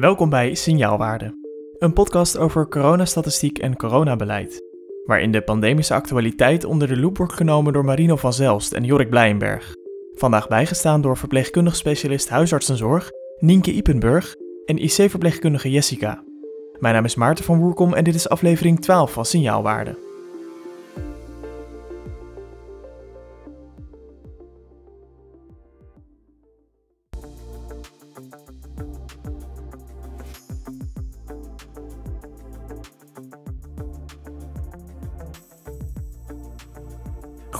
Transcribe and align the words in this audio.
Welkom 0.00 0.30
bij 0.30 0.54
Signaalwaarde, 0.54 1.34
een 1.78 1.92
podcast 1.92 2.36
over 2.36 2.68
coronastatistiek 2.68 3.58
en 3.58 3.76
coronabeleid, 3.76 4.62
waarin 5.04 5.30
de 5.30 5.42
pandemische 5.42 5.94
actualiteit 5.94 6.64
onder 6.64 6.88
de 6.88 6.96
loep 6.96 7.16
wordt 7.16 7.32
genomen 7.32 7.72
door 7.72 7.84
Marino 7.84 8.16
van 8.16 8.32
Zelst 8.32 8.72
en 8.72 8.84
Jorik 8.84 9.10
Blijenberg. 9.10 9.74
Vandaag 10.14 10.48
bijgestaan 10.48 11.00
door 11.00 11.16
verpleegkundig 11.16 11.76
specialist 11.76 12.28
huisartsenzorg 12.28 13.10
Nienke 13.38 13.72
Ipenburg 13.72 14.34
en 14.64 14.78
IC-verpleegkundige 14.78 15.70
Jessica. 15.70 16.24
Mijn 16.78 16.94
naam 16.94 17.04
is 17.04 17.14
Maarten 17.14 17.44
van 17.44 17.58
Woerkom 17.58 17.94
en 17.94 18.04
dit 18.04 18.14
is 18.14 18.28
aflevering 18.28 18.80
12 18.80 19.12
van 19.12 19.24
Signaalwaarde. 19.24 20.07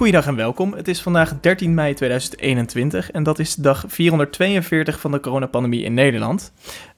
Goeiedag 0.09 0.31
en 0.31 0.37
welkom. 0.37 0.73
Het 0.73 0.89
is 0.89 1.03
vandaag 1.03 1.41
13 1.41 1.75
mei 1.75 1.95
2021 1.95 3.11
en 3.11 3.23
dat 3.23 3.39
is 3.39 3.55
dag 3.55 3.85
442 3.89 5.01
van 5.01 5.11
de 5.11 5.21
coronapandemie 5.21 5.83
in 5.83 5.95
Nederland. 5.95 6.53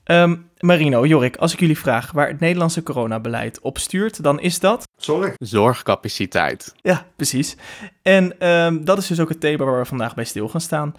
Ehm, 0.05 0.37
Marino, 0.59 1.07
Jorik, 1.07 1.37
als 1.37 1.53
ik 1.53 1.61
jullie 1.61 1.79
vraag 1.79 2.13
waar 2.13 2.29
het 2.29 2.41
Nederlandse 2.41 2.83
coronabeleid 2.83 3.61
op 3.61 3.79
stuurt, 3.79 4.23
dan 4.23 4.41
is 4.41 4.61
dat... 4.61 4.89
Zorg. 4.97 5.35
Zorgcapaciteit. 5.37 6.75
Ja, 6.83 7.07
precies. 7.17 7.57
En 8.03 8.39
ehm, 8.39 8.85
dat 8.85 8.99
is 8.99 9.07
dus 9.07 9.21
ook 9.21 9.29
het 9.29 9.41
thema 9.41 9.65
waar 9.65 9.79
we 9.79 9.85
vandaag 9.85 10.15
bij 10.15 10.25
stil 10.25 10.49
gaan 10.49 10.61
staan. 10.61 10.95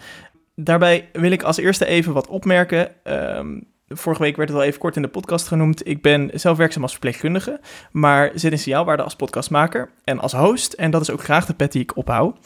Daarbij 0.55 1.09
wil 1.13 1.31
ik 1.31 1.43
als 1.43 1.57
eerste 1.57 1.85
even 1.85 2.13
wat 2.13 2.27
opmerken. 2.27 3.05
Ehm, 3.05 3.59
Vorige 3.93 4.21
week 4.21 4.35
werd 4.35 4.49
het 4.49 4.57
al 4.57 4.63
even 4.63 4.79
kort 4.79 4.95
in 4.95 5.01
de 5.01 5.07
podcast 5.07 5.47
genoemd. 5.47 5.87
Ik 5.87 6.01
ben 6.01 6.29
zelf 6.33 6.57
werkzaam 6.57 6.81
als 6.81 6.91
verpleegkundige, 6.91 7.59
maar 7.91 8.31
zit 8.33 8.51
in 8.51 8.59
signaalwaarde 8.59 9.03
als 9.03 9.15
podcastmaker 9.15 9.89
en 10.03 10.19
als 10.19 10.33
host. 10.33 10.73
En 10.73 10.91
dat 10.91 11.01
is 11.01 11.09
ook 11.09 11.23
graag 11.23 11.45
de 11.45 11.53
pet 11.53 11.71
die 11.71 11.81
ik 11.81 11.97
ophoud. 11.97 12.37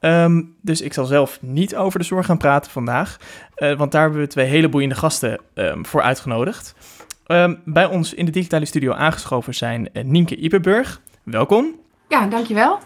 Ehm, 0.00 0.42
dus 0.60 0.80
ik 0.80 0.92
zal 0.92 1.04
zelf 1.04 1.38
niet 1.40 1.76
over 1.76 1.98
de 1.98 2.04
zorg 2.04 2.26
gaan 2.26 2.38
praten 2.38 2.70
vandaag, 2.70 3.16
uh, 3.56 3.76
want 3.76 3.92
daar 3.92 4.02
hebben 4.02 4.20
we 4.20 4.26
twee 4.26 4.46
hele 4.46 4.68
boeiende 4.68 4.94
gasten 4.94 5.40
um, 5.54 5.86
voor 5.86 6.02
uitgenodigd. 6.02 6.74
Um, 7.26 7.60
bij 7.64 7.86
ons 7.86 8.14
in 8.14 8.24
de 8.24 8.30
digitale 8.30 8.64
studio 8.64 8.92
aangeschoven 8.92 9.54
zijn 9.54 9.88
uh, 9.92 10.04
Nienke 10.04 10.36
Iperburg. 10.36 11.00
Welkom. 11.22 11.78
Ja, 12.08 12.26
dankjewel. 12.26 12.78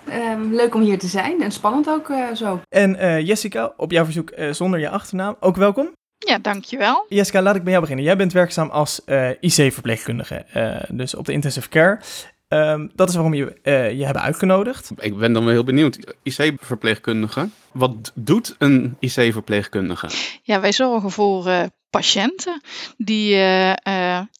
leuk 0.50 0.74
om 0.74 0.80
hier 0.80 0.98
te 0.98 1.06
zijn 1.06 1.42
en 1.42 1.50
spannend 1.50 1.88
ook 1.88 2.08
uh, 2.08 2.32
zo. 2.34 2.60
En 2.68 3.24
Jessica, 3.24 3.72
op 3.76 3.90
jouw 3.90 4.04
verzoek 4.04 4.32
zonder 4.50 4.80
je 4.80 4.88
achternaam, 4.88 5.36
ook 5.40 5.56
welkom. 5.56 5.88
Ja, 6.26 6.38
dankjewel. 6.38 7.06
Jessica, 7.08 7.42
laat 7.42 7.56
ik 7.56 7.62
bij 7.62 7.70
jou 7.70 7.80
beginnen. 7.80 8.06
Jij 8.06 8.16
bent 8.16 8.32
werkzaam 8.32 8.70
als 8.70 9.00
uh, 9.06 9.30
IC-verpleegkundige, 9.40 10.46
uh, 10.56 10.76
dus 10.88 11.14
op 11.14 11.24
de 11.24 11.32
intensive 11.32 11.68
care. 11.68 12.00
Um, 12.48 12.90
dat 12.94 13.08
is 13.08 13.14
waarom 13.14 13.34
je 13.34 13.58
uh, 13.62 13.92
je 13.92 14.04
hebben 14.04 14.22
uitgenodigd. 14.22 14.90
Ik 14.96 15.16
ben 15.16 15.32
dan 15.32 15.44
wel 15.44 15.52
heel 15.52 15.64
benieuwd. 15.64 16.14
IC-verpleegkundige, 16.22 17.48
wat 17.72 18.12
doet 18.14 18.54
een 18.58 18.96
IC-verpleegkundige? 18.98 20.08
Ja, 20.42 20.60
wij 20.60 20.72
zorgen 20.72 21.10
voor 21.10 21.68
patiënten 21.90 22.60
die 22.96 23.36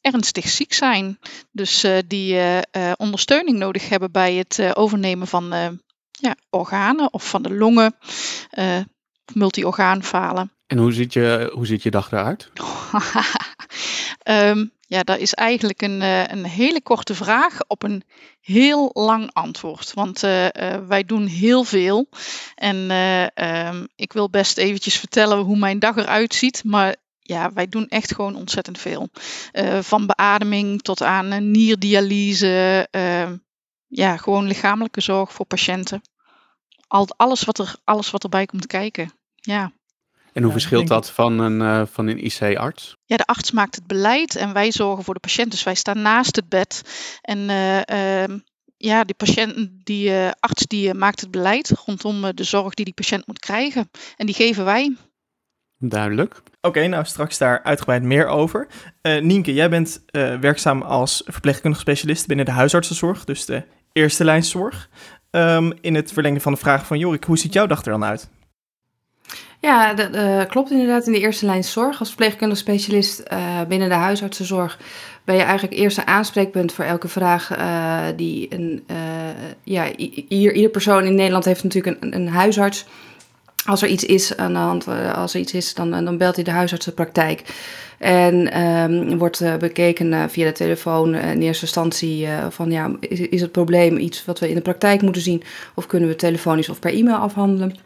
ernstig 0.01 0.49
ziek 0.49 0.73
zijn. 0.73 1.19
Dus 1.53 1.87
die 2.07 2.39
ondersteuning 2.97 3.59
nodig 3.59 3.89
hebben 3.89 4.13
bij 4.13 4.35
het 4.35 4.77
overnemen 4.77 5.27
van 5.27 5.79
ja, 6.11 6.37
organen 6.51 7.13
of 7.13 7.29
van 7.29 7.43
de 7.43 7.55
longen, 7.55 7.97
multi-orgaanfalen. 9.33 10.53
En 10.75 10.81
hoe 10.81 10.93
ziet 10.93 11.13
je, 11.13 11.51
hoe 11.53 11.67
ziet 11.67 11.83
je 11.83 11.91
dag 11.91 12.13
eruit? 12.13 12.51
um, 14.25 14.73
ja, 14.95 15.03
dat 15.03 15.19
is 15.19 15.35
eigenlijk 15.35 15.83
een, 15.83 16.01
uh, 16.01 16.27
een 16.27 16.45
hele 16.45 16.83
korte 16.83 17.15
vraag 17.15 17.59
op 17.67 17.83
een 17.83 18.03
heel 18.41 18.91
lang 18.93 19.31
antwoord. 19.33 19.93
Want 19.93 20.23
uh, 20.23 20.45
uh, 20.45 20.77
wij 20.89 21.05
doen 21.05 21.27
heel 21.27 21.65
veel. 21.65 22.09
En 22.55 22.91
um, 23.67 23.89
ik 23.97 24.13
wil 24.13 24.31
best 24.31 24.59
eventjes 24.59 24.99
vertellen 24.99 25.39
hoe 25.39 25.59
mijn 25.59 25.79
dag 25.79 25.97
eruit 25.97 26.35
ziet. 26.35 26.65
Maar 26.65 26.97
ja, 27.21 27.53
wij 27.53 27.69
doen 27.69 27.89
echt 27.89 28.15
gewoon 28.15 28.37
ontzettend 28.37 28.79
veel. 28.79 29.09
van 29.81 30.07
beademing 30.07 30.83
tot 30.83 31.03
aan 31.03 31.51
nierdialyse. 31.51 32.89
Ehm, 32.91 33.37
ja, 33.87 34.17
gewoon 34.17 34.47
lichamelijke 34.47 35.01
zorg 35.01 35.33
voor 35.33 35.47
patiënten. 35.47 36.03
Al, 36.87 37.09
alles, 37.17 37.45
wat 37.45 37.59
er, 37.59 37.77
alles 37.85 38.11
wat 38.11 38.23
erbij 38.23 38.47
komt 38.47 38.67
kijken. 38.67 39.13
Ja. 39.35 39.73
En 40.35 40.43
hoe 40.43 40.53
verschilt 40.53 40.89
dat 40.89 41.11
van 41.11 41.39
een, 41.39 41.61
uh, 41.61 41.83
van 41.91 42.07
een 42.07 42.25
IC-arts? 42.25 42.97
Ja, 43.05 43.17
de 43.17 43.27
arts 43.27 43.51
maakt 43.51 43.75
het 43.75 43.87
beleid 43.87 44.37
en 44.37 44.53
wij 44.53 44.73
zorgen 44.73 45.05
voor 45.05 45.15
de 45.15 45.21
patiënt. 45.21 45.51
Dus 45.51 45.63
wij 45.63 45.75
staan 45.75 46.03
naast 46.03 46.37
het 46.37 46.49
bed. 46.49 46.83
En 47.21 47.39
uh, 47.39 47.77
uh, 47.77 48.37
ja, 48.77 49.05
die 49.05 49.15
patiënt, 49.15 49.69
die 49.85 50.13
arts 50.41 50.67
die 50.67 50.95
maakt 50.95 51.21
het 51.21 51.31
beleid 51.31 51.73
rondom 51.85 52.35
de 52.35 52.45
zorg 52.45 52.75
die 52.75 52.85
die 52.85 52.95
patiënt 52.95 53.27
moet 53.27 53.39
krijgen. 53.39 53.91
En 54.17 54.27
die 54.27 54.35
geven 54.35 54.65
wij. 54.65 54.97
Duidelijk. 55.79 56.37
Oké, 56.37 56.69
okay, 56.69 56.87
nou 56.87 57.05
straks 57.05 57.39
daar 57.39 57.63
uitgebreid 57.63 58.03
meer 58.03 58.27
over. 58.27 58.67
Nienke, 59.21 59.55
jij 59.55 59.71
bent 59.71 60.05
werkzaam 60.41 60.83
als 60.83 61.23
verpleegkundig 61.27 61.81
specialist 61.81 62.27
binnen 62.27 62.47
de 62.47 62.53
huisartsenzorg, 62.53 63.25
dus 63.25 63.45
de 63.45 63.65
eerste 63.93 64.25
lijnszorg. 64.25 64.89
Um, 65.31 65.73
in 65.81 65.95
het 65.95 66.13
verlengen 66.13 66.41
van 66.41 66.53
de 66.53 66.59
vraag 66.59 66.87
van 66.87 66.99
Jorik, 66.99 67.25
hoe 67.25 67.39
ziet 67.39 67.53
jouw 67.53 67.67
dag 67.67 67.85
er 67.85 67.91
dan 67.91 68.05
uit? 68.05 68.31
Ja, 69.65 69.95
dat 69.95 70.15
uh, 70.15 70.45
klopt 70.49 70.71
inderdaad. 70.71 71.07
In 71.07 71.13
de 71.13 71.21
eerste 71.21 71.47
lijn 71.47 71.65
zorg. 71.65 71.99
Als 71.99 72.09
verpleegkundig 72.09 72.59
specialist 72.59 73.23
uh, 73.33 73.63
binnen 73.69 73.89
de 73.89 73.95
huisartsenzorg 73.95 74.79
ben 75.25 75.35
je 75.35 75.43
eigenlijk 75.43 75.79
eerste 75.79 76.07
aanspreekpunt 76.07 76.73
voor 76.73 76.85
elke 76.85 77.09
vraag 77.09 77.59
uh, 77.59 78.03
die 78.17 78.47
een. 78.51 78.85
ja, 79.63 79.97
ieder, 80.29 80.53
ieder 80.53 80.71
persoon 80.71 81.05
in 81.05 81.15
Nederland 81.15 81.45
heeft 81.45 81.63
natuurlijk 81.63 82.03
een, 82.03 82.15
een 82.15 82.29
huisarts. 82.29 82.87
Als 83.67 83.83
er 83.83 83.89
iets 83.89 84.05
is 84.05 84.37
aan 84.37 84.53
de 84.53 84.59
hand, 84.59 84.87
als 85.15 85.35
er 85.35 85.41
iets 85.41 85.53
is, 85.53 85.75
dan, 85.75 85.91
dan 86.05 86.19
belt 86.19 86.35
hij 86.35 86.45
de 86.45 86.51
huisartsenpraktijk. 86.51 87.43
En 87.99 88.63
um, 88.63 89.19
wordt 89.19 89.59
bekeken 89.59 90.31
via 90.31 90.45
de 90.45 90.53
telefoon 90.53 91.15
in 91.15 91.43
eerste 91.43 91.65
instantie 91.65 92.29
van 92.51 92.71
ja, 92.71 92.91
is, 93.01 93.21
is 93.21 93.41
het 93.41 93.53
probleem 93.53 93.97
iets 93.97 94.25
wat 94.25 94.39
we 94.39 94.49
in 94.49 94.55
de 94.55 94.61
praktijk 94.61 95.03
moeten 95.03 95.23
zien? 95.23 95.43
Of 95.75 95.87
kunnen 95.87 96.09
we 96.09 96.17
telefonisch 96.17 96.69
of 96.69 96.79
per 96.79 96.95
e-mail 96.95 97.17
afhandelen? 97.17 97.77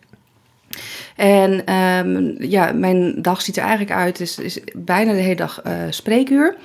En 1.17 1.75
um, 1.75 2.37
ja, 2.39 2.73
mijn 2.73 3.23
dag 3.23 3.43
ziet 3.43 3.57
er 3.57 3.63
eigenlijk 3.63 3.93
uit, 3.93 4.21
is, 4.21 4.39
is 4.39 4.59
bijna 4.77 5.13
de 5.13 5.19
hele 5.19 5.35
dag 5.35 5.63
uh, 5.67 5.73
spreekuur. 5.91 6.57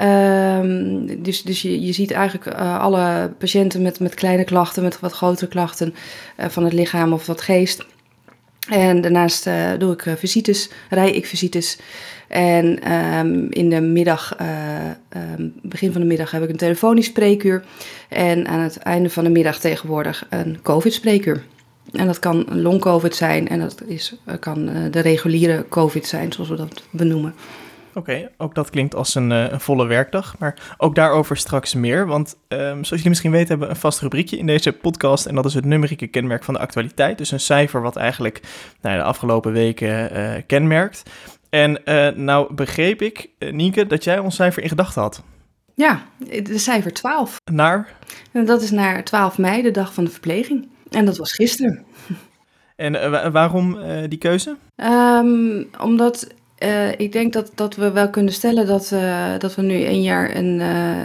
Um, 0.00 1.22
dus 1.22 1.42
dus 1.42 1.62
je, 1.62 1.80
je 1.80 1.92
ziet 1.92 2.10
eigenlijk 2.10 2.58
uh, 2.58 2.78
alle 2.78 3.32
patiënten 3.38 3.82
met, 3.82 4.00
met 4.00 4.14
kleine 4.14 4.44
klachten, 4.44 4.82
met 4.82 5.00
wat 5.00 5.12
grotere 5.12 5.50
klachten 5.50 5.94
uh, 6.40 6.46
van 6.48 6.64
het 6.64 6.72
lichaam 6.72 7.12
of 7.12 7.26
wat 7.26 7.40
geest. 7.40 7.86
En 8.68 9.00
daarnaast 9.00 9.50
doe 9.78 9.92
ik 9.92 10.18
visites, 10.18 10.70
rij 10.90 11.10
ik 11.10 11.26
visites. 11.26 11.78
En 12.28 12.92
um, 12.92 13.46
in 13.50 13.70
de 13.70 13.80
middag, 13.80 14.36
begin 15.62 15.92
van 15.92 16.00
de 16.00 16.06
middag, 16.06 16.30
heb 16.30 16.42
ik 16.42 16.48
een 16.48 16.56
telefonisch 16.56 17.06
spreekuur. 17.06 17.64
En 18.08 18.48
aan 18.48 18.60
het 18.60 18.76
einde 18.76 19.10
van 19.10 19.24
de 19.24 19.30
middag 19.30 19.58
tegenwoordig 19.58 20.26
een 20.30 20.58
COVID-spreekuur. 20.62 21.42
En 21.92 22.06
dat 22.06 22.18
kan 22.18 22.46
long-covid 22.48 23.16
zijn 23.16 23.48
en 23.48 23.60
dat 23.60 23.82
is, 23.86 24.16
eh, 24.24 24.34
kan 24.40 24.68
eh, 24.68 24.92
de 24.92 25.00
reguliere 25.00 25.64
covid 25.68 26.06
zijn, 26.06 26.32
zoals 26.32 26.50
we 26.50 26.56
dat 26.56 26.82
benoemen. 26.90 27.34
Oké, 27.88 28.10
okay, 28.10 28.28
ook 28.36 28.54
dat 28.54 28.70
klinkt 28.70 28.94
als 28.94 29.14
een, 29.14 29.30
een, 29.30 29.60
volle 29.60 29.86
werkdag, 29.86 30.38
maar 30.38 30.74
ook 30.76 30.94
daarover 30.94 31.36
straks 31.36 31.74
meer. 31.74 32.06
Want 32.06 32.36
um, 32.48 32.58
zoals 32.58 32.88
jullie 32.88 33.08
misschien 33.08 33.30
weten 33.30 33.48
hebben 33.48 33.66
we 33.68 33.74
een 33.74 33.80
vast 33.80 34.00
rubriekje 34.00 34.38
in 34.38 34.46
deze 34.46 34.72
podcast 34.72 35.26
en 35.26 35.34
dat 35.34 35.44
is 35.44 35.54
het 35.54 35.64
numerieke 35.64 36.06
kenmerk 36.06 36.44
van 36.44 36.54
de 36.54 36.60
actualiteit. 36.60 37.18
Dus 37.18 37.30
een 37.30 37.40
cijfer 37.40 37.82
wat 37.82 37.96
eigenlijk 37.96 38.40
nou, 38.80 38.96
de 38.96 39.02
afgelopen 39.02 39.52
weken 39.52 40.16
uh, 40.16 40.32
kenmerkt. 40.46 41.02
En 41.50 41.80
uh, 41.84 42.08
nou 42.08 42.54
begreep 42.54 43.02
ik, 43.02 43.28
Nienke, 43.38 43.86
dat 43.86 44.04
jij 44.04 44.18
ons 44.18 44.34
cijfer 44.34 44.62
in 44.62 44.68
gedachten 44.68 45.02
had. 45.02 45.22
Ja, 45.74 46.02
de 46.42 46.58
cijfer 46.58 46.92
12. 46.92 47.36
Naar? 47.52 47.88
Dat 48.32 48.62
is 48.62 48.70
naar 48.70 49.04
12 49.04 49.38
mei, 49.38 49.62
de 49.62 49.70
dag 49.70 49.94
van 49.94 50.04
de 50.04 50.10
verpleging. 50.10 50.68
En 50.90 51.04
dat 51.04 51.16
was 51.16 51.32
gisteren. 51.32 51.84
En 52.76 52.94
uh, 52.94 53.26
waarom 53.28 53.76
uh, 53.76 54.02
die 54.08 54.18
keuze? 54.18 54.56
Um, 54.76 55.68
omdat 55.80 56.26
uh, 56.58 56.90
ik 56.90 57.12
denk 57.12 57.32
dat, 57.32 57.50
dat 57.54 57.76
we 57.76 57.90
wel 57.90 58.10
kunnen 58.10 58.32
stellen 58.32 58.66
dat, 58.66 58.94
dat 59.38 59.54
we 59.54 59.62
nu 59.62 59.84
een 59.84 60.02
jaar 60.02 60.30
en, 60.30 60.60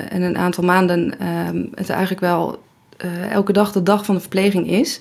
en 0.09 0.21
een 0.21 0.37
aantal 0.37 0.63
maanden 0.63 1.19
ehm, 1.19 1.65
het 1.75 1.89
eigenlijk 1.89 2.21
wel 2.21 2.61
elke 3.29 3.53
dag 3.53 3.71
de 3.71 3.83
dag 3.83 4.05
van 4.05 4.15
de 4.15 4.21
verpleging 4.21 4.69
is. 4.69 4.99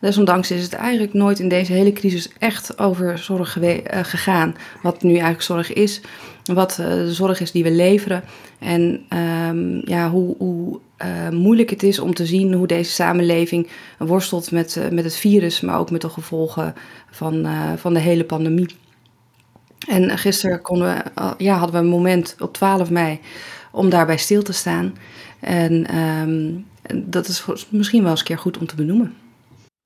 Desondanks 0.00 0.50
is 0.50 0.62
het 0.62 0.72
eigenlijk 0.72 1.12
nooit 1.12 1.38
in 1.38 1.48
deze 1.48 1.72
hele 1.72 1.92
crisis 1.92 2.28
echt 2.38 2.78
over 2.78 3.18
zorg 3.18 3.58
gegaan. 3.86 4.56
Wat 4.82 5.02
nu 5.02 5.10
eigenlijk 5.10 5.42
zorg 5.42 5.72
is, 5.72 6.00
wat 6.44 6.74
de 6.74 7.14
zorg 7.14 7.40
is 7.40 7.52
die 7.52 7.62
we 7.62 7.70
leveren. 7.70 8.24
En 8.58 9.06
um, 9.48 9.82
ja, 9.84 10.10
hoe, 10.10 10.34
hoe 10.38 10.80
uh, 11.04 11.28
moeilijk 11.28 11.70
het 11.70 11.82
is 11.82 11.98
om 11.98 12.14
te 12.14 12.26
zien 12.26 12.52
hoe 12.52 12.66
deze 12.66 12.90
samenleving 12.90 13.68
worstelt 13.98 14.50
met, 14.50 14.76
uh, 14.76 14.88
met 14.88 15.04
het 15.04 15.16
virus, 15.16 15.60
maar 15.60 15.78
ook 15.78 15.90
met 15.90 16.00
de 16.00 16.08
gevolgen 16.08 16.74
van, 17.10 17.46
uh, 17.46 17.72
van 17.76 17.94
de 17.94 18.00
hele 18.00 18.24
pandemie. 18.24 18.76
En 19.88 20.18
gisteren 20.18 20.62
konden 20.62 20.94
we, 21.14 21.34
ja, 21.38 21.56
hadden 21.56 21.76
we 21.76 21.82
een 21.82 21.92
moment 21.92 22.36
op 22.38 22.52
12 22.52 22.90
mei 22.90 23.20
om 23.72 23.90
daarbij 23.90 24.16
stil 24.16 24.42
te 24.42 24.52
staan. 24.52 24.96
En 25.40 25.86
ehm, 25.86 26.52
dat 27.10 27.28
is 27.28 27.44
misschien 27.68 28.02
wel 28.02 28.10
eens 28.10 28.20
een 28.20 28.26
keer 28.26 28.38
goed 28.38 28.58
om 28.58 28.66
te 28.66 28.74
benoemen. 28.74 29.14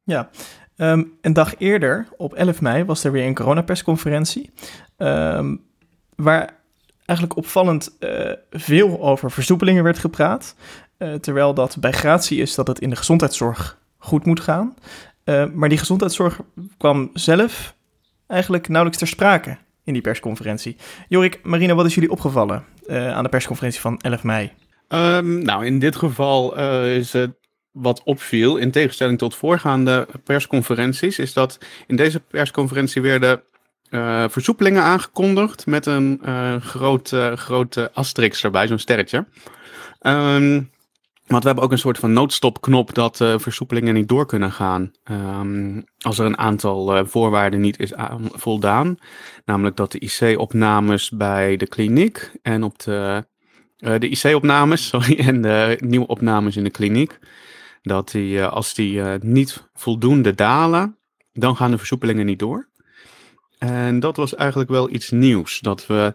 Ja, 0.02 0.30
ehm, 0.76 1.04
een 1.20 1.32
dag 1.32 1.54
eerder, 1.58 2.08
op 2.16 2.34
11 2.34 2.60
mei, 2.60 2.84
was 2.84 3.04
er 3.04 3.12
weer 3.12 3.26
een 3.26 3.34
coronapersconferentie. 3.34 4.50
Um, 4.96 5.64
waar 6.16 6.54
eigenlijk 7.04 7.38
opvallend 7.38 7.96
veel 8.50 9.02
over 9.02 9.30
versoepelingen 9.30 9.84
werd 9.84 9.98
gepraat. 9.98 10.54
Uh, 10.98 11.14
terwijl 11.14 11.54
dat 11.54 11.76
bij 11.80 11.92
gratie 11.92 12.40
is 12.40 12.54
dat 12.54 12.66
het 12.66 12.80
in 12.80 12.90
de 12.90 12.96
gezondheidszorg 12.96 13.78
goed 13.98 14.24
moet 14.24 14.40
gaan. 14.40 14.74
Uh, 15.24 15.44
maar 15.52 15.68
die 15.68 15.78
gezondheidszorg 15.78 16.40
kwam 16.78 17.10
zelf 17.12 17.74
eigenlijk 18.26 18.68
nauwelijks 18.68 18.98
ter 18.98 19.08
sprake 19.08 19.56
in 19.84 19.92
die 19.92 20.02
persconferentie. 20.02 20.76
Jorik, 21.08 21.40
Marina, 21.42 21.74
wat 21.74 21.86
is 21.86 21.94
jullie 21.94 22.10
opgevallen 22.10 22.64
aan 22.88 23.22
de 23.22 23.28
persconferentie 23.28 23.80
van 23.80 24.00
11 24.00 24.22
mei? 24.22 24.52
Um, 24.88 25.42
nou, 25.42 25.66
in 25.66 25.78
dit 25.78 25.96
geval 25.96 26.56
is 26.84 27.12
het 27.12 27.30
wat 27.70 28.02
opviel, 28.02 28.56
in 28.56 28.70
tegenstelling 28.70 29.18
tot 29.18 29.34
voorgaande 29.34 30.08
persconferenties, 30.24 31.18
is 31.18 31.32
dat 31.32 31.58
in 31.86 31.96
deze 31.96 32.20
persconferentie 32.20 33.02
werden 33.02 33.42
versoepelingen 34.28 34.82
aangekondigd 34.82 35.66
met 35.66 35.86
een 35.86 36.20
uh, 36.24 36.56
grote 37.34 37.90
asterix 37.92 38.44
erbij, 38.44 38.66
zo'n 38.66 38.78
sterretje. 38.78 39.26
Um, 40.02 40.70
want 41.28 41.42
we 41.42 41.48
hebben 41.48 41.64
ook 41.64 41.72
een 41.72 41.78
soort 41.78 41.98
van 41.98 42.12
noodstopknop 42.12 42.94
dat 42.94 43.16
versoepelingen 43.16 43.94
niet 43.94 44.08
door 44.08 44.26
kunnen 44.26 44.52
gaan 44.52 44.92
um, 45.10 45.84
als 45.98 46.18
er 46.18 46.26
een 46.26 46.38
aantal 46.38 47.06
voorwaarden 47.06 47.60
niet 47.60 47.78
is 47.78 47.92
voldaan. 48.32 48.96
Namelijk 49.44 49.76
dat 49.76 49.92
de 49.92 49.98
IC-opnames 49.98 51.10
bij 51.10 51.56
de 51.56 51.66
kliniek 51.66 52.32
en 52.42 52.62
op 52.62 52.78
de, 52.78 53.26
de 53.76 54.08
IC-opnames, 54.08 54.86
sorry, 54.88 55.18
en 55.18 55.42
de 55.42 55.78
nieuwe 55.84 56.06
opnames 56.06 56.56
in 56.56 56.64
de 56.64 56.70
kliniek, 56.70 57.18
dat 57.82 58.10
die, 58.10 58.44
als 58.44 58.74
die 58.74 59.02
niet 59.20 59.68
voldoende 59.74 60.34
dalen, 60.34 60.96
dan 61.32 61.56
gaan 61.56 61.70
de 61.70 61.78
versoepelingen 61.78 62.26
niet 62.26 62.38
door. 62.38 62.68
En 63.58 64.00
dat 64.00 64.16
was 64.16 64.34
eigenlijk 64.34 64.70
wel 64.70 64.90
iets 64.90 65.10
nieuws. 65.10 65.60
Dat 65.60 65.86
we 65.86 66.14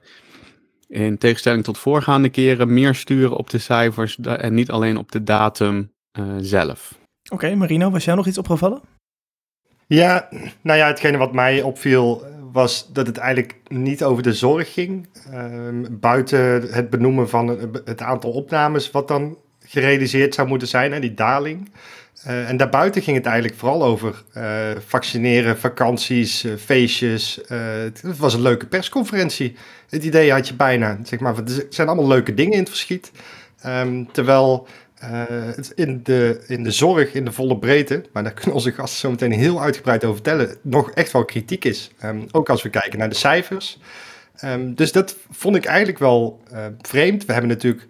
in 0.88 1.18
tegenstelling 1.18 1.64
tot 1.64 1.78
voorgaande 1.78 2.30
keren 2.30 2.74
meer 2.74 2.96
sturen 2.96 3.38
op 3.38 3.50
de 3.50 3.58
cijfers 3.58 4.18
en 4.20 4.54
niet 4.54 4.72
alleen 4.72 4.98
op 4.98 5.12
de 5.12 5.24
datum 5.24 5.92
uh, 6.20 6.26
zelf. 6.40 6.98
Oké, 7.30 7.56
Marino, 7.56 7.90
was 7.90 8.06
jou 8.06 8.18
nog 8.18 8.28
iets 8.28 8.38
opgevallen? 8.38 8.82
Ja, 9.88 10.30
nou 10.62 10.78
ja, 10.78 10.88
hetgene 10.88 11.18
wat 11.18 11.34
mij 11.34 11.62
opviel 11.62 12.26
was 12.52 12.94
dat 12.94 13.08
het 13.08 13.18
eigenlijk 13.18 13.56
niet 13.68 14.04
over 14.04 14.24
de 14.24 14.34
zorg 14.34 14.74
ging. 14.74 15.08
Uh, 15.34 15.88
buiten 15.92 16.62
het 16.74 16.90
benoemen 16.90 17.30
van 17.30 17.48
het 17.86 18.02
aantal 18.02 18.32
opnames 18.32 18.92
wat 18.92 19.08
dan 19.08 19.38
gerealiseerd 19.60 20.34
zou 20.34 20.48
moeten 20.48 20.68
zijn, 20.68 20.94
en 20.94 21.02
die 21.02 21.14
daling. 21.14 21.72
Uh, 22.28 22.50
en 22.50 22.58
daarbuiten 22.58 23.02
ging 23.02 23.18
het 23.18 23.26
eigenlijk 23.26 23.60
vooral 23.60 23.84
over 23.84 24.24
uh, 24.38 24.44
vaccineren, 24.86 25.58
vakanties, 25.58 26.44
uh, 26.44 26.54
feestjes. 26.56 27.40
het 27.48 28.18
was 28.18 28.34
een 28.34 28.42
leuke 28.42 28.66
persconferentie. 28.66 29.56
Het 29.90 30.04
idee 30.04 30.32
had 30.32 30.48
je 30.48 30.54
bijna, 30.54 31.00
zeg 31.04 31.20
maar, 31.20 31.36
het 31.36 31.66
zijn 31.70 31.88
allemaal 31.88 32.08
leuke 32.08 32.34
dingen 32.34 32.54
in 32.54 32.60
het 32.60 32.70
verschiet. 32.70 33.12
Um, 33.66 34.12
terwijl 34.12 34.68
in, 35.76 36.00
de, 36.04 36.44
in 36.48 36.64
de 36.64 36.72
zorg, 36.72 37.14
in 37.14 37.26
de 37.26 37.32
volle 37.32 37.58
breedte, 37.58 38.04
maar 38.14 38.24
daar 38.24 38.34
kunnen 38.40 38.56
onze 38.56 38.72
gasten 38.72 39.00
zo 39.00 39.10
meteen 39.10 39.32
heel 39.32 39.62
uitgebreid 39.62 40.04
over 40.04 40.16
vertellen, 40.16 40.58
nog 40.62 40.92
echt 40.92 41.12
wel 41.12 41.26
kritiek 41.26 41.66
is. 41.66 41.92
Um, 42.04 42.26
ook 42.32 42.50
als 42.50 42.62
we 42.62 42.70
kijken 42.70 43.00
naar 43.00 43.10
de 43.10 43.16
cijfers. 43.16 43.80
Um, 44.44 44.76
dus 44.76 44.92
dat 44.92 45.16
vond 45.32 45.56
ik 45.56 45.66
eigenlijk 45.66 46.00
wel 46.00 46.42
vreemd. 46.82 47.26
We 47.26 47.32
hebben 47.32 47.52
natuurlijk 47.52 47.88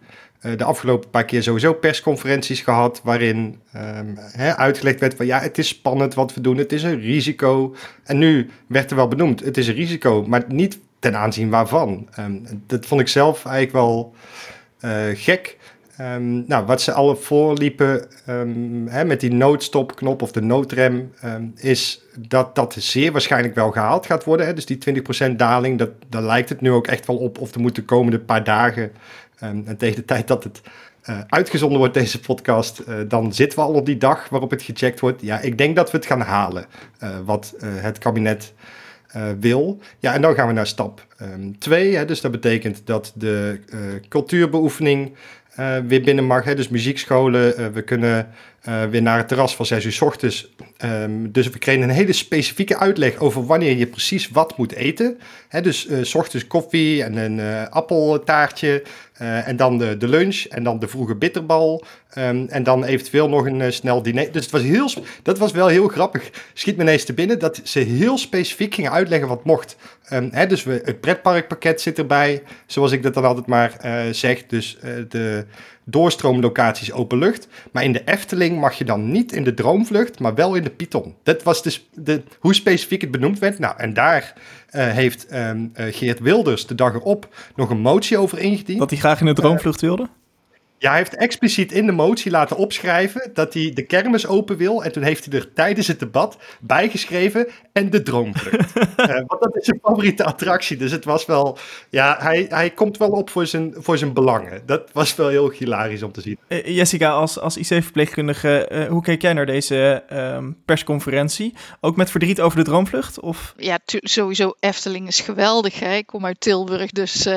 de 0.58 0.64
afgelopen 0.64 1.10
paar 1.10 1.26
keer 1.26 1.44
sowieso 1.44 1.74
persconferenties 1.74 2.62
gehad. 2.62 3.02
waarin 3.04 3.60
um, 3.76 4.18
uitgelegd 4.38 5.00
werd 5.00 5.14
van 5.14 5.26
ja, 5.26 5.40
het 5.40 5.58
is 5.58 5.68
spannend 5.68 6.14
wat 6.14 6.34
we 6.34 6.42
doen, 6.42 6.58
het 6.58 6.72
is 6.72 6.84
een 6.84 7.00
risico. 7.00 7.76
En 8.04 8.18
nu 8.18 8.50
werd 8.68 8.90
er 8.90 8.96
wel 8.96 9.08
benoemd, 9.08 9.40
het 9.40 9.58
is 9.58 9.68
een 9.68 9.74
risico, 9.74 10.26
maar 10.28 10.44
niet 10.48 10.80
ten 11.00 11.18
aanzien 11.18 11.50
waarvan. 11.50 12.08
Um, 12.20 12.64
dat 12.68 12.86
vond 12.86 13.02
ik 13.02 13.08
zelf 13.08 13.46
eigenlijk 13.46 13.76
wel 13.76 14.14
uh, 14.86 14.92
gek. 15.14 15.58
Um, 16.02 16.44
nou, 16.48 16.66
wat 16.66 16.82
ze 16.82 16.92
alle 16.92 17.16
voorliepen 17.16 18.08
met 19.06 19.20
die 19.20 19.34
noodstopknop 19.34 20.22
of 20.22 20.32
de 20.32 20.42
noodrem, 20.42 21.14
is 21.56 22.02
dat 22.18 22.56
dat 22.56 22.76
zeer 22.80 23.12
waarschijnlijk 23.12 23.56
wel 23.56 23.72
gehaald 23.72 24.06
gaat 24.06 24.24
worden. 24.24 24.46
Hè. 24.46 24.54
Dus 24.54 24.66
die 24.66 25.04
20% 25.32 25.36
daling, 25.36 25.78
dat, 25.78 25.90
daar 26.10 26.22
lijkt 26.22 26.50
het 26.50 26.62
nu 26.62 26.72
ook 26.72 26.88
echt 26.88 27.08
wel 27.08 27.18
op 27.18 27.40
of 27.40 27.54
er 27.54 27.62
moet 27.62 27.76
de 27.76 27.84
komende 27.84 28.20
paar 28.20 28.44
dagen 28.44 28.92
En 29.44 29.78
tegen 29.78 29.96
de 29.96 30.06
tijd 30.06 30.28
dat 30.28 30.44
het 30.44 30.62
uh, 31.10 31.20
uitgezonden 31.28 31.78
wordt, 31.78 31.94
deze 31.94 32.20
podcast, 32.20 32.82
uh, 32.88 32.96
dan 33.08 33.34
zitten 33.34 33.60
we 33.60 33.66
al 33.66 33.74
op 33.74 33.86
die 33.86 33.98
dag 33.98 34.30
waarop 34.30 34.50
het 34.50 34.62
gecheckt 34.62 35.00
wordt. 35.00 35.22
Ja, 35.22 35.40
ik 35.40 35.58
denk 35.58 35.76
dat 35.76 35.92
we 35.92 35.98
het 35.98 36.06
gaan 36.06 36.22
halen, 36.22 36.66
uh, 37.04 37.10
wat 37.26 37.56
het 37.60 37.98
kabinet 37.98 38.54
wil. 39.40 39.80
Ja, 40.00 40.14
en 40.14 40.22
dan 40.22 40.34
gaan 40.34 40.48
we 40.48 40.54
naar 40.54 40.68
stap 40.68 41.06
2. 41.60 41.98
Um, 41.98 42.08
dus 42.08 42.22
dat 42.22 42.32
betekent 42.32 42.82
dat 42.86 43.12
de 43.16 43.60
cultuurbeoefening 44.10 45.16
weer 45.88 46.02
binnen 46.02 46.26
mag. 46.26 46.44
Hè, 46.44 46.56
dus 46.56 46.70
muziekscholen, 46.70 47.74
we 47.74 47.82
kunnen 47.82 48.28
weer 48.90 49.02
naar 49.02 49.18
het 49.18 49.28
terras 49.28 49.56
van 49.56 49.66
6 49.66 49.86
uur 49.86 49.92
s 49.92 50.02
ochtends. 50.02 50.50
Um, 50.86 51.32
dus 51.32 51.50
we 51.50 51.60
kregen 51.60 51.82
een 51.82 51.90
hele 51.90 52.14
specifieke 52.14 52.78
uitleg 52.78 53.18
over 53.18 53.46
wanneer 53.46 53.78
je 53.78 53.88
precies 53.88 54.30
wat 54.30 54.58
moet 54.58 54.74
eten. 54.74 55.20
Dus 55.62 55.88
s 56.02 56.16
ochtends 56.16 56.48
koffie 56.48 57.04
en 57.04 57.18
een 57.18 57.70
appeltaartje. 57.70 58.84
Uh, 59.22 59.48
en 59.48 59.56
dan 59.56 59.78
de, 59.78 59.98
de, 59.98 60.08
lunch 60.08 60.44
en 60.44 60.64
dan 60.64 60.80
de 60.80 60.88
vroege 60.88 61.16
bitterbal. 61.16 61.84
Um, 62.18 62.48
en 62.50 62.64
dan 62.64 62.84
eventueel 62.84 63.30
nog 63.30 63.46
een 63.46 63.74
snel 63.74 64.02
diner. 64.02 64.32
Dus 64.32 64.42
het 64.42 64.52
was 64.52 64.62
heel, 64.62 64.90
dat 65.24 65.38
was 65.38 65.52
wel 65.52 65.68
heel 65.68 65.88
grappig. 65.88 66.30
Schiet 66.54 66.78
me 66.78 66.84
ineens 66.84 67.04
te 67.04 67.14
binnen 67.14 67.40
dat 67.40 67.62
ze 67.64 67.80
heel 67.80 68.18
specifiek 68.18 68.74
gingen 68.74 68.92
uitleggen 68.92 69.28
wat 69.28 69.44
mocht. 69.44 69.76
Hè, 70.04 70.48
dus 70.48 70.64
we, 70.64 70.82
het 70.84 71.02
pretparkpakket 71.02 71.82
zit 71.82 71.98
erbij, 71.98 72.44
zoals 72.66 72.92
ik 72.92 73.04
dat 73.04 73.14
dan 73.14 73.26
altijd 73.26 73.46
maar 73.46 73.78
zeg. 74.12 74.46
Dus 74.46 74.78
de 75.10 75.46
doorstroomlocaties 75.86 76.92
open 76.92 77.18
lucht. 77.18 77.48
Maar 77.72 77.84
in 77.84 77.92
de 77.92 78.04
Efteling 78.06 78.60
mag 78.60 78.78
je 78.78 78.86
dan 78.86 79.12
niet 79.12 79.32
in 79.32 79.44
de 79.44 79.54
droomvlucht, 79.54 80.20
maar 80.20 80.36
wel 80.36 80.56
in 80.56 80.64
de 80.64 80.70
Python. 80.70 81.16
Dat 81.24 81.44
was 81.44 81.64
dus 81.64 81.90
de, 81.94 82.24
hoe 82.40 82.54
specifiek 82.54 83.02
het 83.02 83.12
benoemd 83.12 83.40
werd. 83.40 83.60
Nou, 83.60 83.78
en 83.78 83.94
daar 83.94 84.34
uh, 84.72 84.88
heeft 84.88 85.34
um, 85.34 85.72
uh, 85.76 85.86
Geert 85.94 86.20
Wilders 86.20 86.68
de 86.68 86.76
dag 86.76 86.94
erop 86.94 87.36
nog 87.56 87.70
een 87.70 87.80
motie 87.80 88.18
over 88.18 88.40
ingediend. 88.40 88.80
Dat 88.80 88.90
hij 88.90 89.00
graag 89.00 89.20
in 89.20 89.26
de 89.26 89.34
droomvlucht 89.34 89.82
wilde? 89.82 90.10
Ja, 90.84 90.90
hij 90.90 90.98
heeft 90.98 91.16
expliciet 91.16 91.72
in 91.72 91.86
de 91.86 91.92
motie 91.92 92.32
laten 92.32 92.58
opschrijven 92.58 93.30
dat 93.34 93.54
hij 93.54 93.72
de 93.74 93.86
kermis 93.86 94.28
open 94.28 94.58
wil. 94.58 94.84
En 94.84 94.92
toen 94.92 95.04
heeft 95.04 95.26
hij 95.26 95.40
er 95.40 95.54
tijdens 95.54 95.88
het 95.88 96.00
debat 96.00 96.38
bijgeschreven 96.62 97.48
en 97.74 97.90
de 97.90 98.02
droomvlucht. 98.02 98.76
uh, 98.78 98.84
want 99.28 99.42
dat 99.42 99.56
is 99.56 99.66
zijn 99.66 99.80
favoriete 99.82 100.24
attractie. 100.24 100.78
Dus 100.78 100.92
het 100.92 101.06
was 101.06 101.26
wel, 101.26 101.58
ja, 101.90 102.18
hij, 102.20 102.46
hij 102.50 102.70
komt 102.70 102.98
wel 102.98 103.10
op 103.10 103.30
voor 103.30 103.46
zijn, 103.46 103.74
voor 103.78 103.98
zijn 103.98 104.14
belangen. 104.14 104.62
Dat 104.66 104.90
was 104.94 105.16
wel 105.16 105.28
heel 105.28 105.52
hilarisch 105.52 106.04
om 106.04 106.12
te 106.12 106.22
zien. 106.22 106.38
Uh, 106.48 106.68
Jessica, 106.68 107.10
als, 107.10 107.40
als 107.40 107.58
IC-verpleegkundige, 107.58 108.70
uh, 108.72 108.88
hoe 108.88 109.02
keek 109.02 109.22
jij 109.22 109.34
naar 109.34 109.46
deze 109.46 110.04
ehm, 110.08 110.52
persconferentie? 110.66 111.54
Ook 111.82 111.96
met 111.96 112.12
verdriet 112.12 112.42
over 112.42 112.58
de 112.58 112.64
droomvlucht? 112.64 113.20
Of? 113.20 113.54
Ja, 113.58 113.80
sowieso 113.86 114.54
Efteling 114.60 115.08
is 115.08 115.20
geweldig. 115.20 115.80
Hè? 115.80 115.96
Ik 115.96 116.06
kom 116.06 116.26
uit 116.26 116.40
Tilburg, 116.40 116.92
dus 116.92 117.28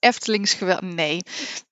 Efteling 0.00 0.44
is 0.44 0.54
geweldig. 0.54 0.94
Nee, 0.94 1.20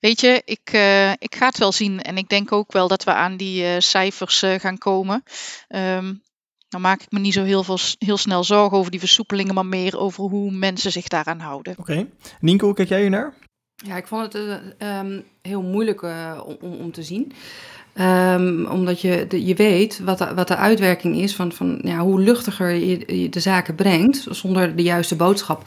weet 0.00 0.20
je, 0.20 0.42
ik 0.44 1.23
ik 1.24 1.34
ga 1.34 1.46
het 1.46 1.58
wel 1.58 1.72
zien. 1.72 2.02
En 2.02 2.16
ik 2.16 2.28
denk 2.28 2.52
ook 2.52 2.72
wel 2.72 2.88
dat 2.88 3.04
we 3.04 3.12
aan 3.12 3.36
die 3.36 3.62
uh, 3.62 3.78
cijfers 3.78 4.42
uh, 4.42 4.54
gaan 4.58 4.78
komen. 4.78 5.22
Um, 5.68 6.22
dan 6.68 6.80
maak 6.80 7.02
ik 7.02 7.10
me 7.10 7.18
niet 7.18 7.32
zo 7.32 7.44
heel, 7.44 7.64
veel, 7.64 7.78
heel 7.98 8.16
snel 8.16 8.44
zorgen 8.44 8.78
over 8.78 8.90
die 8.90 9.00
versoepelingen, 9.00 9.54
maar 9.54 9.66
meer 9.66 9.98
over 9.98 10.24
hoe 10.24 10.50
mensen 10.50 10.92
zich 10.92 11.08
daaraan 11.08 11.38
houden. 11.38 11.72
Oké. 11.78 11.90
Okay. 11.90 12.10
Nienke, 12.40 12.64
hoe 12.64 12.74
kijk 12.74 12.88
jij 12.88 13.08
naar? 13.08 13.34
Ja, 13.74 13.96
ik 13.96 14.06
vond 14.06 14.32
het 14.32 14.34
uh, 14.78 14.98
um, 14.98 15.24
heel 15.42 15.62
moeilijk 15.62 16.02
om, 16.46 16.56
om, 16.60 16.92
te 16.92 17.02
zien. 17.02 17.32
Um, 18.00 18.66
omdat 18.66 19.00
je, 19.00 19.26
de, 19.28 19.44
je 19.44 19.54
weet 19.54 20.00
wat 20.00 20.18
de, 20.18 20.34
wat 20.34 20.48
de 20.48 20.56
uitwerking 20.56 21.16
is 21.16 21.34
van, 21.34 21.52
van 21.52 21.80
ja, 21.82 21.98
hoe 21.98 22.20
luchtiger 22.20 22.70
je, 22.70 23.20
je 23.20 23.28
de 23.28 23.40
zaken 23.40 23.74
brengt, 23.74 24.26
zonder 24.30 24.76
de 24.76 24.82
juiste 24.82 25.16
boodschap. 25.16 25.64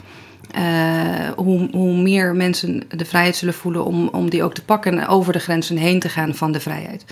Uh, 0.58 1.30
hoe, 1.36 1.96
meer 1.96 2.34
mensen 2.34 2.82
de 2.96 3.04
vrijheid 3.04 3.36
zullen 3.36 3.54
voelen 3.54 3.84
om, 3.84 4.08
om 4.08 4.30
die 4.30 4.42
ook 4.42 4.54
te 4.54 4.64
pakken 4.64 4.98
en 4.98 5.06
over 5.06 5.32
de 5.32 5.38
grenzen 5.38 5.76
heen 5.76 6.00
te 6.00 6.08
gaan 6.08 6.34
van 6.34 6.52
de 6.52 6.60
vrijheid. 6.60 7.04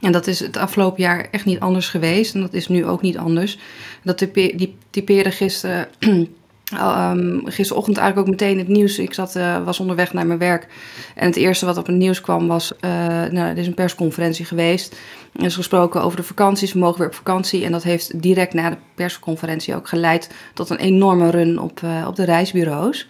En 0.00 0.12
dat 0.12 0.26
is 0.26 0.40
het 0.40 0.56
afgelopen 0.56 1.02
jaar 1.02 1.28
echt 1.30 1.44
niet 1.44 1.60
anders 1.60 1.88
geweest 1.88 2.34
en 2.34 2.40
dat 2.40 2.54
is 2.54 2.68
nu 2.68 2.86
ook 2.86 3.02
niet 3.02 3.18
anders. 3.18 3.58
Dat 4.02 4.26
typeerde 4.90 5.30
gisteren 5.30 5.88
Um, 6.74 7.42
gisterochtend 7.44 7.96
eigenlijk 7.96 8.28
ook 8.28 8.40
meteen 8.40 8.58
het 8.58 8.68
nieuws. 8.68 8.98
Ik 8.98 9.14
zat, 9.14 9.36
uh, 9.36 9.64
was 9.64 9.80
onderweg 9.80 10.12
naar 10.12 10.26
mijn 10.26 10.38
werk. 10.38 10.66
En 11.14 11.26
het 11.26 11.36
eerste 11.36 11.66
wat 11.66 11.76
op 11.76 11.86
het 11.86 11.96
nieuws 11.96 12.20
kwam 12.20 12.46
was... 12.46 12.72
Uh, 12.80 12.90
nou, 13.30 13.36
er 13.36 13.58
is 13.58 13.66
een 13.66 13.74
persconferentie 13.74 14.44
geweest. 14.44 14.96
Is 15.38 15.54
gesproken 15.54 16.02
over 16.02 16.16
de 16.16 16.22
vakanties. 16.22 16.72
We 16.72 16.78
mogen 16.78 16.98
weer 16.98 17.08
op 17.08 17.14
vakantie. 17.14 17.64
En 17.64 17.72
dat 17.72 17.82
heeft 17.82 18.22
direct 18.22 18.52
na 18.52 18.70
de 18.70 18.76
persconferentie 18.94 19.74
ook 19.74 19.88
geleid... 19.88 20.30
tot 20.54 20.70
een 20.70 20.76
enorme 20.76 21.30
run 21.30 21.58
op, 21.58 21.80
uh, 21.84 22.04
op 22.06 22.16
de 22.16 22.24
reisbureaus. 22.24 23.08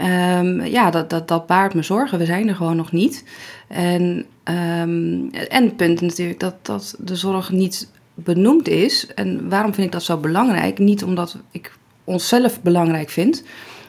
Um, 0.00 0.64
ja, 0.64 0.90
dat, 0.90 1.10
dat, 1.10 1.28
dat 1.28 1.46
baart 1.46 1.74
me 1.74 1.82
zorgen. 1.82 2.18
We 2.18 2.24
zijn 2.24 2.48
er 2.48 2.54
gewoon 2.54 2.76
nog 2.76 2.92
niet. 2.92 3.24
En, 3.68 4.26
um, 4.44 5.30
en 5.30 5.76
punt 5.76 6.00
natuurlijk 6.00 6.40
dat, 6.40 6.54
dat 6.62 6.94
de 6.98 7.16
zorg 7.16 7.50
niet 7.50 7.90
benoemd 8.14 8.68
is. 8.68 9.06
En 9.14 9.48
waarom 9.48 9.74
vind 9.74 9.86
ik 9.86 9.92
dat 9.92 10.02
zo 10.02 10.16
belangrijk? 10.16 10.78
Niet 10.78 11.04
omdat 11.04 11.36
ik 11.50 11.72
onszelf 12.04 12.62
belangrijk 12.62 13.10
vind. 13.10 13.42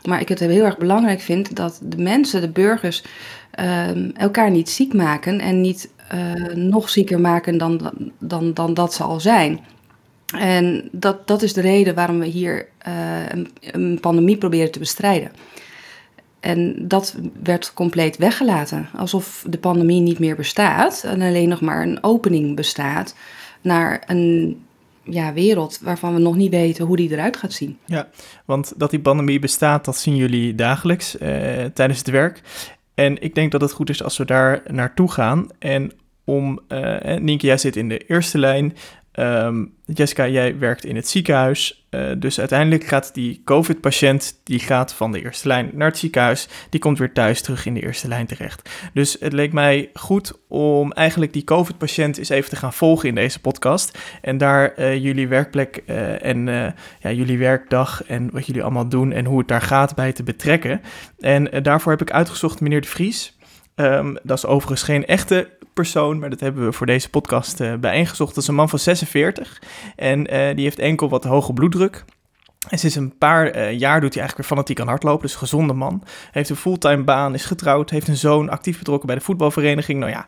Maar 0.04 0.22
ik 0.22 0.30
het 0.30 0.40
heel 0.40 0.66
erg 0.66 0.78
belangrijk 0.78 1.22
vind 1.22 1.56
dat 1.56 1.80
de 1.84 2.02
mensen, 2.02 2.42
de 2.42 2.50
burgers, 2.50 3.04
uh, 3.60 4.18
elkaar 4.18 4.52
niet 4.52 4.70
ziek 4.70 4.94
maken 4.94 5.40
en 5.40 5.62
niet 5.62 5.90
uh, 6.14 6.56
nog 6.56 6.90
zieker 6.90 7.20
maken 7.20 7.58
dan, 7.58 7.92
dan, 8.20 8.54
dan 8.54 8.74
dat 8.74 8.94
ze 8.94 9.04
al 9.04 9.20
zijn. 9.20 9.60
En 10.38 10.90
dat, 10.92 11.28
dat 11.28 11.42
is 11.42 11.54
de 11.54 11.62
reden 11.62 11.96
waarom 11.96 12.20
we 12.20 12.26
hier 12.26 12.68
uh, 12.88 13.30
een, 13.30 13.52
een 13.62 14.00
pandemie 14.00 14.38
proberen 14.38 14.72
te 14.72 14.80
bestrijden. 14.80 15.32
En 16.40 16.88
dat 16.88 17.16
werd 17.44 17.74
compleet 17.74 18.18
weggelaten. 18.18 18.90
Alsof 18.96 19.46
de 19.50 19.58
pandemie 19.58 20.02
niet 20.02 20.20
meer 20.20 20.36
bestaat 20.36 21.04
en 21.04 21.22
alleen 21.22 21.50
nog 21.50 21.62
maar 21.62 21.82
een 21.82 22.04
opening 22.04 22.56
bestaat 22.56 23.16
naar 23.62 24.04
een 24.08 24.60
ja, 25.04 25.34
wereld 25.34 25.80
waarvan 25.82 26.14
we 26.14 26.20
nog 26.20 26.36
niet 26.36 26.52
weten 26.52 26.86
hoe 26.86 26.96
die 26.96 27.12
eruit 27.12 27.38
gaat 27.38 27.54
zien. 27.54 27.78
Ja, 27.86 28.08
want 28.46 28.74
dat 28.78 28.90
die 28.90 29.00
pandemie 29.00 29.40
bestaat, 29.40 29.86
dat 29.86 29.98
zien 29.98 30.16
jullie 30.16 30.56
dagelijks 30.56 31.16
uh, 31.16 31.22
tijdens 31.74 31.98
het 31.98 32.10
werk. 32.10 32.42
En 32.96 33.22
ik 33.22 33.36
denk 33.36 33.52
dat 33.52 33.62
het 33.62 33.72
goed 33.72 33.90
is 33.90 34.04
als 34.04 34.18
we 34.18 34.26
daar 34.26 34.62
naartoe 34.68 35.12
gaan. 35.12 35.48
En 35.60 35.92
om, 36.24 36.60
uh, 36.70 37.16
Nienke, 37.18 37.46
jij 37.46 37.58
zit 37.58 37.76
in 37.76 37.90
de 37.90 37.98
eerste 37.98 38.38
lijn. 38.38 38.74
Um, 39.20 39.74
Jessica, 39.86 40.28
jij 40.28 40.58
werkt 40.58 40.86
in 40.86 40.96
het 40.96 41.08
ziekenhuis. 41.08 41.86
Uh, 41.90 42.12
dus 42.18 42.40
uiteindelijk 42.40 42.84
gaat 42.84 43.14
die 43.14 43.42
COVID-patiënt, 43.46 44.40
die 44.44 44.60
gaat 44.60 44.94
van 44.94 45.12
de 45.12 45.22
eerste 45.22 45.48
lijn 45.48 45.70
naar 45.74 45.88
het 45.88 45.98
ziekenhuis. 45.98 46.48
Die 46.70 46.80
komt 46.80 46.98
weer 46.98 47.14
thuis 47.14 47.42
terug 47.42 47.66
in 47.66 47.74
de 47.74 47.82
eerste 47.82 48.08
lijn 48.08 48.26
terecht. 48.26 48.70
Dus 48.94 49.18
het 49.20 49.34
leek 49.34 49.54
mij 49.54 49.90
goed 49.94 50.34
om 50.48 50.92
eigenlijk 50.92 51.34
die 51.34 51.44
COVID-patiënt 51.44 52.18
eens 52.18 52.30
even 52.30 52.50
te 52.50 52.56
gaan 52.56 52.74
volgen 52.74 53.10
in 53.10 53.16
deze 53.16 53.42
podcast. 53.42 54.00
En 54.22 54.38
daar 54.38 54.74
uh, 54.80 54.96
jullie 55.04 55.28
werkplek 55.28 55.84
uh, 55.86 56.26
en 56.26 56.46
ja, 57.00 57.12
jullie 57.12 57.38
werkdag 57.38 58.04
en 58.06 58.32
wat 58.32 58.46
jullie 58.46 58.64
allemaal 58.64 58.90
doen 58.90 59.12
en 59.12 59.26
hoe 59.26 59.38
het 59.40 59.48
daar 59.48 59.62
gaat 59.62 59.96
bij 59.96 60.12
te 60.12 60.24
betrekken. 60.24 60.82
En 61.20 61.64
daarvoor 61.64 61.92
heb 61.92 62.02
ik 62.02 62.12
uitgezocht 62.12 62.62
meneer 62.62 62.82
De 62.82 62.88
Vries. 62.88 63.35
Um, 63.76 64.18
dat 64.24 64.38
is 64.38 64.46
overigens 64.46 64.84
geen 64.84 65.06
echte 65.06 65.50
persoon, 65.74 66.20
maar 66.20 66.30
dat 66.30 66.40
hebben 66.40 66.66
we 66.66 66.72
voor 66.72 66.86
deze 66.86 67.10
podcast 67.10 67.60
uh, 67.60 67.74
bijeengezocht. 67.74 68.34
Dat 68.36 68.44
is 68.44 68.50
een 68.50 68.56
man 68.56 68.70
van 68.70 68.80
46 68.80 69.62
en 69.96 70.20
uh, 70.20 70.56
die 70.56 70.64
heeft 70.64 70.80
enkel 70.80 71.10
wat 71.10 71.24
hoge 71.24 71.54
bloeddruk. 71.54 72.06
En 72.70 72.78
sinds 72.80 72.96
een 72.96 73.18
paar 73.18 73.58
uh, 73.58 73.72
jaar 73.72 74.02
doet 74.02 74.14
hij 74.14 74.22
eigenlijk 74.22 74.38
weer 74.38 74.58
fanatiek 74.58 74.80
aan 74.80 74.88
hardlopen. 74.88 75.22
Dus 75.22 75.34
een 75.34 75.40
gezonde 75.40 75.74
man. 75.74 76.04
Heeft 76.32 76.50
een 76.50 76.56
fulltime 76.56 77.04
baan, 77.04 77.34
is 77.34 77.46
getrouwd, 77.46 77.90
heeft 77.90 78.08
een 78.08 78.16
zoon, 78.16 78.50
actief 78.50 78.78
betrokken 78.78 79.08
bij 79.08 79.16
de 79.16 79.22
voetbalvereniging. 79.22 80.00
Nou 80.00 80.12
ja, 80.12 80.26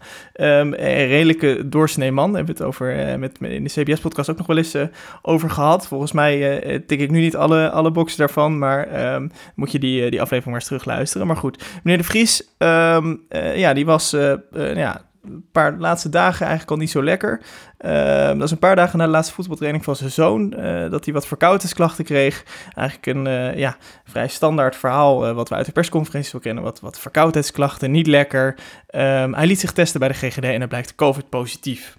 um, 0.59 0.73
een 0.73 1.07
redelijke 1.07 1.69
doorsnee 1.69 2.11
man. 2.11 2.35
Hebben 2.35 2.55
we 2.55 2.59
het 2.59 2.69
over, 2.69 3.09
uh, 3.09 3.15
met, 3.15 3.37
in 3.41 3.63
de 3.63 3.69
CBS-podcast 3.69 4.29
ook 4.29 4.37
nog 4.37 4.47
wel 4.47 4.57
eens 4.57 4.75
uh, 4.75 4.83
over 5.21 5.49
gehad. 5.49 5.87
Volgens 5.87 6.11
mij 6.11 6.83
tik 6.87 6.99
ik 6.99 7.11
nu 7.11 7.19
niet 7.19 7.35
alle, 7.35 7.69
alle 7.69 7.91
boxen 7.91 8.17
daarvan, 8.17 8.57
maar 8.57 9.13
um, 9.13 9.31
moet 9.55 9.71
je 9.71 9.79
die, 9.79 10.09
die 10.09 10.21
aflevering 10.21 10.45
maar 10.45 10.55
eens 10.55 10.65
terug 10.65 10.85
luisteren. 10.85 11.27
Maar 11.27 11.37
goed, 11.37 11.63
meneer 11.83 12.01
De 12.01 12.07
Vries, 12.07 12.43
um, 12.57 13.21
ja, 13.55 13.73
die 13.73 13.85
was 13.85 14.15
ja, 14.51 15.06
paar 15.51 15.77
laatste 15.77 16.09
dagen 16.09 16.41
eigenlijk 16.41 16.71
al 16.71 16.77
niet 16.77 16.91
zo 16.91 17.03
lekker. 17.03 17.41
Uh, 17.79 18.27
dat 18.27 18.41
is 18.41 18.51
een 18.51 18.59
paar 18.59 18.75
dagen 18.75 18.97
na 18.97 19.05
de 19.05 19.11
laatste 19.11 19.33
voetbaltraining 19.33 19.83
van 19.83 19.95
zijn 19.95 20.11
zoon, 20.11 20.53
uh, 20.57 20.89
dat 20.89 21.05
hij 21.05 21.13
wat 21.13 21.27
verkoudheidsklachten 21.27 22.05
kreeg. 22.05 22.43
Eigenlijk 22.75 23.17
een 23.17 23.25
uh, 23.25 23.57
ja, 23.57 23.77
vrij 24.05 24.27
standaard 24.27 24.75
verhaal 24.75 25.33
wat 25.33 25.49
we 25.49 25.55
uit 25.55 25.65
de 25.65 25.71
persconferentie 25.71 26.31
wel 26.31 26.41
kennen. 26.41 26.63
Wat, 26.63 26.79
wat 26.79 26.99
verkoudheidsklachten, 26.99 27.91
niet 27.91 28.07
lekker. 28.07 28.55
Um, 28.95 29.33
hij 29.33 29.45
liet 29.45 29.59
zich 29.59 29.71
testen 29.71 29.99
bij 29.99 30.09
de 30.09 30.15
GGD 30.15 30.43
en 30.43 30.57
hij 30.57 30.67
blijkt 30.67 30.95
COVID 30.95 31.29
positief. 31.29 31.97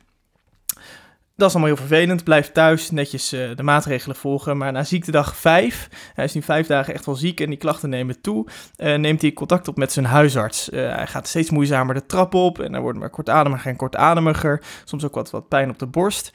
Dat 1.39 1.49
is 1.49 1.55
allemaal 1.55 1.75
heel 1.75 1.87
vervelend. 1.87 2.25
Blijf 2.25 2.53
thuis, 2.53 2.91
netjes 2.91 3.33
uh, 3.33 3.57
de 3.57 3.63
maatregelen 3.63 4.17
volgen. 4.17 4.57
Maar 4.57 4.73
na 4.73 4.85
ziektedag 4.85 5.37
5, 5.37 5.89
hij 6.15 6.25
is 6.25 6.35
nu 6.35 6.43
vijf 6.43 6.67
dagen 6.67 6.95
echt 6.95 7.07
wel 7.07 7.15
ziek 7.15 7.41
en 7.41 7.49
die 7.49 7.59
klachten 7.59 7.89
nemen 7.89 8.21
toe, 8.21 8.47
uh, 8.77 8.95
neemt 8.95 9.21
hij 9.21 9.33
contact 9.33 9.69
op 9.69 9.77
met 9.77 9.93
zijn 9.93 10.07
huisarts. 10.07 10.69
Uh, 10.69 10.95
hij 10.95 11.07
gaat 11.07 11.29
steeds 11.29 11.51
moeizamer 11.51 11.95
de 11.95 12.07
trap 12.07 12.35
op 12.35 12.59
en 12.59 12.73
hij 12.73 12.81
wordt 12.81 12.99
maar 12.99 13.11
kortademiger 13.11 13.71
en 13.71 13.77
kortademiger. 13.77 14.63
Soms 14.85 15.05
ook 15.05 15.15
wat, 15.15 15.31
wat 15.31 15.49
pijn 15.49 15.71
op 15.71 15.79
de 15.79 15.87
borst. 15.87 16.31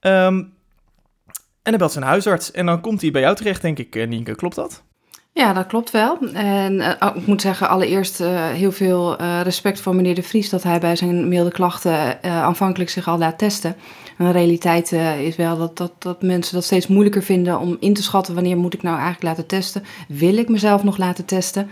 Um, 0.00 0.52
en 1.62 1.70
hij 1.70 1.78
belt 1.78 1.92
zijn 1.92 2.04
huisarts 2.04 2.50
en 2.50 2.66
dan 2.66 2.80
komt 2.80 3.00
hij 3.00 3.10
bij 3.10 3.22
jou 3.22 3.36
terecht, 3.36 3.62
denk 3.62 3.78
ik, 3.78 4.08
Nienke. 4.08 4.34
Klopt 4.34 4.54
dat? 4.54 4.84
Ja, 5.34 5.52
dat 5.52 5.66
klopt 5.66 5.90
wel. 5.90 6.18
En 6.32 6.74
uh, 6.74 6.90
ik 7.14 7.26
moet 7.26 7.40
zeggen, 7.40 7.68
allereerst 7.68 8.20
uh, 8.20 8.46
heel 8.46 8.72
veel 8.72 9.20
uh, 9.20 9.40
respect 9.40 9.80
voor 9.80 9.94
meneer 9.94 10.14
De 10.14 10.22
Vries 10.22 10.50
dat 10.50 10.62
hij 10.62 10.80
bij 10.80 10.96
zijn 10.96 11.28
milde 11.28 11.50
klachten 11.50 12.22
aanvankelijk 12.22 12.90
zich 12.90 13.08
al 13.08 13.18
laat 13.18 13.38
testen. 13.38 13.76
Een 14.18 14.32
realiteit 14.32 14.92
is 15.20 15.36
wel 15.36 15.58
dat, 15.58 15.76
dat, 15.76 15.92
dat 15.98 16.22
mensen 16.22 16.54
dat 16.54 16.64
steeds 16.64 16.86
moeilijker 16.86 17.22
vinden 17.22 17.58
om 17.58 17.76
in 17.80 17.94
te 17.94 18.02
schatten 18.02 18.34
wanneer 18.34 18.56
moet 18.56 18.74
ik 18.74 18.82
nou 18.82 18.94
eigenlijk 18.94 19.24
laten 19.24 19.46
testen. 19.46 19.84
Wil 20.08 20.36
ik 20.36 20.48
mezelf 20.48 20.82
nog 20.82 20.96
laten 20.96 21.24
testen? 21.24 21.70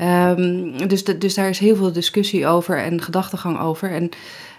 Um, 0.00 0.88
dus, 0.88 1.04
de, 1.04 1.18
dus 1.18 1.34
daar 1.34 1.48
is 1.48 1.58
heel 1.58 1.76
veel 1.76 1.92
discussie 1.92 2.46
over 2.46 2.82
en 2.82 3.02
gedachtegang 3.02 3.60
over. 3.60 3.90
En 3.90 4.10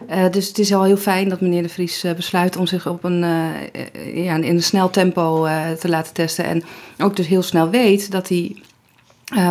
uh, 0.09 0.31
dus 0.31 0.47
het 0.47 0.59
is 0.59 0.73
al 0.73 0.83
heel 0.83 0.97
fijn 0.97 1.29
dat 1.29 1.41
meneer 1.41 1.61
De 1.61 1.69
Vries 1.69 2.05
uh, 2.05 2.13
besluit 2.13 2.57
om 2.57 2.67
zich 2.67 2.87
op 2.87 3.03
een, 3.03 3.23
uh, 3.23 4.25
ja, 4.25 4.35
in 4.35 4.43
een 4.43 4.63
snel 4.63 4.89
tempo 4.89 5.47
te 5.79 5.89
laten 5.89 6.13
testen. 6.13 6.45
En 6.45 6.63
ook 6.97 7.15
dus 7.15 7.27
heel 7.27 7.41
snel 7.41 7.69
weet 7.69 8.11
dat 8.11 8.27
hij 8.29 8.55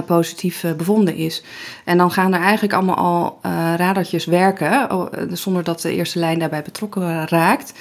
positief 0.06 0.64
bevonden 0.76 1.14
is. 1.14 1.42
En 1.84 1.98
dan 1.98 2.10
gaan 2.10 2.34
er 2.34 2.40
eigenlijk 2.40 2.72
allemaal 2.72 2.96
al 2.96 3.38
radertjes 3.76 4.24
werken, 4.24 4.88
zonder 5.32 5.64
dat 5.64 5.80
de 5.80 5.94
eerste 5.94 6.18
lijn 6.18 6.38
daarbij 6.38 6.62
betrokken 6.62 7.28
raakt. 7.28 7.72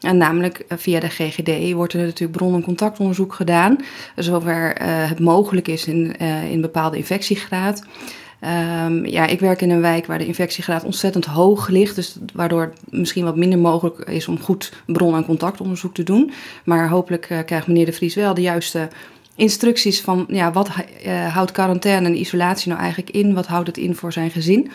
En 0.00 0.16
namelijk 0.16 0.64
via 0.68 1.00
de 1.00 1.08
GGD 1.08 1.72
wordt 1.72 1.92
er 1.92 2.04
natuurlijk 2.04 2.38
bron- 2.38 2.54
en 2.54 2.62
contactonderzoek 2.62 3.34
gedaan, 3.34 3.76
zover 4.16 4.72
het 4.82 5.20
mogelijk 5.20 5.68
is 5.68 5.86
in, 5.86 6.16
in 6.50 6.60
bepaalde 6.60 6.96
infectiegraad. 6.96 7.82
Um, 8.40 9.06
ja, 9.06 9.26
ik 9.26 9.40
werk 9.40 9.60
in 9.60 9.70
een 9.70 9.80
wijk 9.80 10.06
waar 10.06 10.18
de 10.18 10.26
infectiegraad 10.26 10.84
ontzettend 10.84 11.24
hoog 11.24 11.68
ligt. 11.68 11.94
Dus 11.94 12.16
waardoor 12.34 12.60
het 12.60 12.78
misschien 12.90 13.24
wat 13.24 13.36
minder 13.36 13.58
mogelijk 13.58 13.98
is 13.98 14.28
om 14.28 14.40
goed 14.40 14.72
bron- 14.86 15.16
en 15.16 15.24
contactonderzoek 15.24 15.94
te 15.94 16.02
doen. 16.02 16.30
Maar 16.64 16.88
hopelijk 16.88 17.30
uh, 17.30 17.38
krijgt 17.46 17.66
meneer 17.66 17.86
De 17.86 17.92
Vries 17.92 18.14
wel 18.14 18.34
de 18.34 18.40
juiste 18.40 18.88
instructies 19.34 20.00
van 20.00 20.24
ja, 20.28 20.52
wat 20.52 20.70
uh, 21.06 21.34
houdt 21.34 21.52
quarantaine 21.52 22.06
en 22.06 22.20
isolatie 22.20 22.68
nou 22.68 22.80
eigenlijk 22.80 23.10
in? 23.10 23.34
Wat 23.34 23.46
houdt 23.46 23.66
het 23.66 23.76
in 23.76 23.94
voor 23.94 24.12
zijn 24.12 24.30
gezin? 24.30 24.70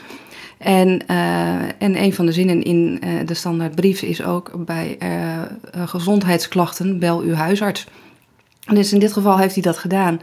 En, 0.57 1.03
uh, 1.07 1.55
en 1.61 2.03
een 2.03 2.13
van 2.13 2.25
de 2.25 2.31
zinnen 2.31 2.63
in 2.63 3.01
de 3.25 3.33
standaardbrief 3.33 4.01
is 4.01 4.23
ook 4.23 4.65
bij 4.65 4.97
gezondheidsklachten 5.71 6.99
bel 6.99 7.19
uw 7.19 7.33
huisarts. 7.33 7.87
Dus 8.73 8.93
in 8.93 8.99
dit 8.99 9.13
geval 9.13 9.37
heeft 9.37 9.53
hij 9.53 9.63
dat 9.63 9.77
gedaan. 9.77 10.19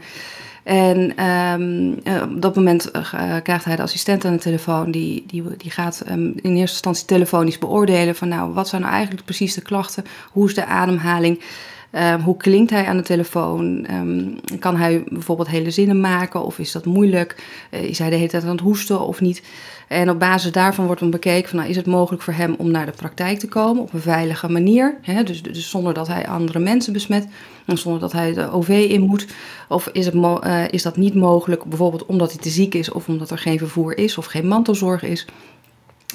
En 0.69 1.25
um, 1.25 1.97
op 2.33 2.41
dat 2.41 2.55
moment 2.55 2.91
uh, 2.95 3.35
krijgt 3.43 3.65
hij 3.65 3.75
de 3.75 3.81
assistent 3.81 4.25
aan 4.25 4.33
de 4.33 4.39
telefoon. 4.39 4.91
Die, 4.91 5.23
die, 5.27 5.43
die 5.57 5.71
gaat 5.71 6.03
um, 6.09 6.27
in 6.27 6.55
eerste 6.55 6.59
instantie 6.59 7.05
telefonisch 7.05 7.57
beoordelen 7.57 8.15
van 8.15 8.27
nou, 8.27 8.53
wat 8.53 8.67
zijn 8.67 8.81
nou 8.81 8.93
eigenlijk 8.93 9.25
precies 9.25 9.53
de 9.53 9.61
klachten? 9.61 10.05
Hoe 10.31 10.47
is 10.47 10.55
de 10.55 10.65
ademhaling? 10.65 11.41
Um, 11.91 12.21
hoe 12.21 12.37
klinkt 12.37 12.71
hij 12.71 12.85
aan 12.85 12.97
de 12.97 13.03
telefoon? 13.03 13.87
Um, 13.91 14.39
kan 14.59 14.75
hij 14.75 15.03
bijvoorbeeld 15.07 15.47
hele 15.47 15.71
zinnen 15.71 15.99
maken 15.99 16.43
of 16.45 16.59
is 16.59 16.71
dat 16.71 16.85
moeilijk? 16.85 17.43
Uh, 17.71 17.83
is 17.83 17.99
hij 17.99 18.09
de 18.09 18.15
hele 18.15 18.27
tijd 18.27 18.43
aan 18.43 18.49
het 18.49 18.59
hoesten 18.59 19.01
of 19.01 19.21
niet? 19.21 19.43
En 19.87 20.09
op 20.09 20.19
basis 20.19 20.51
daarvan 20.51 20.85
wordt 20.85 21.01
dan 21.01 21.09
bekeken 21.09 21.49
van, 21.49 21.57
nou, 21.57 21.69
is 21.69 21.75
het 21.75 21.85
mogelijk 21.85 22.23
voor 22.23 22.33
hem 22.33 22.55
om 22.57 22.71
naar 22.71 22.85
de 22.85 22.91
praktijk 22.91 23.39
te 23.39 23.47
komen 23.47 23.81
op 23.81 23.93
een 23.93 24.01
veilige 24.01 24.49
manier? 24.49 24.97
Hè? 25.01 25.23
Dus, 25.23 25.41
dus 25.41 25.69
zonder 25.69 25.93
dat 25.93 26.07
hij 26.07 26.27
andere 26.27 26.59
mensen 26.59 26.93
besmet 26.93 27.27
en 27.65 27.77
zonder 27.77 28.01
dat 28.01 28.11
hij 28.11 28.33
de 28.33 28.51
OV 28.51 28.87
in 28.89 29.01
moet. 29.01 29.27
Of 29.67 29.89
is, 29.91 30.05
het 30.05 30.15
uh, 30.15 30.63
is 30.69 30.83
dat 30.83 30.97
niet 30.97 31.15
mogelijk 31.15 31.63
bijvoorbeeld 31.63 32.05
omdat 32.05 32.31
hij 32.31 32.41
te 32.41 32.49
ziek 32.49 32.73
is 32.73 32.91
of 32.91 33.07
omdat 33.07 33.29
er 33.29 33.37
geen 33.37 33.57
vervoer 33.57 33.97
is 33.97 34.17
of 34.17 34.25
geen 34.25 34.47
mantelzorg 34.47 35.03
is? 35.03 35.27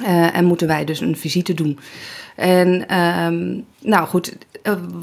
Uh, 0.01 0.37
en 0.37 0.45
moeten 0.45 0.67
wij 0.67 0.85
dus 0.85 1.01
een 1.01 1.17
visite 1.17 1.55
doen. 1.55 1.79
En 2.37 2.99
um, 2.99 3.65
nou 3.81 4.07
goed, 4.07 4.37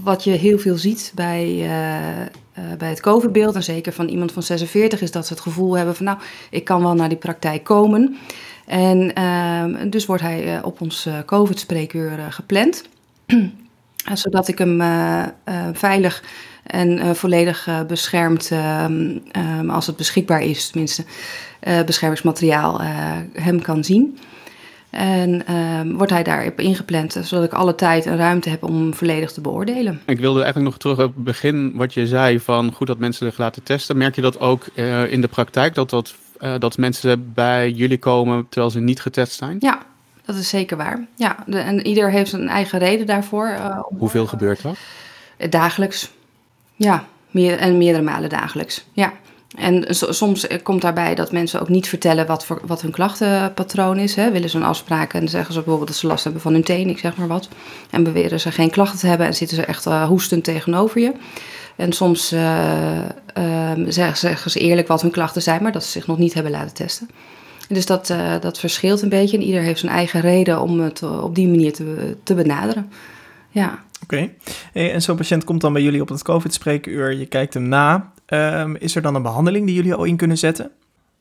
wat 0.04 0.24
je 0.24 0.32
heel 0.32 0.60
veel 0.60 0.78
ziet 0.78 1.12
bij, 1.16 1.48
uh, 1.48 2.78
bij 2.78 2.90
het 2.90 3.00
COVID-beeld, 3.00 3.56
en 3.56 3.64
zeker 3.64 3.94
van 3.94 4.08
iemand 4.08 4.32
van 4.32 4.44
46, 4.44 5.02
is 5.02 5.12
dat 5.12 5.28
ze 5.28 5.34
het 5.34 5.42
gevoel 5.42 5.78
hebben 5.78 5.96
van 5.96 6.06
nou, 6.06 6.18
ik 6.50 6.64
kan 6.64 6.82
wel 6.82 6.94
naar 6.94 7.10
die 7.10 7.18
praktijk 7.18 7.64
komen. 7.64 8.18
En 8.66 9.12
uh, 9.18 9.92
dus 9.92 10.06
wordt 10.06 10.22
hij 10.22 10.64
op 10.64 10.82
ons 10.82 11.08
COVID-spreekuur 11.26 12.12
gepland. 12.30 12.84
zodat 14.14 14.48
ik 14.48 14.58
hem 14.58 14.82
veilig 15.74 16.24
En 16.64 17.16
volledig 17.16 17.70
beschermd, 17.88 18.52
ehm, 18.52 19.18
ehm, 19.32 19.70
als 19.70 19.88
het 19.88 19.96
beschikbaar 19.96 20.42
is, 20.42 20.70
tenminste, 20.70 21.04
beschermingsmateriaal 21.86 22.82
hem 23.34 23.62
kan 23.62 23.84
zien. 23.84 24.18
En 24.92 25.46
ehm, 25.46 25.92
wordt 25.92 26.12
hij 26.12 26.24
daarop 26.24 26.60
ingepland, 26.60 27.18
zodat 27.22 27.46
ik 27.46 27.54
alle 27.54 27.76
tijd 27.76 28.06
en 28.06 28.18
ruimte 28.18 28.50
heb 28.50 28.64
om 28.64 28.76
hem 28.76 28.94
volledig 28.94 29.32
te 29.32 29.42
beoordelen. 29.42 30.02
Ik 30.06 30.20
wilde 30.20 30.42
eigenlijk 30.42 30.70
nog 30.72 30.80
terug 30.80 31.08
op 31.08 31.16
het 31.16 31.24
begin 31.24 31.72
wat 31.76 31.94
je 31.94 32.08
zei 32.08 32.40
van 32.40 32.74
goed 32.74 32.88
dat 32.88 32.98
mensen 32.98 33.26
zich 33.26 33.38
laten 33.38 33.64
testen. 33.64 33.98
Merk 33.98 34.16
je 34.16 34.22
dat 34.22 34.40
ook 34.40 34.66
uh, 34.76 35.12
in 35.12 35.22
de 35.22 35.28
praktijk, 35.28 35.76
dat, 35.76 35.90
dat, 35.90 36.16
uh, 36.40 36.54
dat 36.60 36.78
mensen 36.78 37.34
bij 37.34 37.72
jullie 37.72 37.98
komen 37.98 38.46
terwijl 38.50 38.72
ze 38.72 38.80
niet 38.80 39.02
getest 39.02 39.34
zijn? 39.34 39.58
Ja, 39.60 39.80
dat 40.26 40.36
is 40.36 40.50
zeker 40.50 40.78
waar. 40.78 41.08
Ja, 41.16 41.36
de, 41.46 41.60
en 41.60 41.88
ieder 41.88 42.12
heeft 42.12 42.30
zijn 42.30 42.50
eigen 42.50 42.80
reden 42.80 43.06
daarvoor. 43.06 43.48
Uh, 43.48 43.80
Hoeveel 43.98 44.28
gebeurt 44.28 44.62
dat? 44.62 44.78
Dagelijks. 45.50 46.12
Ja, 46.76 47.06
meer, 47.30 47.58
en 47.58 47.78
meerdere 47.78 48.04
malen 48.04 48.30
dagelijks. 48.30 48.86
Ja. 48.94 49.14
En 49.58 49.86
soms 49.90 50.48
komt 50.64 50.82
daarbij 50.82 51.16
dat 51.16 51.32
mensen 51.32 51.62
ook 51.62 51.70
niet 51.70 51.88
vertellen 51.88 52.28
wat, 52.28 52.46
voor, 52.46 52.62
wat 52.66 52.82
hun 52.82 52.92
klachtenpatroon 52.92 53.98
is. 53.98 54.16
Hè. 54.16 54.32
Willen 54.32 54.50
ze 54.50 54.58
een 54.58 54.64
afspraak 54.64 55.14
en 55.14 55.30
zeggen 55.30 55.54
ze 55.54 55.60
bijvoorbeeld 55.60 55.88
dat 55.88 55.98
ze 55.98 56.08
last 56.08 56.24
hebben 56.24 56.42
van 56.42 56.54
hun 56.54 56.64
teen, 56.64 56.90
ik 56.90 57.00
zeg 57.00 57.18
maar 57.18 57.28
wat. 57.28 57.50
En 57.90 58.04
beweren 58.04 58.40
ze 58.40 58.52
geen 58.52 58.70
klachten 58.70 59.00
te 59.00 59.08
hebben 59.08 59.28
en 59.28 59.34
zitten 59.34 59.58
ze 59.58 59.66
echt 59.66 59.86
uh, 59.86 60.04
hoestend 60.08 60.44
tegenover 60.44 61.02
je. 61.02 61.12
En 61.76 61.94
soms 61.94 62.34
uh, 62.34 62.40
uh, 63.38 63.72
zeggen, 63.88 64.18
zeggen, 64.18 64.52
ze 64.52 64.60
eerlijk 64.60 64.88
wat 64.88 65.02
hun 65.02 65.12
klachten 65.12 65.42
zijn, 65.42 65.64
maar 65.64 65.72
dat 65.72 65.84
ze 65.84 65.92
zich 65.92 66.08
nog 66.08 66.18
niet 66.18 66.34
hebben 66.34 66.52
laten 66.52 66.74
testen. 66.74 67.10
Dus 67.68 67.86
dat, 67.86 68.14
dat 68.42 68.60
verschilt 68.60 69.02
een 69.02 69.10
beetje 69.10 69.38
en 69.38 69.44
ieder 69.44 69.62
heeft 69.62 69.80
zijn 69.80 69.92
eigen 69.92 70.22
reden 70.22 70.62
om 70.62 70.80
het 70.80 71.04
op 71.04 71.36
die 71.36 71.48
manier 71.48 71.74
te, 71.74 72.16
te 72.24 72.34
benaderen. 72.34 72.92
Ja. 73.50 73.84
Oké, 74.04 74.30
en 74.74 75.02
zo'n 75.02 75.16
patiënt 75.16 75.44
komt 75.44 75.62
dan 75.62 75.74
bij 75.74 75.82
jullie 75.82 76.02
op 76.02 76.10
het 76.10 76.24
COVID-spreekuur, 76.24 77.14
je 77.14 77.26
kijkt 77.26 77.54
hem 77.54 77.68
na. 77.68 78.12
Um, 78.34 78.76
is 78.76 78.96
er 78.96 79.02
dan 79.02 79.16
een 79.16 79.22
behandeling 79.22 79.66
die 79.66 79.76
jullie 79.76 79.94
al 79.94 80.04
in 80.04 80.18
kunnen 80.18 80.38
zetten? 80.38 80.72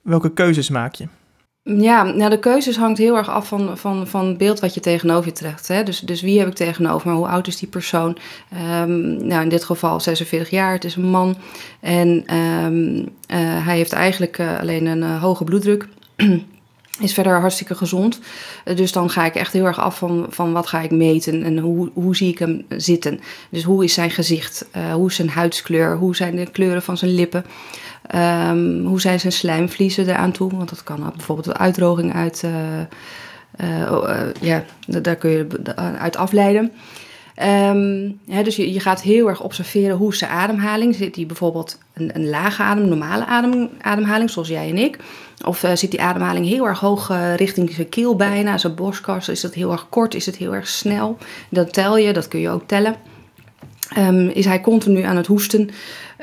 Welke 0.03 0.33
keuzes 0.33 0.69
maak 0.69 0.95
je? 0.95 1.07
Ja, 1.63 2.03
nou 2.03 2.31
de 2.31 2.39
keuzes 2.39 2.77
hangt 2.77 2.99
heel 2.99 3.17
erg 3.17 3.29
af 3.29 3.49
van, 3.49 3.79
van, 3.79 4.07
van 4.07 4.27
het 4.27 4.39
beeld 4.39 4.61
wat 4.61 4.75
je 4.75 4.81
tegenover 4.81 5.27
je 5.27 5.33
trekt. 5.33 5.69
Hè? 5.69 5.83
Dus, 5.83 6.01
dus 6.01 6.21
wie 6.23 6.39
heb 6.39 6.49
ik 6.49 6.55
tegenover 6.55 7.07
maar 7.07 7.17
Hoe 7.17 7.27
oud 7.27 7.47
is 7.47 7.57
die 7.57 7.69
persoon? 7.69 8.17
Um, 8.83 9.27
nou, 9.27 9.43
in 9.43 9.49
dit 9.49 9.65
geval 9.65 10.01
46 10.01 10.51
jaar, 10.51 10.73
het 10.73 10.85
is 10.85 10.97
een 10.97 11.11
man. 11.11 11.37
En 11.81 12.37
um, 12.37 12.97
uh, 12.97 13.07
hij 13.67 13.77
heeft 13.77 13.93
eigenlijk 13.93 14.39
uh, 14.39 14.59
alleen 14.59 14.87
een 14.87 15.03
uh, 15.03 15.23
hoge 15.23 15.45
bloeddruk. 15.45 15.89
is 17.01 17.15
verder 17.15 17.41
hartstikke 17.41 17.75
gezond. 17.75 18.21
Dus 18.75 18.93
dan 18.93 19.11
ga 19.11 19.25
ik 19.25 19.35
echt 19.35 19.53
heel 19.53 19.65
erg 19.65 19.81
af 19.81 19.99
van, 19.99 20.27
van 20.29 20.53
wat 20.53 20.67
ga 20.67 20.81
ik 20.81 20.91
meten 20.91 21.43
en 21.43 21.59
hoe, 21.59 21.91
hoe 21.95 22.17
zie 22.17 22.29
ik 22.29 22.39
hem 22.39 22.65
zitten. 22.69 23.21
Dus 23.51 23.63
hoe 23.63 23.85
is 23.85 23.95
zijn 23.95 24.11
gezicht, 24.11 24.67
uh, 24.77 24.93
hoe 24.93 25.09
is 25.09 25.15
zijn 25.15 25.31
huidskleur, 25.31 25.97
hoe 25.97 26.17
zijn 26.17 26.37
de 26.37 26.51
kleuren 26.51 26.83
van 26.83 26.97
zijn 26.97 27.15
lippen. 27.15 27.45
Um, 28.15 28.87
hoe 28.87 29.01
zijn 29.01 29.21
zijn 29.21 29.33
slijmvliezen 29.33 30.09
eraan 30.09 30.33
toe? 30.33 30.57
Want 30.57 30.69
dat 30.69 30.83
kan 30.83 31.13
bijvoorbeeld 31.17 31.47
een 31.47 31.59
uitdroging 31.59 32.15
uit, 32.15 32.43
uh, 32.45 32.53
uh, 33.61 34.21
ja, 34.41 34.65
daar 34.87 35.17
kun 35.17 35.31
je 35.31 35.47
uit 35.99 36.17
afleiden. 36.17 36.73
Hè, 38.27 38.43
dus 38.43 38.57
je, 38.57 38.73
je 38.73 38.81
gaat 38.81 39.03
heel 39.03 39.29
erg 39.29 39.43
observeren 39.43 39.97
hoe 39.97 40.15
zijn 40.15 40.31
ademhaling. 40.31 40.95
Zit 40.95 41.17
hij 41.17 41.27
bijvoorbeeld 41.27 41.79
een, 41.95 42.11
een 42.15 42.29
lage 42.29 42.63
adem, 42.63 42.89
normale 42.89 43.27
adem, 43.27 43.69
ademhaling, 43.81 44.31
zoals 44.31 44.49
jij 44.49 44.69
en 44.69 44.79
ik? 44.79 44.99
Of 45.45 45.63
uh, 45.63 45.71
zit 45.75 45.91
die 45.91 46.01
ademhaling 46.01 46.47
heel 46.47 46.67
erg 46.67 46.81
hoog 46.81 47.11
uh, 47.11 47.35
richting 47.35 47.71
zijn 47.71 47.89
keel 47.89 48.17
bijna, 48.17 48.59
zijn 48.59 48.75
borstkas? 48.75 49.29
Is 49.29 49.43
het 49.43 49.55
heel 49.55 49.73
erg 49.73 49.87
kort? 49.89 50.15
Is 50.15 50.27
het 50.27 50.37
heel 50.37 50.55
erg 50.55 50.69
snel? 50.69 51.19
Dat 51.49 51.73
tel 51.73 51.97
je, 51.97 52.13
dat 52.13 52.29
kun 52.29 52.41
je 52.41 52.49
ook 52.49 52.67
tellen. 52.67 52.95
Um, 53.99 54.29
is 54.29 54.45
hij 54.45 54.61
continu 54.61 55.03
aan 55.03 55.17
het 55.17 55.27
hoesten 55.27 55.71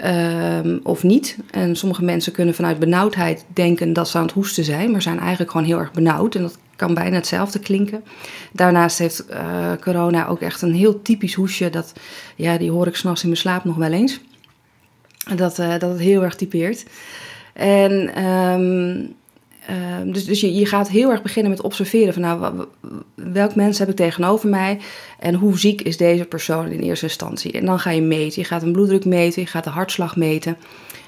um, 0.06 0.80
of 0.84 1.04
niet? 1.04 1.38
En 1.51 1.75
sommige 1.75 2.04
mensen 2.04 2.32
kunnen 2.32 2.56
vanuit 2.56 2.80
benauwdheid 2.80 3.46
denken 3.54 3.94
dat 3.94 4.10
ze 4.10 4.18
aan 4.18 4.24
het 4.24 4.32
hoesten 4.32 4.63
zijn, 4.63 4.92
maar 4.92 5.01
zijn 5.01 5.20
eigenlijk 5.20 5.51
gewoon 5.51 5.66
heel 5.66 5.80
erg 5.80 5.92
benauwd. 5.92 6.36
En 6.36 6.42
dat 6.42 6.58
kan 6.75 6.94
bijna 6.94 7.16
hetzelfde 7.16 7.60
klinken. 7.60 8.04
Daarnaast 8.51 8.98
heeft 8.98 9.25
uh, 9.30 9.72
corona 9.82 10.27
ook 10.27 10.42
echt 10.42 10.62
een 10.62 10.74
heel 10.74 11.01
typisch 11.01 11.34
hoesje. 11.34 11.70
Dat, 11.70 11.94
ja, 12.36 12.58
die 12.58 12.72
hoor 12.72 12.88
ik 12.88 12.96
s'nachts 12.96 13.22
in 13.22 13.30
mijn 13.30 13.42
slaap 13.42 13.63
nog 13.63 13.75
wel 13.75 13.92
eens. 13.92 14.20
Dat, 15.36 15.60
uh, 15.60 15.70
dat 15.70 15.89
het 15.89 16.00
heel 16.00 16.24
erg 16.24 16.36
typeert. 16.36 16.86
En 17.54 18.24
um, 18.25 19.16
uh, 19.70 20.14
dus, 20.14 20.26
dus 20.26 20.42
je, 20.42 20.54
je 20.54 20.66
gaat 20.66 20.90
heel 20.90 21.12
erg 21.12 21.22
beginnen 21.22 21.52
met 21.52 21.62
observeren 21.62 22.14
van 22.14 22.22
nou, 22.22 22.66
welk 23.16 23.56
mens 23.56 23.80
heb 23.80 23.90
ik 23.90 23.96
tegenover 23.96 24.50
mij 24.50 24.80
en 25.20 25.34
hoe 25.34 25.60
ziek 25.60 25.82
is 25.82 25.98
deze 25.98 26.25
persoon 26.25 26.68
in 26.68 26.80
eerste 26.80 27.06
instantie. 27.06 27.51
En 27.51 27.66
dan 27.66 27.80
ga 27.80 27.90
je 27.90 28.01
meten. 28.01 28.42
Je 28.42 28.48
gaat 28.48 28.62
een 28.62 28.72
bloeddruk 28.72 29.06
meten, 29.06 29.42
je 29.42 29.48
gaat 29.48 29.64
de 29.64 29.70
hartslag 29.70 30.16
meten. 30.16 30.58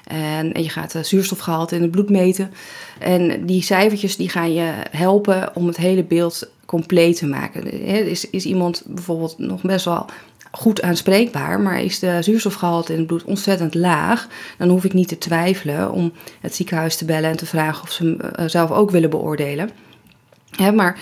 En, 0.04 0.54
en 0.54 0.64
je 0.64 0.70
gaat 0.70 0.92
de 0.92 1.04
zuurstofgehalte 1.04 1.76
in 1.76 1.82
het 1.82 1.92
bloed 1.92 2.10
meten. 2.10 2.52
En 3.00 3.46
die 3.46 3.62
cijfertjes 3.62 4.16
die 4.16 4.30
gaan 4.30 4.54
je 4.54 4.74
helpen 4.92 5.56
om 5.56 5.68
het 5.68 5.78
hele 5.78 6.04
beeld 6.04 6.50
compleet 6.66 7.18
te 7.18 7.28
maken. 7.28 7.72
Is, 8.08 8.30
is 8.30 8.46
iemand 8.46 8.84
bijvoorbeeld 8.88 9.38
nog 9.38 9.62
best 9.62 9.86
wel 9.86 10.06
goed 10.52 10.82
aanspreekbaar, 10.82 11.60
maar 11.60 11.82
is 11.82 12.00
de 12.00 12.22
zuurstofgehalte 12.22 12.92
in 12.92 12.98
het 12.98 13.08
bloed 13.08 13.24
ontzettend 13.24 13.76
laag, 13.76 14.28
dan 14.58 14.70
hoef 14.70 14.84
ik 14.84 14.94
niet 14.94 15.08
te 15.08 15.18
twijfelen 15.18 15.92
om 15.92 16.12
het 16.42 16.56
ziekenhuis 16.56 16.96
te 16.96 17.06
bellen 17.06 17.30
en 17.30 17.38
te 17.38 17.46
vragen 17.46 17.84
of 17.84 17.92
ze 17.92 18.04
hem 18.04 18.18
uh, 18.40 18.48
zelf 18.48 18.72
ook 18.72 18.92
willen 18.92 19.10
beoordelen. 19.10 19.70
Maar 20.74 21.00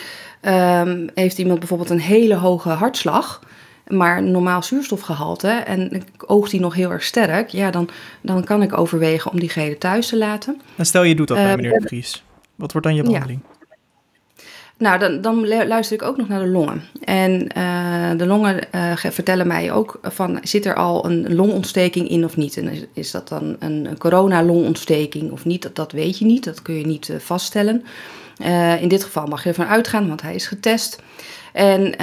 um, 0.86 1.10
heeft 1.14 1.38
iemand 1.38 1.60
bijvoorbeeld 1.60 1.90
een 1.90 2.00
hele 2.00 2.36
hoge 2.36 2.70
hartslag, 2.70 3.42
maar 3.88 4.24
normaal 4.24 4.64
zuurstofgehalte 4.64 5.48
en 5.48 6.04
oogt 6.18 6.52
die 6.52 6.60
nog 6.60 6.74
heel 6.74 6.92
erg 6.92 7.04
sterk, 7.04 7.50
ja, 7.50 7.72
dan, 7.72 7.90
dan 8.22 8.44
kan 8.44 8.62
ik 8.62 8.78
overwegen 8.78 9.32
om 9.32 9.40
diegene 9.40 9.78
thuis 9.78 10.08
te 10.08 10.18
laten. 10.18 10.62
En 10.76 10.86
stel 10.86 11.04
je 11.04 11.16
doet 11.16 11.28
dat 11.28 11.38
bij 11.38 11.50
uh, 11.50 11.56
meneer 11.56 11.80
De 11.80 11.88
Vries. 11.88 12.24
Wat 12.56 12.72
wordt 12.72 12.88
dan 12.88 12.96
je 12.96 13.04
behandeling? 13.04 13.40
Ja. 13.50 13.57
Nou, 14.78 15.00
dan, 15.00 15.22
dan, 15.22 15.48
luister 15.48 15.96
ik 15.96 16.02
ook 16.02 16.18
nog 16.18 16.28
naar 16.28 16.40
de 16.40 16.48
longen. 16.48 16.84
En 17.04 17.50
uh, 17.58 18.12
de 18.18 18.26
longen 18.26 18.60
uh, 18.76 18.96
vertellen 18.96 19.48
mij 19.48 19.72
ook 19.72 20.00
van, 20.02 20.40
zit 20.44 20.66
er 20.66 20.76
al 20.76 21.06
een 21.06 21.36
longontsteking 21.36 22.10
in 22.10 22.24
of 22.24 22.38
niet? 22.38 22.58
En 22.58 22.88
is 22.94 23.12
dat 23.12 23.28
dan 23.28 23.56
een, 23.60 23.86
een 23.86 23.98
corona-longontsteking 23.98 25.32
of 25.32 25.46
niet? 25.46 25.62
Dat, 25.62 25.76
dat 25.76 25.92
weet 25.92 26.20
je 26.20 26.26
niet, 26.26 26.44
dat 26.44 26.62
kun 26.62 26.76
je 26.76 26.86
niet 26.86 27.08
uh, 27.08 27.18
vaststellen. 27.20 27.84
in 28.80 28.88
dit 28.88 29.04
geval 29.04 29.28
mag 29.28 29.44
je 29.44 29.50
ervan 29.50 29.66
uitgaan, 29.66 30.08
want 30.08 30.22
hij 30.22 30.36
is 30.36 30.48
getest. 30.48 31.02
En 31.54 31.96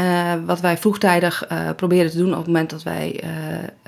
wat 0.46 0.60
wij 0.60 0.78
vroegtijdig 0.78 1.46
proberen 1.76 2.10
te 2.10 2.16
doen 2.16 2.30
op 2.30 2.36
het 2.36 2.46
moment 2.46 2.70
dat 2.70 2.82
wij 2.82 3.22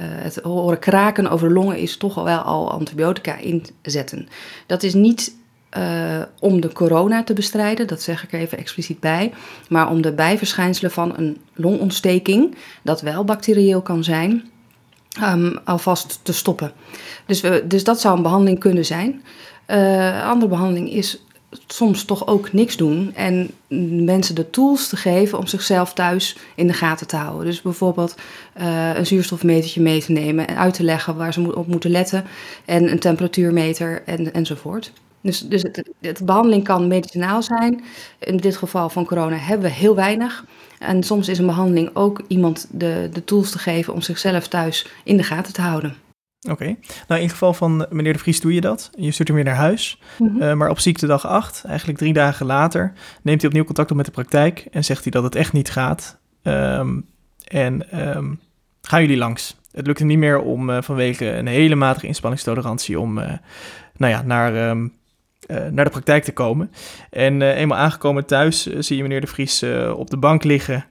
het 0.01 0.41
horen 0.43 0.79
kraken 0.79 1.31
over 1.31 1.49
de 1.49 1.55
longen, 1.55 1.79
is 1.79 1.97
toch 1.97 2.15
wel 2.15 2.39
al 2.39 2.71
antibiotica 2.71 3.37
inzetten. 3.39 4.29
Dat 4.67 4.83
is 4.83 4.95
niet 4.95 5.35
uh, 5.79 6.23
om 6.41 6.61
de 6.61 6.73
corona 6.73 7.25
te 7.25 7.33
bestrijden, 7.33 7.87
dat 7.87 8.03
zeg 8.03 8.23
ik 8.23 8.33
er 8.33 8.41
even 8.41 8.59
expliciet 8.59 9.01
bij, 9.01 9.33
maar 9.69 9.91
om 9.91 10.03
de 10.03 10.13
bijverschijnselen 10.13 10.91
van 10.91 11.13
een 11.17 11.37
longontsteking, 11.55 12.57
dat 12.83 13.01
wel 13.01 13.25
bacterieel 13.25 13.83
kan 13.83 14.05
zijn, 14.05 14.51
um, 15.23 15.59
alvast 15.65 16.21
te 16.23 16.33
stoppen. 16.33 16.73
Dus, 17.27 17.41
we, 17.41 17.65
dus 17.67 17.85
dat 17.85 18.01
zou 18.01 18.17
een 18.17 18.23
behandeling 18.23 18.59
kunnen 18.59 18.85
zijn. 18.85 19.23
Uh, 19.71 20.29
andere 20.29 20.51
behandeling 20.51 20.93
is 20.93 21.21
soms 21.67 22.05
toch 22.05 22.27
ook 22.27 22.53
niks 22.53 22.77
doen 22.77 23.15
en 23.15 23.51
mensen 24.05 24.35
de 24.35 24.51
tools 24.51 24.89
te 24.89 24.97
geven 24.97 25.39
om 25.39 25.47
zichzelf 25.47 25.93
thuis 25.93 26.37
in 26.55 26.67
de 26.67 26.73
gaten 26.73 27.07
te 27.07 27.17
houden. 27.17 27.47
Dus 27.47 27.63
bijvoorbeeld 27.63 28.15
uh, 28.61 28.97
een 28.97 29.07
zuurstofmetertje 29.07 29.81
mee 29.81 30.01
te 30.01 30.13
nemen 30.13 30.49
en 30.49 30.57
uit 30.57 30.75
te 30.75 30.83
leggen 30.83 31.17
waar 31.17 31.33
ze 31.33 31.57
op 31.57 31.67
moeten 31.67 31.91
letten 31.91 32.25
en 32.65 32.91
een 32.91 32.99
temperatuurmeter 32.99 34.03
en, 34.07 34.33
enzovoort. 34.33 34.93
Dus, 35.21 35.41
dus 35.41 35.63
het, 35.63 35.91
het, 36.01 36.25
behandeling 36.25 36.65
kan 36.65 36.89
medicinaal 36.89 37.43
zijn. 37.43 37.85
In 38.19 38.37
dit 38.37 38.57
geval 38.57 38.89
van 38.89 39.05
corona 39.05 39.37
hebben 39.37 39.69
we 39.69 39.75
heel 39.75 39.95
weinig. 39.95 40.45
En 40.79 41.03
soms 41.03 41.29
is 41.29 41.39
een 41.39 41.47
behandeling 41.47 41.91
ook 41.93 42.23
iemand 42.29 42.67
de, 42.71 43.09
de 43.13 43.25
tools 43.25 43.51
te 43.51 43.59
geven 43.59 43.93
om 43.93 44.01
zichzelf 44.01 44.49
thuis 44.49 44.87
in 45.05 45.17
de 45.17 45.23
gaten 45.23 45.53
te 45.53 45.61
houden. 45.61 45.95
Oké, 46.41 46.53
okay. 46.53 46.79
nou 47.09 47.21
in 47.21 47.27
het 47.27 47.33
geval 47.33 47.55
van 47.55 47.87
meneer 47.91 48.13
De 48.13 48.19
Vries 48.19 48.41
doe 48.41 48.55
je 48.55 48.61
dat. 48.61 48.91
Je 48.95 49.11
stuurt 49.11 49.29
hem 49.29 49.37
weer 49.37 49.47
naar 49.47 49.55
huis. 49.55 50.01
Mm 50.19 50.29
-hmm. 50.29 50.43
uh, 50.43 50.53
maar 50.53 50.71
op 50.71 50.79
ziektedag 50.79 51.27
8, 51.27 51.65
eigenlijk 51.67 51.99
drie 51.99 52.13
dagen 52.13 52.47
later, 52.47 52.93
neemt 53.23 53.41
hij 53.41 53.49
opnieuw 53.49 53.65
contact 53.65 53.91
op 53.91 53.97
met 53.97 54.07
de 54.07 54.13
praktijk 54.13 54.67
en 54.71 54.85
zegt 54.85 55.03
hij 55.03 55.13
dat 55.13 55.23
het 55.23 55.35
echt 55.35 55.53
niet 55.53 55.71
gaat. 55.71 56.19
Um, 56.43 57.07
en 57.45 58.01
um, 58.17 58.41
gaan 58.81 59.01
jullie 59.01 59.17
langs. 59.17 59.57
Het 59.73 59.87
lukt 59.87 59.99
hem 59.99 60.09
niet 60.09 60.19
meer 60.19 60.41
om 60.41 60.71
uh, 60.71 60.83
vanwege 60.83 61.31
een 61.31 61.47
hele 61.47 61.75
matige 61.75 62.07
inspanningstolerantie 62.07 63.01
om 63.01 63.19
uh, 63.19 63.33
nou 63.97 64.13
ja, 64.13 64.23
naar 64.23 64.71
um, 64.71 64.85
uh, 64.85 64.91
naar 65.47 65.85
de 65.85 65.91
praktijk 65.91 66.25
te 66.25 66.33
komen. 66.33 66.73
En 67.11 67.41
uh, 67.41 67.59
eenmaal 67.59 67.79
aangekomen 67.79 68.27
thuis 68.27 68.67
uh, 68.67 68.77
zie 68.79 68.97
je 68.97 69.03
meneer 69.03 69.21
De 69.21 69.27
Vries 69.27 69.63
op 69.95 70.11
de 70.11 70.17
bank 70.17 70.45
liggen, 70.45 70.85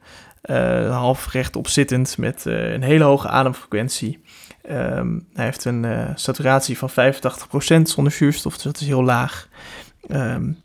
half 0.89 1.31
rechtop 1.31 1.67
zittend 1.67 2.17
met 2.17 2.45
een 2.45 2.83
hele 2.83 3.03
hoge 3.03 3.27
ademfrequentie. 3.27 4.23
Um, 4.71 5.27
hij 5.33 5.45
heeft 5.45 5.65
een 5.65 5.85
saturatie 6.15 6.77
van 6.77 6.89
85% 6.89 6.93
zonder 7.81 8.11
zuurstof, 8.11 8.53
dus 8.53 8.63
dat 8.63 8.79
is 8.79 8.87
heel 8.87 9.03
laag. 9.03 9.47
Um, 10.11 10.61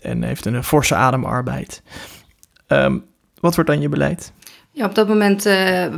en 0.00 0.22
heeft 0.22 0.46
een 0.46 0.64
forse 0.64 0.94
ademarbeid. 0.94 1.82
Um, 2.68 3.04
wat 3.40 3.54
wordt 3.54 3.70
dan 3.70 3.80
je 3.80 3.88
beleid? 3.88 4.32
Ja, 4.70 4.86
op 4.86 4.94
dat 4.94 5.08
moment 5.08 5.42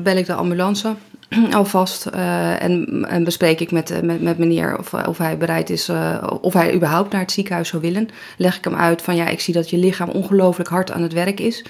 bel 0.03 0.17
ik 0.17 0.27
de 0.27 0.35
ambulance. 0.35 0.95
alvast. 1.53 2.07
Uh, 2.15 2.63
en, 2.63 3.05
en, 3.09 3.25
bespreek 3.25 3.61
ik 3.61 3.71
met, 3.71 4.03
met, 4.03 4.23
met 4.23 4.39
meneer 4.39 4.79
of, 4.79 4.95
of 4.95 5.19
hij 5.19 5.39
bereid 5.39 5.71
is, 5.71 5.91
of 6.41 6.53
hij 6.53 6.75
überhaupt 6.75 7.13
naar 7.13 7.21
het 7.21 7.33
ziekenhuis 7.33 7.69
zou 7.69 7.83
willen. 7.83 8.09
Leg 8.37 8.57
ik 8.57 8.65
hem 8.65 8.75
uit 8.75 9.03
van 9.03 9.17
ja, 9.17 9.29
ik 9.29 9.41
zie 9.41 9.55
dat 9.55 9.71
je 9.71 9.79
lichaam 9.79 10.09
ongelooflijk 10.09 10.69
hard 10.69 10.93
aan 10.93 11.03
het 11.03 11.13
werk 11.13 11.41
is. 11.41 11.65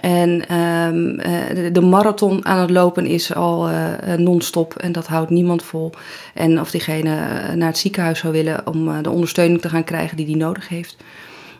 En 0.00 0.54
um, 0.56 1.20
uh, 1.20 1.72
de 1.72 1.80
marathon 1.80 2.46
aan 2.46 2.60
het 2.60 2.70
lopen 2.70 3.06
is 3.06 3.34
al 3.34 3.68
non-stop 4.16 4.74
en 4.74 4.92
dat 4.92 5.06
houdt 5.06 5.30
niemand 5.30 5.62
vol. 5.62 5.90
En 6.34 6.60
of 6.60 6.70
diegene 6.70 7.16
naar 7.54 7.68
het 7.68 7.78
ziekenhuis 7.78 8.18
zou 8.18 8.32
willen 8.32 8.66
om 8.66 9.02
de 9.02 9.10
ondersteuning 9.10 9.60
te 9.60 9.68
gaan 9.68 9.84
krijgen 9.84 10.16
die 10.16 10.26
hij 10.26 10.34
nodig 10.34 10.68
heeft. 10.68 10.96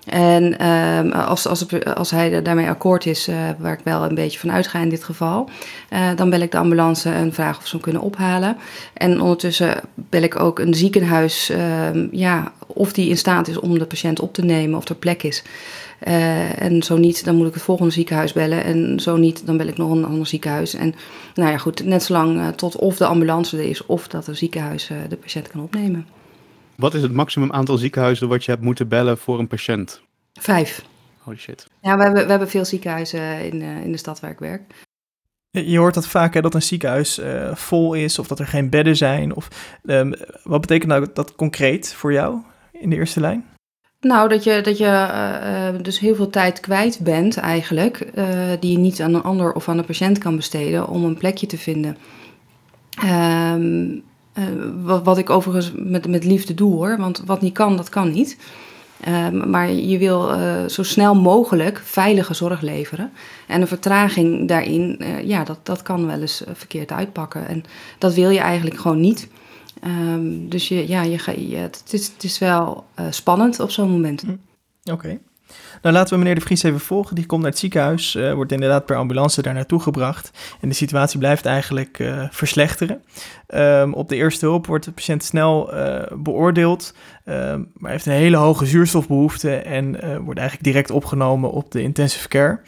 En 0.07 0.67
um, 0.67 1.13
als, 1.13 1.47
als, 1.47 1.67
als 1.95 2.11
hij 2.11 2.43
daarmee 2.43 2.69
akkoord 2.69 3.07
is, 3.07 3.29
uh, 3.29 3.37
waar 3.59 3.73
ik 3.73 3.85
wel 3.85 4.05
een 4.05 4.15
beetje 4.15 4.39
van 4.39 4.53
uitga 4.53 4.81
in 4.81 4.89
dit 4.89 5.05
geval, 5.05 5.49
uh, 5.93 6.09
dan 6.17 6.31
bel 6.31 6.41
ik 6.41 6.51
de 6.51 6.59
ambulance 6.59 7.11
en 7.11 7.33
vraag 7.33 7.59
of 7.59 7.67
ze 7.67 7.71
hem 7.71 7.81
kunnen 7.81 8.03
ophalen. 8.03 8.57
En 8.93 9.21
ondertussen 9.21 9.81
bel 9.95 10.23
ik 10.23 10.41
ook 10.41 10.59
een 10.59 10.75
ziekenhuis, 10.75 11.51
uh, 11.51 12.11
ja, 12.11 12.53
of 12.67 12.93
die 12.93 13.09
in 13.09 13.17
staat 13.17 13.49
is 13.49 13.59
om 13.59 13.79
de 13.79 13.87
patiënt 13.87 14.21
op 14.21 14.35
te 14.35 14.45
nemen, 14.45 14.79
of 14.79 14.89
er 14.89 14.95
plek 14.95 15.23
is. 15.23 15.43
Uh, 16.09 16.63
en 16.63 16.83
zo 16.83 16.97
niet, 16.97 17.25
dan 17.25 17.37
moet 17.37 17.47
ik 17.47 17.55
het 17.55 17.63
volgende 17.63 17.93
ziekenhuis 17.93 18.33
bellen. 18.33 18.65
En 18.65 19.01
zo 19.01 19.17
niet, 19.17 19.47
dan 19.47 19.57
bel 19.57 19.67
ik 19.67 19.77
nog 19.77 19.91
een 19.91 20.05
ander 20.05 20.27
ziekenhuis. 20.27 20.75
En 20.75 20.95
nou 21.35 21.51
ja, 21.51 21.59
goed, 21.59 21.85
net 21.85 22.03
zolang 22.03 22.53
tot 22.57 22.77
of 22.77 22.97
de 22.97 23.07
ambulance 23.07 23.57
er 23.57 23.69
is 23.69 23.87
of 23.87 24.09
dat 24.09 24.27
een 24.27 24.37
ziekenhuis 24.37 24.91
de 25.09 25.17
patiënt 25.17 25.49
kan 25.49 25.63
opnemen. 25.63 26.07
Wat 26.81 26.95
is 26.95 27.03
het 27.03 27.13
maximum 27.13 27.53
aantal 27.53 27.77
ziekenhuizen 27.77 28.29
wat 28.29 28.45
je 28.45 28.51
hebt 28.51 28.63
moeten 28.63 28.89
bellen 28.89 29.19
voor 29.19 29.39
een 29.39 29.47
patiënt? 29.47 30.03
Vijf. 30.33 30.85
Holy 31.19 31.37
shit. 31.37 31.67
Ja, 31.81 31.97
we 31.97 32.03
hebben, 32.03 32.25
we 32.25 32.31
hebben 32.31 32.49
veel 32.49 32.65
ziekenhuizen 32.65 33.53
in, 33.53 33.61
uh, 33.61 33.85
in 33.85 33.93
de 33.93 33.99
stad 33.99 34.21
waar 34.21 34.31
ik 34.31 34.39
werk. 34.39 34.63
Je 35.51 35.79
hoort 35.79 35.95
dat 35.95 36.07
vaak 36.07 36.35
hè, 36.35 36.41
dat 36.41 36.55
een 36.55 36.63
ziekenhuis 36.63 37.19
uh, 37.19 37.55
vol 37.55 37.95
is 37.95 38.19
of 38.19 38.27
dat 38.27 38.39
er 38.39 38.47
geen 38.47 38.71
bedden 38.71 38.97
zijn. 38.97 39.35
Of, 39.35 39.49
um, 39.85 40.15
wat 40.43 40.61
betekent 40.61 40.91
nou 40.91 41.07
dat 41.15 41.35
concreet 41.35 41.95
voor 41.95 42.13
jou 42.13 42.39
in 42.73 42.91
de 42.91 42.97
eerste 42.97 43.21
lijn? 43.21 43.45
Nou, 44.01 44.29
dat 44.29 44.45
je, 44.45 44.61
dat 44.61 44.79
je 44.79 44.85
uh, 44.85 45.83
dus 45.83 45.99
heel 45.99 46.15
veel 46.15 46.31
tijd 46.31 46.61
kwijt 46.61 47.01
bent 47.03 47.37
eigenlijk, 47.37 48.07
die 48.61 48.73
je 48.73 48.79
niet 48.79 49.01
aan 49.01 49.15
een 49.15 49.23
ander 49.23 49.53
of 49.53 49.69
aan 49.69 49.79
een 49.79 49.85
patiënt 49.85 50.19
kan 50.19 50.37
besteden 50.37 50.89
om 50.89 51.05
een 51.05 51.19
plekje 51.19 51.47
te 51.47 51.59
vinden. 51.59 51.97
Um, 53.05 54.03
wat, 54.83 55.05
wat, 55.05 55.19
ik 55.19 55.31
overigens 55.31 55.73
met, 55.75 56.09
met 56.09 56.25
liefde 56.25 56.55
doe 56.55 56.73
hoor, 56.73 56.97
want 56.99 57.23
wat 57.27 57.41
niet 57.41 57.55
kan, 57.55 57.77
dat 57.77 57.89
kan 57.89 58.11
niet. 58.11 58.39
Uh, 59.09 59.29
maar 59.31 59.73
je 59.73 59.99
wil 59.99 60.31
uh, 60.31 60.65
zo 60.69 60.83
snel 60.83 61.15
mogelijk 61.15 61.81
veilige 61.85 62.35
zorg 62.35 62.61
leveren. 62.61 63.11
En 63.47 63.61
een 63.61 63.67
vertraging 63.67 64.49
daarin, 64.49 65.01
ja, 65.25 65.45
dat, 65.45 65.59
dat 65.63 65.83
kan 65.83 66.07
wel 66.07 66.21
eens 66.21 66.43
verkeerd 66.53 66.93
uitpakken. 66.93 67.49
En 67.49 67.65
dat 67.99 68.15
wil 68.15 68.31
je 68.31 68.39
eigenlijk 68.39 68.79
gewoon 68.79 69.01
niet. 69.01 69.29
Um, 69.85 70.49
dus 70.49 70.69
je, 70.69 70.89
ja, 70.89 71.03
je, 71.03 71.49
je, 71.49 71.57
het, 71.57 71.83
is, 71.91 72.07
het 72.07 72.25
is 72.25 72.39
wel 72.39 72.85
spannend 73.11 73.61
op 73.61 73.71
zo'n 73.71 73.91
moment. 73.91 74.21
Hm. 74.23 74.93
Oké. 74.93 75.19
Nou, 75.83 75.95
laten 75.95 76.13
we 76.13 76.19
meneer 76.19 76.35
De 76.35 76.41
Vries 76.41 76.63
even 76.63 76.81
volgen. 76.81 77.15
Die 77.15 77.27
komt 77.27 77.43
naar 77.43 77.51
het 77.51 77.59
ziekenhuis, 77.59 78.15
uh, 78.15 78.33
wordt 78.33 78.53
inderdaad 78.53 78.87
per 78.87 78.97
ambulance 78.97 79.43
daar 79.43 79.55
naartoe 79.55 79.81
gebracht. 79.81 80.31
En 80.61 80.69
de 80.69 80.75
situatie 80.75 81.19
blijft 81.19 81.45
eigenlijk 81.47 81.99
uh, 81.99 82.27
verslechteren. 82.31 83.03
Um, 83.55 83.95
op 83.95 84.09
de 84.09 84.17
eerste 84.17 84.47
hulp 84.47 84.67
wordt 84.67 84.85
de 84.85 84.93
patiënt 84.93 85.25
snel 85.25 85.75
uh, 85.75 86.03
beoordeeld, 86.17 86.95
um, 87.25 87.71
maar 87.75 87.91
heeft 87.91 88.07
een 88.07 88.13
hele 88.13 88.37
hoge 88.37 88.67
zuurstofbehoefte 88.67 89.57
en 89.57 89.91
wordt 90.25 90.39
eigenlijk 90.41 90.69
direct 90.69 90.91
opgenomen 90.91 91.51
op 91.51 91.71
de 91.71 91.83
intensive 91.83 92.29
care. 92.29 92.61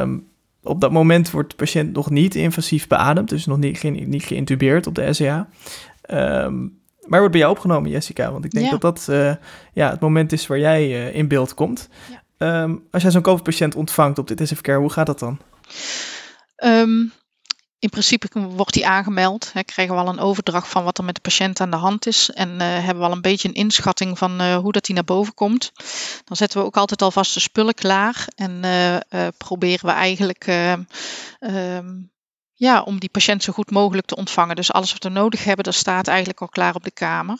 Um, 0.00 0.26
op 0.62 0.80
dat 0.80 0.92
moment 0.92 1.30
wordt 1.30 1.50
de 1.50 1.56
patiënt 1.56 1.92
nog 1.92 2.10
niet 2.10 2.34
invasief 2.34 2.86
beademd, 2.86 3.28
dus 3.28 3.46
nog 3.46 3.58
niet, 3.58 3.82
niet 4.06 4.24
geïntubeerd 4.24 4.86
op 4.86 4.94
de 4.94 5.12
SEA. 5.12 5.48
Maar 7.08 7.18
wordt 7.18 7.32
bij 7.32 7.40
jou 7.40 7.54
opgenomen, 7.54 7.90
Jessica? 7.90 8.32
Want 8.32 8.44
ik 8.44 8.50
denk 8.50 8.64
ja. 8.64 8.70
dat 8.70 8.80
dat 8.80 9.06
uh, 9.10 9.34
ja, 9.72 9.90
het 9.90 10.00
moment 10.00 10.32
is 10.32 10.46
waar 10.46 10.58
jij 10.58 10.88
uh, 10.88 11.14
in 11.14 11.28
beeld 11.28 11.54
komt. 11.54 11.88
Ja. 12.38 12.62
Um, 12.62 12.86
als 12.90 13.02
jij 13.02 13.10
zo'n 13.10 13.22
COVID-patiënt 13.22 13.74
ontvangt 13.74 14.18
op 14.18 14.30
intensive 14.30 14.62
care, 14.62 14.78
hoe 14.78 14.92
gaat 14.92 15.06
dat 15.06 15.18
dan? 15.18 15.38
Um, 16.56 17.12
in 17.78 17.88
principe 17.88 18.28
wordt 18.40 18.72
die 18.72 18.86
aangemeld. 18.86 19.50
Hè, 19.52 19.62
krijgen 19.62 19.94
we 19.94 20.00
al 20.00 20.08
een 20.08 20.18
overdracht 20.18 20.68
van 20.68 20.84
wat 20.84 20.98
er 20.98 21.04
met 21.04 21.14
de 21.14 21.20
patiënt 21.20 21.60
aan 21.60 21.70
de 21.70 21.76
hand 21.76 22.06
is. 22.06 22.30
En 22.30 22.48
uh, 22.48 22.58
hebben 22.58 22.98
we 22.98 23.04
al 23.04 23.12
een 23.12 23.20
beetje 23.20 23.48
een 23.48 23.54
inschatting 23.54 24.18
van 24.18 24.52
hoe 24.52 24.72
dat 24.72 24.84
die 24.84 24.94
naar 24.94 25.04
boven 25.04 25.34
komt. 25.34 25.72
Dan 26.24 26.36
zetten 26.36 26.60
we 26.60 26.66
ook 26.66 26.76
altijd 26.76 27.02
alvast 27.02 27.34
de 27.34 27.40
spullen 27.40 27.74
klaar. 27.74 28.26
En 28.34 28.60
proberen 29.36 29.86
we 29.86 29.92
eigenlijk 29.92 30.46
um, 30.46 32.10
ja, 32.58 32.82
om 32.82 32.98
die 32.98 33.08
patiënt 33.08 33.42
zo 33.42 33.52
goed 33.52 33.70
mogelijk 33.70 34.06
te 34.06 34.16
ontvangen. 34.16 34.56
Dus 34.56 34.72
alles 34.72 34.92
wat 34.92 35.02
we 35.02 35.08
nodig 35.08 35.44
hebben, 35.44 35.64
dat 35.64 35.74
staat 35.74 36.08
eigenlijk 36.08 36.40
al 36.40 36.48
klaar 36.48 36.74
op 36.74 36.84
de 36.84 36.90
kamer. 36.90 37.38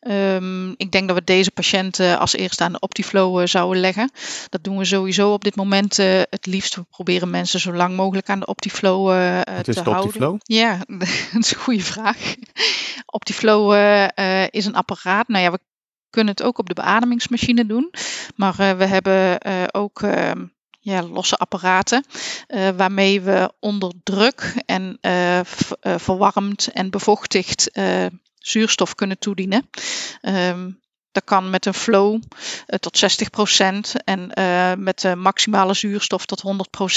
Um, 0.00 0.74
ik 0.76 0.92
denk 0.92 1.08
dat 1.08 1.16
we 1.16 1.24
deze 1.24 1.50
patiënt 1.50 1.98
uh, 1.98 2.18
als 2.18 2.32
eerste 2.32 2.64
aan 2.64 2.72
de 2.72 2.80
Optiflow 2.80 3.40
uh, 3.40 3.46
zouden 3.46 3.80
leggen. 3.80 4.10
Dat 4.48 4.64
doen 4.64 4.78
we 4.78 4.84
sowieso 4.84 5.32
op 5.32 5.44
dit 5.44 5.56
moment 5.56 5.98
uh, 5.98 6.20
het 6.30 6.46
liefst. 6.46 6.74
We 6.74 6.82
proberen 6.90 7.30
mensen 7.30 7.60
zo 7.60 7.72
lang 7.72 7.96
mogelijk 7.96 8.28
aan 8.28 8.40
de 8.40 8.46
Optiflow 8.46 9.06
Wat 9.06 9.64
te 9.64 9.70
is 9.70 9.76
de 9.76 9.82
houden. 9.82 10.04
Optiflow? 10.04 10.38
Ja, 10.42 10.78
dat 11.32 11.44
is 11.44 11.52
een 11.52 11.60
goede 11.60 11.82
vraag. 11.82 12.34
Optiflow 13.06 13.72
is 14.50 14.66
een 14.66 14.74
apparaat. 14.74 15.28
Nou 15.28 15.44
ja, 15.44 15.50
we 15.50 15.58
kunnen 16.10 16.32
het 16.32 16.42
ook 16.42 16.58
op 16.58 16.68
de 16.68 16.74
beademingsmachine 16.74 17.66
doen. 17.66 17.90
Maar 18.36 18.56
we 18.56 18.86
hebben 18.86 19.38
ook 19.74 20.02
ehm, 20.02 20.44
ja, 20.80 21.02
losse 21.02 21.36
apparaten, 21.36 22.04
uh, 22.48 22.68
waarmee 22.68 23.20
we 23.20 23.52
onder 23.60 23.92
druk 24.02 24.54
en 24.66 24.98
uh, 25.02 25.36
uh, 25.36 25.42
verwarmd 25.96 26.68
en 26.72 26.90
bevochtigd 26.90 27.70
zuurstof 28.38 28.94
kunnen 28.94 29.18
toedienen. 29.18 29.68
Um, 30.22 30.79
dat 31.12 31.24
kan 31.24 31.50
met 31.50 31.66
een 31.66 31.74
flow 31.74 32.14
uh, 32.14 32.78
tot 32.78 33.02
60% 33.96 34.02
en 34.04 34.30
uh, 34.38 34.72
met 34.74 35.14
maximale 35.16 35.74
zuurstof 35.74 36.26
tot 36.26 36.42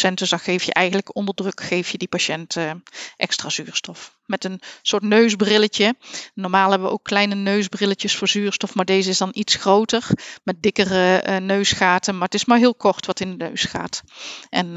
100%. 0.10 0.14
Dus 0.14 0.30
dan 0.30 0.40
geef 0.40 0.64
je 0.64 0.74
eigenlijk 0.74 1.16
onder 1.16 1.36
druk 1.36 1.62
geef 1.62 1.90
je 1.90 1.98
die 1.98 2.08
patiënt 2.08 2.56
uh, 2.56 2.72
extra 3.16 3.50
zuurstof. 3.50 4.18
Met 4.26 4.44
een 4.44 4.62
soort 4.82 5.04
neusbrilletje. 5.04 5.96
Normaal 6.34 6.70
hebben 6.70 6.88
we 6.88 6.94
ook 6.94 7.04
kleine 7.04 7.36
neusbrilletjes 7.36 8.16
voor 8.16 8.28
zuurstof, 8.28 8.76
maar 8.76 8.86
deze 8.86 9.10
is 9.10 9.18
dan 9.18 9.32
iets 9.34 9.56
groter 9.56 10.08
met 10.44 10.62
dikkere 10.62 11.40
neusgaten. 11.40 12.14
Maar 12.14 12.26
het 12.26 12.34
is 12.34 12.46
maar 12.46 12.58
heel 12.58 12.76
kort 12.76 13.06
wat 13.06 13.20
in 13.20 13.38
de 13.38 13.46
neus 13.46 13.64
gaat. 13.64 14.02
En 14.50 14.74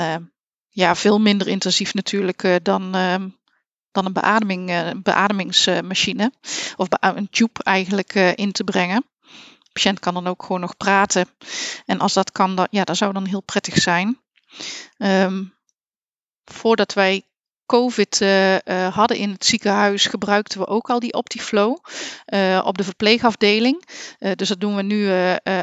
ja, 0.68 0.94
veel 0.94 1.20
minder 1.20 1.48
intensief 1.48 1.94
natuurlijk 1.94 2.58
dan 2.62 2.94
dan 3.90 4.06
een 4.06 4.12
beademing, 4.12 4.70
uh, 4.70 4.90
beademingsmachine 5.02 6.32
of 6.76 6.86
een 6.90 7.28
tube 7.30 7.62
eigenlijk 7.62 8.14
in 8.14 8.52
te 8.52 8.64
brengen. 8.64 9.04
Patiënt 9.76 10.00
kan 10.00 10.14
dan 10.14 10.26
ook 10.26 10.42
gewoon 10.42 10.60
nog 10.60 10.76
praten. 10.76 11.28
En 11.86 11.98
als 11.98 12.12
dat 12.12 12.32
kan, 12.32 12.54
dan, 12.56 12.66
ja, 12.70 12.84
dat 12.84 12.96
zou 12.96 13.12
dan 13.12 13.26
heel 13.26 13.42
prettig 13.42 13.78
zijn. 13.78 14.20
Um, 14.98 15.54
voordat 16.44 16.92
wij 16.92 17.22
COVID 17.66 18.20
uh, 18.20 18.54
uh, 18.54 18.58
hadden 18.94 19.16
in 19.16 19.30
het 19.30 19.44
ziekenhuis, 19.44 20.06
gebruikten 20.06 20.58
we 20.58 20.66
ook 20.66 20.90
al 20.90 21.00
die 21.00 21.12
Optiflow 21.12 21.76
uh, 22.26 22.62
op 22.64 22.78
de 22.78 22.84
verpleegafdeling. 22.84 23.88
dus 24.34 24.48
dat 24.48 24.60
doen 24.60 24.76
we 24.76 24.82
nu 24.82 25.10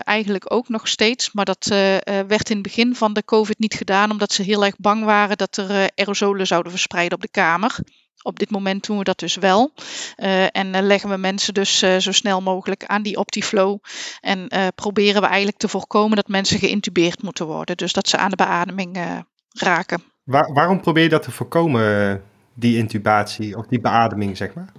eigenlijk 0.03 0.53
ook 0.53 0.69
nog 0.69 0.87
steeds. 0.87 1.31
Maar 1.31 1.45
dat 1.45 1.65
werd 2.05 2.49
in 2.49 2.55
het 2.55 2.61
begin 2.61 2.95
van 2.95 3.13
de 3.13 3.25
COVID 3.25 3.59
niet 3.59 3.73
gedaan, 3.73 4.11
omdat 4.11 4.31
ze 4.31 4.43
heel 4.43 4.65
erg 4.65 4.77
bang 4.77 5.03
waren 5.03 5.37
dat 5.37 5.57
er 5.57 5.91
aerosolen 5.95 6.47
zouden 6.47 6.71
verspreiden 6.71 7.17
op 7.17 7.23
de 7.23 7.31
kamer. 7.31 7.79
Op 8.23 8.39
dit 8.39 8.49
moment 8.49 8.85
doen 8.85 8.97
we 8.97 9.03
dat 9.03 9.19
dus 9.19 9.35
wel. 9.35 9.71
Uh, 10.17 10.43
en 10.55 10.73
uh, 10.73 10.81
leggen 10.81 11.09
we 11.09 11.17
mensen 11.17 11.53
dus 11.53 11.83
uh, 11.83 11.97
zo 11.97 12.11
snel 12.11 12.41
mogelijk 12.41 12.85
aan 12.85 13.01
die 13.01 13.17
Optiflow. 13.17 13.79
En 14.21 14.47
proberen 14.75 15.21
we 15.21 15.27
eigenlijk 15.27 15.57
te 15.57 15.67
voorkomen 15.67 16.15
dat 16.15 16.27
mensen 16.27 16.59
geïntubeerd 16.59 17.23
moeten 17.23 17.45
worden. 17.45 17.77
Dus 17.77 17.93
dat 17.93 18.07
ze 18.07 18.17
aan 18.17 18.29
de 18.29 18.35
beademing 18.35 19.23
raken. 19.49 20.03
Waar, 20.23 20.53
waarom 20.53 20.81
probeer 20.81 21.03
je 21.03 21.09
dat 21.09 21.23
te 21.23 21.31
voorkomen, 21.31 22.23
die 22.53 22.77
intubatie 22.77 23.57
of 23.57 23.67
die 23.67 23.81
beademing, 23.81 24.37
zeg 24.37 24.53
maar? 24.53 24.71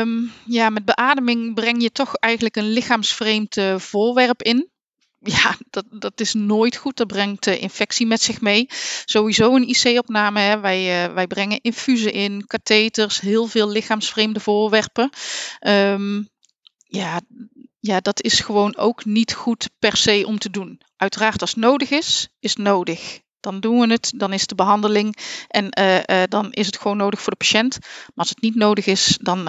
Um, 0.00 0.32
ja, 0.46 0.70
met 0.70 0.84
beademing 0.84 1.54
breng 1.54 1.82
je 1.82 1.92
toch 1.92 2.14
eigenlijk 2.14 2.56
een 2.56 2.68
lichaamsvreemd 2.68 3.60
voorwerp 3.76 4.42
in 4.42 4.68
ja, 5.24 5.56
dat, 5.70 5.84
dat 5.90 6.20
is 6.20 6.34
nooit 6.34 6.76
goed. 6.76 6.96
Dat 6.96 7.06
brengt 7.06 7.46
infectie 7.46 8.06
met 8.06 8.22
zich 8.22 8.40
mee. 8.40 8.66
Sowieso 9.04 9.54
een 9.54 9.68
IC-opname. 9.68 10.60
Wij, 10.60 11.06
uh, 11.06 11.14
wij 11.14 11.26
brengen 11.26 11.60
infusen 11.60 12.12
in, 12.12 12.46
katheters, 12.46 13.20
heel 13.20 13.46
veel 13.46 13.68
lichaamsvreemde 13.68 14.40
voorwerpen. 14.40 15.10
Um, 15.66 16.28
ja, 16.86 17.20
ja, 17.80 18.00
dat 18.00 18.22
is 18.22 18.40
gewoon 18.40 18.76
ook 18.76 19.04
niet 19.04 19.34
goed 19.34 19.70
per 19.78 19.96
se 19.96 20.22
om 20.26 20.38
te 20.38 20.50
doen. 20.50 20.80
Uiteraard, 20.96 21.40
als 21.40 21.50
het 21.50 21.60
nodig 21.60 21.90
is, 21.90 22.28
is 22.40 22.56
nodig. 22.56 23.20
Dan 23.40 23.60
doen 23.60 23.80
we 23.80 23.92
het, 23.92 24.12
dan 24.16 24.32
is 24.32 24.46
de 24.46 24.54
behandeling 24.54 25.16
en 25.48 25.78
uh, 25.80 26.22
dan 26.28 26.52
is 26.52 26.66
het 26.66 26.78
gewoon 26.78 26.96
nodig 26.96 27.20
voor 27.20 27.32
de 27.32 27.38
patiënt. 27.38 27.78
Maar 27.80 28.12
als 28.14 28.28
het 28.28 28.40
niet 28.40 28.54
nodig 28.54 28.86
is, 28.86 29.18
dan 29.20 29.48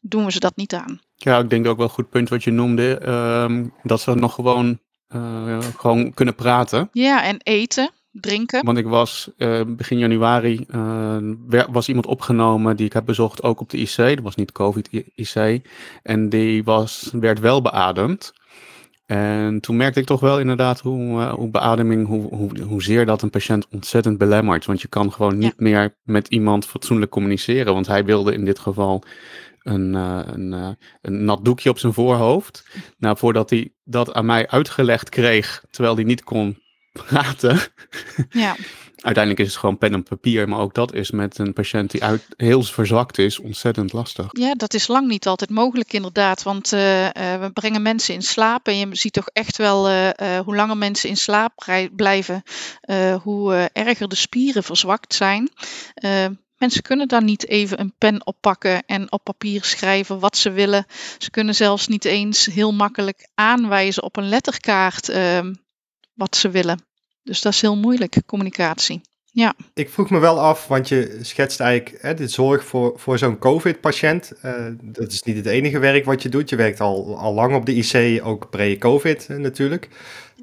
doen 0.00 0.24
we 0.24 0.32
ze 0.32 0.38
dat 0.38 0.56
niet 0.56 0.74
aan. 0.74 1.00
Ja, 1.16 1.38
ik 1.38 1.50
denk 1.50 1.66
ook 1.66 1.76
wel 1.76 1.86
een 1.86 1.92
goed 1.92 2.10
punt 2.10 2.28
wat 2.28 2.44
je 2.44 2.50
noemde. 2.50 3.08
Um, 3.08 3.74
dat 3.82 4.00
ze 4.00 4.14
nog 4.14 4.34
gewoon 4.34 4.80
uh, 5.14 5.58
gewoon 5.76 6.14
kunnen 6.14 6.34
praten. 6.34 6.88
Ja, 6.92 7.24
en 7.24 7.36
eten. 7.42 7.90
drinken. 8.10 8.64
Want 8.64 8.78
ik 8.78 8.86
was 8.86 9.30
uh, 9.38 9.60
begin 9.66 9.98
januari, 9.98 10.66
uh, 10.74 11.62
was 11.70 11.88
iemand 11.88 12.06
opgenomen 12.06 12.76
die 12.76 12.86
ik 12.86 12.92
heb 12.92 13.04
bezocht 13.04 13.42
ook 13.42 13.60
op 13.60 13.70
de 13.70 13.78
IC. 13.78 13.96
Dat 13.96 14.20
was 14.20 14.34
niet 14.34 14.52
COVID-IC. 14.52 15.66
En 16.02 16.28
die 16.28 16.64
was, 16.64 17.10
werd 17.12 17.40
wel 17.40 17.62
beademd. 17.62 18.32
En 19.06 19.60
toen 19.60 19.76
merkte 19.76 20.00
ik 20.00 20.06
toch 20.06 20.20
wel 20.20 20.40
inderdaad 20.40 20.80
hoe, 20.80 21.22
hoe 21.22 21.48
beademing, 21.48 22.06
hoe, 22.06 22.34
hoe, 22.34 22.50
hoezeer 22.62 23.06
dat 23.06 23.22
een 23.22 23.30
patiënt 23.30 23.66
ontzettend 23.70 24.18
belemmert. 24.18 24.64
Want 24.64 24.80
je 24.80 24.88
kan 24.88 25.12
gewoon 25.12 25.38
niet 25.38 25.54
ja. 25.56 25.64
meer 25.64 25.94
met 26.02 26.28
iemand 26.28 26.66
fatsoenlijk 26.66 27.10
communiceren. 27.10 27.74
Want 27.74 27.86
hij 27.86 28.04
wilde 28.04 28.32
in 28.32 28.44
dit 28.44 28.58
geval 28.58 29.02
een, 29.62 29.94
uh, 29.94 30.20
een, 30.24 30.52
uh, 30.52 30.68
een 31.00 31.24
nat 31.24 31.44
doekje 31.44 31.70
op 31.70 31.78
zijn 31.78 31.92
voorhoofd. 31.92 32.64
Nou, 32.98 33.16
voordat 33.16 33.50
hij 33.50 33.72
dat 33.84 34.12
aan 34.12 34.26
mij 34.26 34.48
uitgelegd 34.48 35.08
kreeg, 35.08 35.64
terwijl 35.70 35.94
hij 35.94 36.04
niet 36.04 36.24
kon 36.24 36.58
praten. 36.92 37.58
Ja. 38.30 38.56
Uiteindelijk 38.96 39.44
is 39.44 39.50
het 39.50 39.60
gewoon 39.60 39.78
pen 39.78 39.92
en 39.92 40.02
papier, 40.02 40.48
maar 40.48 40.58
ook 40.58 40.74
dat 40.74 40.94
is 40.94 41.10
met 41.10 41.38
een 41.38 41.52
patiënt 41.52 41.90
die 41.90 42.04
uit, 42.04 42.26
heel 42.36 42.62
verzwakt 42.62 43.18
is 43.18 43.38
ontzettend 43.38 43.92
lastig. 43.92 44.26
Ja, 44.30 44.54
dat 44.54 44.74
is 44.74 44.86
lang 44.86 45.08
niet 45.08 45.26
altijd 45.26 45.50
mogelijk 45.50 45.92
inderdaad, 45.92 46.42
want 46.42 46.72
uh, 46.72 47.04
uh, 47.04 47.10
we 47.14 47.50
brengen 47.52 47.82
mensen 47.82 48.14
in 48.14 48.22
slaap 48.22 48.66
en 48.66 48.78
je 48.78 48.88
ziet 48.90 49.12
toch 49.12 49.28
echt 49.32 49.56
wel 49.56 49.90
uh, 49.90 50.10
hoe 50.38 50.56
langer 50.56 50.76
mensen 50.76 51.08
in 51.08 51.16
slaap 51.16 51.52
blijven, 51.96 52.42
hoe 53.22 53.70
erger 53.72 54.08
de 54.08 54.14
spieren 54.14 54.62
verzwakt 54.62 55.14
zijn. 55.14 55.50
Mensen 56.62 56.82
kunnen 56.82 57.08
dan 57.08 57.24
niet 57.24 57.48
even 57.48 57.80
een 57.80 57.94
pen 57.98 58.26
oppakken 58.26 58.82
en 58.86 59.12
op 59.12 59.24
papier 59.24 59.64
schrijven 59.64 60.18
wat 60.18 60.36
ze 60.36 60.50
willen. 60.50 60.86
Ze 61.18 61.30
kunnen 61.30 61.54
zelfs 61.54 61.88
niet 61.88 62.04
eens 62.04 62.46
heel 62.46 62.72
makkelijk 62.72 63.28
aanwijzen 63.34 64.02
op 64.02 64.16
een 64.16 64.28
letterkaart 64.28 65.08
ehm, 65.08 65.54
wat 66.14 66.36
ze 66.36 66.50
willen. 66.50 66.84
Dus 67.22 67.40
dat 67.40 67.52
is 67.52 67.60
heel 67.60 67.76
moeilijk, 67.76 68.22
communicatie. 68.26 69.00
Ja. 69.24 69.54
Ik 69.74 69.90
vroeg 69.90 70.10
me 70.10 70.18
wel 70.18 70.40
af, 70.40 70.66
want 70.66 70.88
je 70.88 71.18
schetst 71.22 71.60
eigenlijk 71.60 72.02
hè, 72.02 72.14
de 72.14 72.28
zorg 72.28 72.64
voor, 72.64 72.92
voor 72.96 73.18
zo'n 73.18 73.38
COVID-patiënt. 73.38 74.32
Uh, 74.44 74.66
dat 74.80 75.12
is 75.12 75.22
niet 75.22 75.36
het 75.36 75.46
enige 75.46 75.78
werk 75.78 76.04
wat 76.04 76.22
je 76.22 76.28
doet. 76.28 76.48
Je 76.48 76.56
werkt 76.56 76.80
al, 76.80 77.18
al 77.18 77.34
lang 77.34 77.54
op 77.54 77.66
de 77.66 77.74
IC, 77.74 78.20
ook 78.26 78.50
pre-COVID 78.50 79.26
uh, 79.30 79.36
natuurlijk. 79.36 79.88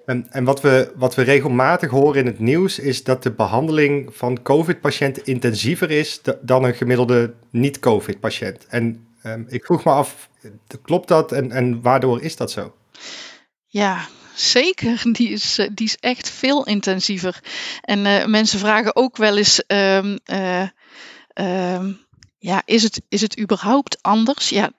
En, 0.10 0.28
en 0.30 0.44
wat, 0.44 0.62
we, 0.62 0.92
wat 0.96 1.16
we 1.16 1.22
regelmatig 1.22 1.90
horen 1.90 2.20
in 2.20 2.26
het 2.26 2.40
nieuws 2.40 2.80
is 2.80 3.04
dat 3.04 3.24
de 3.24 3.32
behandeling 3.32 4.10
van 4.16 4.42
COVID-patiënten 4.42 5.26
intensiever 5.26 5.92
is 5.92 6.22
dan 6.42 6.64
een 6.64 6.74
gemiddelde 6.74 7.34
niet-COVID-patiënt. 7.50 8.66
En 8.68 9.08
um, 9.24 9.46
ik 9.50 9.66
vroeg 9.66 9.84
me 9.84 9.92
af, 9.92 10.30
klopt 10.82 11.08
dat 11.08 11.32
en, 11.32 11.52
en 11.52 11.82
waardoor 11.82 12.22
is 12.22 12.36
dat 12.36 12.52
zo? 12.52 12.76
Ja, 13.68 14.08
zeker. 14.36 15.02
Die 15.18 15.30
is, 15.30 15.56
die 15.74 15.88
is 15.88 15.98
echt 16.00 16.30
veel 16.30 16.66
intensiever. 16.66 17.40
En 17.82 18.06
uh, 18.06 18.26
mensen 18.26 18.60
vragen 18.60 18.96
ook 18.96 19.18
wel 19.18 19.38
eens. 19.38 19.64
Um, 19.68 20.20
uh, 20.26 20.68
um, 21.34 22.00
ja, 22.38 22.62
is 22.66 22.84
het, 22.84 23.02
is 23.10 23.22
het 23.22 23.40
überhaupt 23.40 23.98
anders? 24.02 24.50
Ja, 24.50 24.72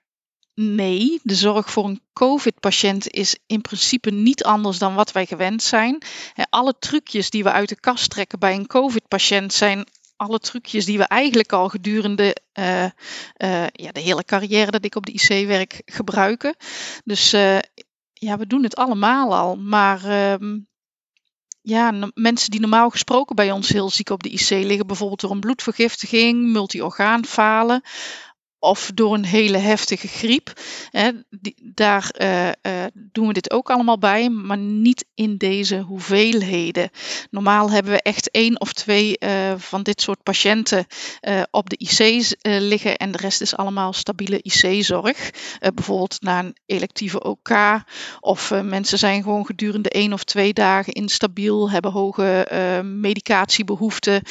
nee. 0.60 1.20
De 1.22 1.34
zorg 1.34 1.70
voor 1.70 1.84
een 1.84 2.00
COVID-patiënt 2.12 3.10
is 3.10 3.38
in 3.46 3.60
principe 3.60 4.10
niet 4.10 4.44
anders 4.44 4.78
dan 4.78 4.94
wat 4.94 5.12
wij 5.12 5.26
gewend 5.26 5.62
zijn. 5.62 6.02
Alle 6.50 6.74
trucjes 6.78 7.30
die 7.30 7.42
we 7.42 7.52
uit 7.52 7.68
de 7.68 7.80
kast 7.80 8.10
trekken 8.10 8.38
bij 8.38 8.54
een 8.54 8.66
COVID-patiënt 8.66 9.52
zijn 9.52 9.86
alle 10.16 10.38
trucjes 10.38 10.84
die 10.84 10.98
we 10.98 11.04
eigenlijk 11.04 11.52
al 11.52 11.68
gedurende 11.68 12.36
uh, 12.58 12.84
uh, 12.84 12.90
ja, 13.72 13.92
de 13.92 14.00
hele 14.00 14.24
carrière 14.24 14.70
dat 14.70 14.84
ik 14.84 14.94
op 14.94 15.06
de 15.06 15.12
IC 15.12 15.46
werk 15.46 15.82
gebruiken. 15.84 16.56
Dus 17.04 17.34
uh, 17.34 17.58
ja, 18.12 18.38
we 18.38 18.46
doen 18.46 18.62
het 18.62 18.76
allemaal 18.76 19.36
al. 19.36 19.56
Maar 19.56 20.04
ehm, 20.04 20.58
ja, 21.60 22.10
mensen 22.14 22.50
die 22.50 22.60
normaal 22.60 22.90
gesproken 22.90 23.36
bij 23.36 23.50
ons 23.50 23.68
heel 23.68 23.90
ziek 23.90 24.10
op 24.10 24.22
de 24.22 24.30
IC 24.30 24.48
liggen, 24.50 24.86
bijvoorbeeld 24.86 25.20
door 25.20 25.30
een 25.30 25.40
bloedvergiftiging, 25.40 26.52
multi-orgaanfalen 26.52 27.82
of 28.60 28.90
door 28.94 29.14
een 29.14 29.24
hele 29.24 29.58
heftige 29.58 30.08
griep. 30.08 30.52
Hè, 30.90 31.10
daar 31.62 32.14
uh, 32.18 32.46
uh, 32.46 32.52
doen 32.94 33.26
we 33.26 33.32
dit 33.32 33.50
ook 33.50 33.70
allemaal 33.70 33.98
bij, 33.98 34.30
maar 34.30 34.58
niet 34.58 35.04
in 35.14 35.36
deze 35.36 35.78
hoeveelheden. 35.78 36.90
Normaal 37.30 37.70
hebben 37.70 37.92
we 37.92 38.02
echt 38.02 38.30
één 38.30 38.60
of 38.60 38.72
twee 38.72 39.16
uh, 39.18 39.52
van 39.56 39.82
dit 39.82 40.00
soort 40.00 40.22
patiënten 40.22 40.86
op 41.50 41.70
de 41.70 41.76
IC 41.76 42.34
liggen 42.42 42.96
en 42.96 43.10
de 43.10 43.18
rest 43.18 43.40
is 43.40 43.56
allemaal 43.56 43.92
stabiele 43.92 44.42
IC-zorg. 44.42 45.30
bijvoorbeeld 45.74 46.16
na 46.20 46.38
een 46.38 46.56
electieve 46.66 47.22
OK 47.22 47.50
of 48.20 48.50
mensen 48.62 48.98
zijn 48.98 49.22
gewoon 49.22 49.46
gedurende 49.46 49.88
één 49.88 50.12
of 50.12 50.24
twee 50.24 50.52
dagen 50.52 50.92
instabiel, 50.92 51.70
hebben 51.70 51.92
hoge 51.92 52.46
medicatiebehoeften. 52.84 54.22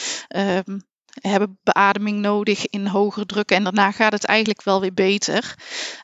Ehm, 1.14 1.32
hebben 1.32 1.60
beademing 1.64 2.20
nodig 2.20 2.68
in 2.68 2.88
hogere 2.88 3.26
druk 3.26 3.52
en 3.52 3.64
daarna 3.64 3.92
gaat 3.92 4.12
het 4.12 4.26
eigenlijk 4.26 4.64
wel 4.64 4.82
weer 4.82 4.94
beter. 4.94 5.56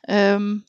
Um, 0.10 0.66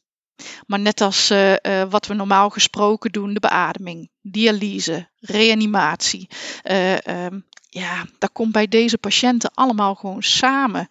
maar 0.66 0.81
net 0.81 1.01
als 1.01 1.31
uh, 1.31 1.53
uh, 1.53 1.83
wat 1.90 2.07
we 2.07 2.14
normaal 2.14 2.51
gesproken 2.51 3.12
doen, 3.12 3.35
de 3.35 3.40
beademing, 3.40 4.11
dialyse, 4.20 5.09
reanimatie. 5.20 6.29
Uh, 6.64 6.96
um, 6.96 7.44
ja, 7.68 8.07
dat 8.18 8.33
komt 8.33 8.53
bij 8.53 8.68
deze 8.68 8.99
patiënten 8.99 9.51
allemaal 9.55 9.94
gewoon 9.94 10.22
samen. 10.22 10.88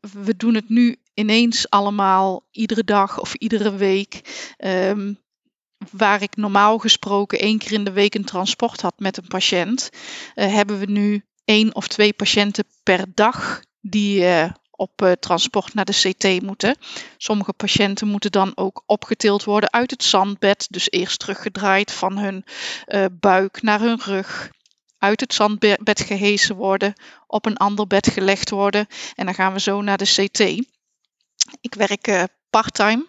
we 0.00 0.34
doen 0.36 0.54
het 0.54 0.68
nu 0.68 0.96
ineens 1.14 1.70
allemaal 1.70 2.46
iedere 2.50 2.84
dag 2.84 3.20
of 3.20 3.34
iedere 3.34 3.76
week. 3.76 4.20
Um, 4.58 5.18
waar 5.90 6.22
ik 6.22 6.36
normaal 6.36 6.78
gesproken 6.78 7.38
één 7.38 7.58
keer 7.58 7.72
in 7.72 7.84
de 7.84 7.92
week 7.92 8.14
een 8.14 8.24
transport 8.24 8.80
had 8.80 8.94
met 8.98 9.16
een 9.16 9.28
patiënt, 9.28 9.90
hebben 10.34 10.78
we 10.78 10.86
nu 10.86 11.27
één 11.48 11.74
of 11.74 11.88
twee 11.88 12.12
patiënten 12.12 12.64
per 12.82 13.04
dag 13.14 13.62
die 13.80 14.20
uh, 14.20 14.50
op 14.70 15.02
uh, 15.02 15.12
transport 15.12 15.74
naar 15.74 15.84
de 15.84 16.12
CT 16.12 16.42
moeten. 16.42 16.76
Sommige 17.16 17.52
patiënten 17.52 18.08
moeten 18.08 18.32
dan 18.32 18.52
ook 18.54 18.82
opgetild 18.86 19.44
worden 19.44 19.72
uit 19.72 19.90
het 19.90 20.04
zandbed, 20.04 20.66
dus 20.70 20.90
eerst 20.90 21.18
teruggedraaid 21.18 21.92
van 21.92 22.18
hun 22.18 22.44
uh, 22.86 23.04
buik 23.12 23.62
naar 23.62 23.80
hun 23.80 24.00
rug. 24.04 24.50
Uit 24.98 25.20
het 25.20 25.34
zandbed 25.34 26.00
gehesen 26.00 26.56
worden, 26.56 26.92
op 27.26 27.46
een 27.46 27.56
ander 27.56 27.86
bed 27.86 28.08
gelegd 28.08 28.50
worden 28.50 28.86
en 29.14 29.24
dan 29.24 29.34
gaan 29.34 29.52
we 29.52 29.60
zo 29.60 29.82
naar 29.82 29.98
de 29.98 30.28
CT. 30.28 30.40
Ik 31.60 31.74
werk 31.74 32.28
parttime, 32.50 33.06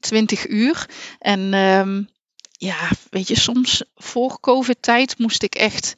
20 0.00 0.48
uur. 0.48 0.88
En 1.18 1.54
um, 1.54 2.08
ja, 2.52 2.88
weet 3.10 3.28
je, 3.28 3.38
soms 3.38 3.82
voor 3.94 4.40
COVID-tijd 4.40 5.18
moest 5.18 5.42
ik 5.42 5.54
echt 5.54 5.94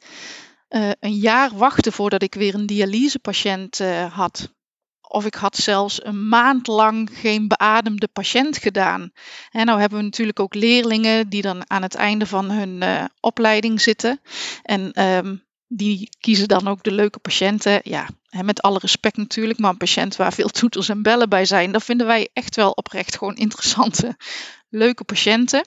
uh, 0.69 0.91
een 0.99 1.15
jaar 1.15 1.57
wachten 1.57 1.93
voordat 1.93 2.21
ik 2.21 2.33
weer 2.33 2.55
een 2.55 2.65
dialysepatiënt 2.65 3.79
uh, 3.79 4.13
had. 4.13 4.53
Of 5.01 5.25
ik 5.25 5.35
had 5.35 5.55
zelfs 5.55 6.05
een 6.05 6.27
maand 6.27 6.67
lang 6.67 7.09
geen 7.13 7.47
beademde 7.47 8.07
patiënt 8.07 8.57
gedaan. 8.57 9.11
En 9.51 9.65
nou 9.65 9.79
hebben 9.79 9.97
we 9.97 10.03
natuurlijk 10.03 10.39
ook 10.39 10.53
leerlingen 10.53 11.29
die 11.29 11.41
dan 11.41 11.69
aan 11.69 11.81
het 11.81 11.95
einde 11.95 12.25
van 12.25 12.51
hun 12.51 12.81
uh, 12.81 13.03
opleiding 13.19 13.81
zitten. 13.81 14.21
En 14.63 15.03
um, 15.03 15.43
die 15.67 16.09
kiezen 16.19 16.47
dan 16.47 16.67
ook 16.67 16.83
de 16.83 16.91
leuke 16.91 17.19
patiënten. 17.19 17.81
Ja, 17.83 18.07
met 18.41 18.61
alle 18.61 18.79
respect 18.79 19.17
natuurlijk, 19.17 19.59
maar 19.59 19.69
een 19.69 19.77
patiënt 19.77 20.15
waar 20.15 20.33
veel 20.33 20.49
toeters 20.49 20.89
en 20.89 21.01
bellen 21.01 21.29
bij 21.29 21.45
zijn, 21.45 21.71
dat 21.71 21.83
vinden 21.83 22.07
wij 22.07 22.29
echt 22.33 22.55
wel 22.55 22.71
oprecht 22.71 23.17
gewoon 23.17 23.35
interessante, 23.35 24.17
leuke 24.69 25.03
patiënten. 25.03 25.65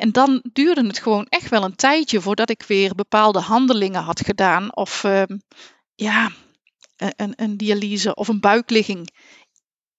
En 0.00 0.12
dan 0.12 0.42
duurde 0.52 0.86
het 0.86 0.98
gewoon 0.98 1.26
echt 1.28 1.48
wel 1.48 1.64
een 1.64 1.76
tijdje 1.76 2.20
voordat 2.20 2.50
ik 2.50 2.62
weer 2.62 2.94
bepaalde 2.94 3.38
handelingen 3.38 4.02
had 4.02 4.20
gedaan. 4.24 4.76
Of 4.76 5.04
uh, 5.04 5.22
ja, 5.94 6.30
een, 6.96 7.32
een 7.36 7.56
dialyse 7.56 8.14
of 8.14 8.28
een 8.28 8.40
buikligging. 8.40 9.10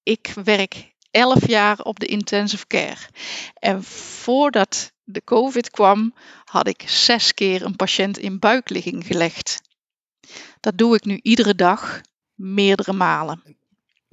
Ik 0.03 0.33
werk 0.43 0.93
elf 1.11 1.47
jaar 1.47 1.79
op 1.79 1.99
de 1.99 2.05
intensive 2.05 2.67
care. 2.67 3.07
En 3.53 3.83
voordat 3.83 4.93
de 5.03 5.23
COVID 5.23 5.69
kwam, 5.69 6.13
had 6.43 6.67
ik 6.67 6.83
zes 6.89 7.33
keer 7.33 7.65
een 7.65 7.75
patiënt 7.75 8.17
in 8.17 8.39
buikligging 8.39 9.05
gelegd. 9.05 9.61
Dat 10.59 10.77
doe 10.77 10.95
ik 10.95 11.05
nu 11.05 11.19
iedere 11.21 11.55
dag, 11.55 12.01
meerdere 12.35 12.93
malen. 12.93 13.60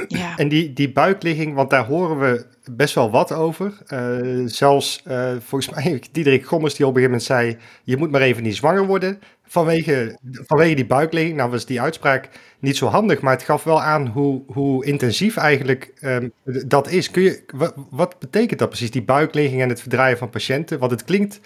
Ja. 0.07 0.37
En 0.37 0.49
die, 0.49 0.73
die 0.73 0.93
buikligging, 0.93 1.55
want 1.55 1.71
daar 1.71 1.85
horen 1.87 2.19
we 2.19 2.47
best 2.71 2.95
wel 2.95 3.11
wat 3.11 3.33
over. 3.33 3.73
Uh, 3.93 4.43
zelfs 4.47 5.03
uh, 5.09 5.31
volgens 5.41 5.75
mij, 5.75 6.03
Diederik 6.13 6.47
Gommers 6.47 6.75
die 6.75 6.87
op 6.87 6.97
een 6.97 7.03
gegeven 7.03 7.31
moment 7.37 7.57
zei... 7.59 7.71
je 7.85 7.97
moet 7.97 8.11
maar 8.11 8.21
even 8.21 8.43
niet 8.43 8.57
zwanger 8.57 8.87
worden 8.87 9.19
vanwege, 9.47 10.19
vanwege 10.33 10.75
die 10.75 10.87
buikligging. 10.87 11.37
Nou 11.37 11.51
was 11.51 11.67
die 11.67 11.81
uitspraak 11.81 12.29
niet 12.59 12.77
zo 12.77 12.87
handig, 12.87 13.21
maar 13.21 13.33
het 13.33 13.43
gaf 13.43 13.65
wel 13.65 13.83
aan 13.83 14.07
hoe, 14.07 14.43
hoe 14.47 14.85
intensief 14.85 15.37
eigenlijk 15.37 15.93
um, 16.01 16.33
dat 16.45 16.91
is. 16.91 17.11
Kun 17.11 17.23
je, 17.23 17.43
wat, 17.55 17.75
wat 17.91 18.19
betekent 18.19 18.59
dat 18.59 18.69
precies, 18.69 18.91
die 18.91 19.03
buikligging 19.03 19.63
en 19.63 19.69
het 19.69 19.81
verdraaien 19.81 20.19
van 20.19 20.31
patiënten? 20.31 20.79
Want 20.79 20.91
het 20.91 21.05
klinkt 21.05 21.41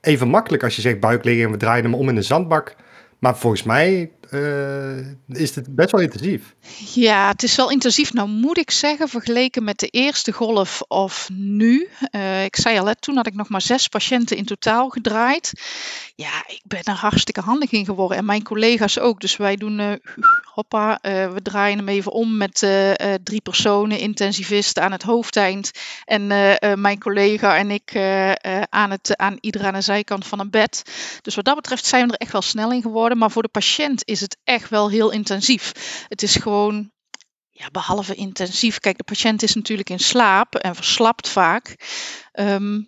even 0.00 0.28
makkelijk 0.28 0.62
als 0.62 0.76
je 0.76 0.82
zegt 0.82 1.00
buikligging 1.00 1.44
en 1.44 1.52
we 1.52 1.58
draaien 1.58 1.84
hem 1.84 1.94
om 1.94 2.08
in 2.08 2.16
een 2.16 2.24
zandbak... 2.24 2.76
Maar 3.20 3.36
volgens 3.36 3.62
mij, 3.62 4.10
eh, 4.30 4.98
is 5.28 5.54
het 5.54 5.74
best 5.74 5.90
wel 5.90 6.00
intensief. 6.00 6.54
Ja, 6.94 7.28
het 7.28 7.42
is 7.42 7.56
wel 7.56 7.70
intensief. 7.70 8.12
Nou 8.12 8.28
moet 8.28 8.58
ik 8.58 8.70
zeggen, 8.70 9.08
vergeleken 9.08 9.64
met 9.64 9.78
de 9.78 9.86
eerste 9.86 10.32
golf 10.32 10.82
of 10.88 11.28
nu. 11.32 11.88
eh, 12.10 12.44
ik 12.44 12.56
zei 12.56 12.78
al, 12.78 12.86
hè, 12.86 12.96
toen 12.96 13.16
had 13.16 13.26
ik 13.26 13.34
nog 13.34 13.48
maar 13.48 13.60
zes 13.60 13.88
patiënten 13.88 14.36
in 14.36 14.44
totaal 14.44 14.88
gedraaid. 14.88 15.52
Ja, 16.14 16.44
ik 16.46 16.60
ben 16.64 16.82
er 16.82 16.94
hartstikke 16.94 17.40
handig 17.40 17.70
in 17.70 17.84
geworden. 17.84 18.16
En 18.18 18.24
mijn 18.24 18.42
collega's 18.42 18.98
ook. 18.98 19.20
Dus 19.20 19.36
wij 19.36 19.56
doen, 19.56 19.78
eh, 19.78 19.92
hoppa, 20.42 20.98
we 21.02 21.40
draaien 21.42 21.78
hem 21.78 21.88
even 21.88 22.12
om 22.12 22.36
met 22.36 22.66
drie 23.22 23.40
personen, 23.40 23.98
intensivisten 23.98 24.82
aan 24.82 24.92
het 24.92 25.02
hoofdeind. 25.02 25.70
En 26.04 26.26
mijn 26.80 26.98
collega 26.98 27.56
en 27.56 27.70
ik 27.70 27.96
aan, 28.70 28.90
het, 28.90 29.16
aan 29.16 29.36
ieder 29.40 29.64
aan 29.66 29.72
de 29.72 29.80
zijkant 29.80 30.26
van 30.26 30.40
een 30.40 30.50
bed. 30.50 30.82
Dus 31.22 31.34
wat 31.34 31.44
dat 31.44 31.54
betreft 31.54 31.86
zijn 31.86 32.06
we 32.06 32.12
er 32.12 32.18
echt 32.18 32.32
wel 32.32 32.42
snel 32.42 32.72
in 32.72 32.82
geworden. 32.82 33.18
Maar 33.18 33.30
voor 33.30 33.42
de 33.42 33.48
patiënt 33.48 34.02
is 34.04 34.19
het 34.20 34.36
echt 34.44 34.68
wel 34.70 34.90
heel 34.90 35.10
intensief. 35.10 35.72
Het 36.08 36.22
is 36.22 36.36
gewoon, 36.36 36.92
ja, 37.50 37.70
behalve 37.70 38.14
intensief. 38.14 38.78
Kijk, 38.78 38.96
de 38.96 39.04
patiënt 39.04 39.42
is 39.42 39.54
natuurlijk 39.54 39.90
in 39.90 39.98
slaap 39.98 40.54
en 40.54 40.74
verslapt 40.74 41.28
vaak. 41.28 41.76
Ehm, 42.32 42.80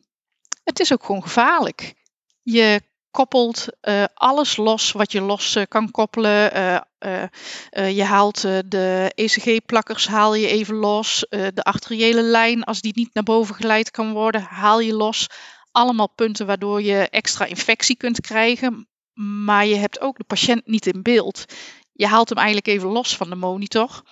het 0.64 0.80
is 0.80 0.92
ook 0.92 1.04
gewoon 1.04 1.22
gevaarlijk. 1.22 1.94
Je 2.42 2.82
koppelt 3.12 3.66
eh, 3.80 4.04
alles 4.14 4.56
los 4.56 4.92
wat 4.92 5.12
je 5.12 5.20
los 5.20 5.54
eh, 5.54 5.64
kan 5.68 5.90
koppelen. 5.90 6.52
Eh, 6.52 7.90
je 7.90 8.04
haalt 8.04 8.40
de 8.66 9.12
ECG-plakkers 9.14 10.06
haal 10.06 10.34
je 10.34 10.46
even 10.46 10.74
los. 10.74 11.26
De 11.28 11.62
arteriële 11.62 12.22
lijn, 12.22 12.64
als 12.64 12.80
die 12.80 12.92
niet 12.94 13.14
naar 13.14 13.24
boven 13.24 13.54
geleid 13.54 13.90
kan 13.90 14.12
worden, 14.12 14.42
haal 14.42 14.80
je 14.80 14.94
los. 14.94 15.26
Allemaal 15.70 16.08
punten 16.08 16.46
waardoor 16.46 16.82
je 16.82 17.08
extra 17.08 17.44
infectie 17.44 17.96
kunt 17.96 18.20
krijgen. 18.20 18.88
Maar 19.14 19.66
je 19.66 19.74
hebt 19.74 20.00
ook 20.00 20.18
de 20.18 20.24
patiënt 20.24 20.66
niet 20.66 20.86
in 20.86 21.02
beeld. 21.02 21.44
Je 21.92 22.06
haalt 22.06 22.28
hem 22.28 22.38
eigenlijk 22.38 22.66
even 22.66 22.88
los 22.88 23.16
van 23.16 23.30
de 23.30 23.36
monitor. 23.36 24.02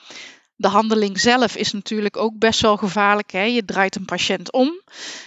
De 0.56 0.68
handeling 0.68 1.20
zelf 1.20 1.56
is 1.56 1.72
natuurlijk 1.72 2.16
ook 2.16 2.38
best 2.38 2.60
wel 2.60 2.76
gevaarlijk. 2.76 3.30
Hè? 3.30 3.42
Je 3.42 3.64
draait 3.64 3.96
een 3.96 4.04
patiënt 4.04 4.52
om 4.52 4.82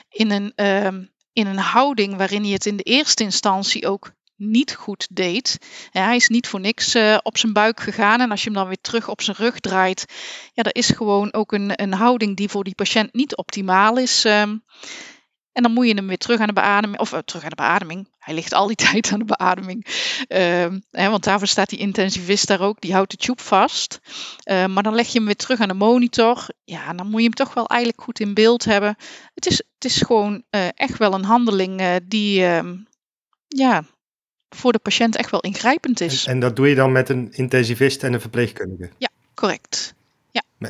in 0.10 0.32
een, 0.32 0.52
ehm, 0.56 1.04
in 1.34 1.48
een 1.48 1.58
houding 1.58 2.16
waarin 2.16 2.44
hij 2.44 2.52
het 2.52 2.66
in 2.66 2.78
de 2.78 2.84
eerste 2.84 3.24
instantie 3.24 3.88
ook 3.88 4.12
niet 4.36 4.76
goed 4.76 5.08
deed. 5.12 5.58
Hij 5.92 6.16
is 6.16 6.28
niet 6.28 6.48
voor 6.48 6.60
niks 6.60 6.94
eh, 6.94 7.18
op 7.24 7.38
zijn 7.38 7.54
buik 7.54 7.80
gegaan. 7.80 8.22
En 8.22 8.32
als 8.32 8.44
je 8.44 8.50
hem 8.50 8.58
dan 8.58 8.68
weer 8.68 8.82
terug 8.82 9.10
op 9.10 9.22
zijn 9.22 9.38
rug 9.38 9.60
draait, 9.60 10.06
ja, 10.54 10.64
dat 10.64 10.76
is 10.76 10.90
gewoon 10.90 11.34
ook 11.34 11.52
een, 11.52 11.82
een 11.82 11.94
houding 11.94 12.36
die 12.36 12.50
voor 12.50 12.64
die 12.64 12.76
patiënt 12.76 13.14
niet 13.14 13.36
optimaal 13.36 13.98
is. 13.98 14.26
ehm. 14.26 14.56
En 15.54 15.64
dan 15.64 15.72
moet 15.72 15.88
je 15.88 15.94
hem 15.94 16.08
weer 16.08 16.18
terug 16.18 16.40
aan 16.40 16.48
de 16.48 16.54
beademing, 16.54 17.00
of 17.00 17.14
eh, 17.14 17.20
terug 17.20 17.44
aan 17.44 17.50
de 17.50 17.56
beademing. 17.56 18.08
Hij 18.20 18.34
ligt 18.34 18.54
al 18.54 18.68
die 18.68 18.76
tijd 18.92 19.12
aan 19.12 19.20
de 19.20 19.36
beademing. 19.38 19.86
Ehm, 20.28 20.80
hè, 20.92 21.10
want 21.10 21.24
daarvoor 21.24 21.48
staat 21.48 21.70
die 21.70 21.80
intensivist 21.80 22.48
daar 22.48 22.62
ook, 22.62 22.82
die 22.82 22.94
houdt 22.94 23.12
de 23.12 23.18
tube 23.18 23.42
vast. 23.42 24.00
Eh, 24.44 24.66
maar 24.66 24.84
dan 24.84 24.96
leg 24.96 25.08
je 25.08 25.18
hem 25.18 25.26
weer 25.26 25.36
terug 25.36 25.60
aan 25.60 25.68
de 25.68 25.74
monitor. 25.74 26.48
Ja, 26.64 26.94
dan 26.94 27.08
moet 27.08 27.20
je 27.20 27.26
hem 27.28 27.34
toch 27.34 27.54
wel 27.54 27.68
eigenlijk 27.68 28.02
goed 28.02 28.20
in 28.20 28.34
beeld 28.34 28.66
hebben. 28.66 28.96
Het 29.34 29.46
is, 29.46 29.58
het 29.58 29.86
is 29.86 30.02
gewoon 30.02 30.44
eh, 30.50 30.68
echt 30.74 30.98
wel 30.98 31.14
een 31.14 31.24
handeling 31.24 31.80
eh, 31.80 31.96
die 32.04 32.46
ehm, 32.46 32.76
ja, 33.48 33.84
voor 34.50 34.72
de 34.72 34.80
patiënt 34.80 35.16
echt 35.16 35.32
wel 35.32 35.40
ingrijpend 35.42 36.02
En, 36.02 36.08
is. 36.08 36.26
en 36.26 36.40
dat 36.40 36.56
doe 36.56 36.70
je 36.70 36.76
dan 36.76 36.92
met 36.92 37.10
een 37.10 37.32
intensivist 37.32 38.04
en 38.04 38.14
een 38.14 38.22
verpleegkundige? 38.22 38.92
Correct. 39.34 39.94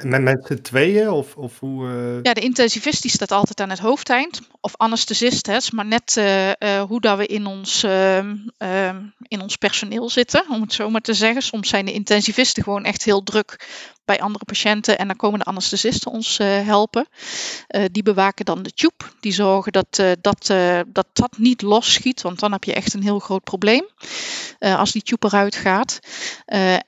Met, 0.01 0.21
met, 0.21 0.63
tweeën? 0.63 1.10
Of, 1.10 1.36
of 1.36 1.60
hoe... 1.60 1.88
eh, 1.88 2.23
Ja, 2.23 2.34
de 2.34 2.41
intensivist 2.41 3.01
die 3.01 3.12
staat 3.12 3.32
altijd 3.32 3.62
aan 3.62 3.69
het 3.69 3.79
hoofdeind. 3.79 4.41
Of 4.62 4.77
anesthesist, 4.77 5.45
hè. 5.45 5.58
Maar 5.73 5.86
net 5.86 6.17
eh, 6.17 6.49
eh, 6.49 6.84
hoe 6.84 7.01
dat 7.01 7.17
we 7.17 7.25
in 7.25 7.45
ons, 7.45 7.84
ehm, 7.84 8.36
ehm, 8.58 9.01
in 9.27 9.41
ons 9.41 9.56
personeel 9.56 10.10
zitten, 10.10 10.45
om 10.49 10.62
het 10.62 10.73
zo 10.73 10.89
maar 10.89 11.01
te 11.01 11.13
zeggen. 11.13 11.41
Soms 11.41 11.69
zijn 11.69 11.86
de 11.86 11.93
intensivisten 11.93 12.63
gewoon 12.63 12.84
echt 12.84 13.03
heel 13.03 13.23
druk 13.23 13.67
bij 14.06 14.21
andere 14.21 14.45
patiënten. 14.45 14.97
En 14.97 15.08
dan 15.08 15.15
komen 15.15 15.39
de 15.39 15.45
anesthesisten 15.45 16.12
ons 16.12 16.38
helpen. 16.38 17.08
Die 17.91 18.03
bewaken 18.03 18.45
dan 18.45 18.63
de 18.63 18.71
tube. 18.71 19.03
Die 19.19 19.32
zorgen 19.32 19.71
dat, 19.71 20.03
dat, 20.21 20.53
dat 20.88 21.08
dat 21.13 21.38
niet 21.38 21.62
losschiet, 21.62 22.21
want 22.21 22.39
dan 22.39 22.51
heb 22.51 22.63
je 22.63 22.73
echt 22.73 22.93
een 22.93 23.03
heel 23.03 23.19
groot 23.19 23.43
probleem. 23.43 23.86
als 24.60 24.91
die 24.91 25.01
tube 25.01 25.27
eruit 25.27 25.56
gaat. 25.56 25.99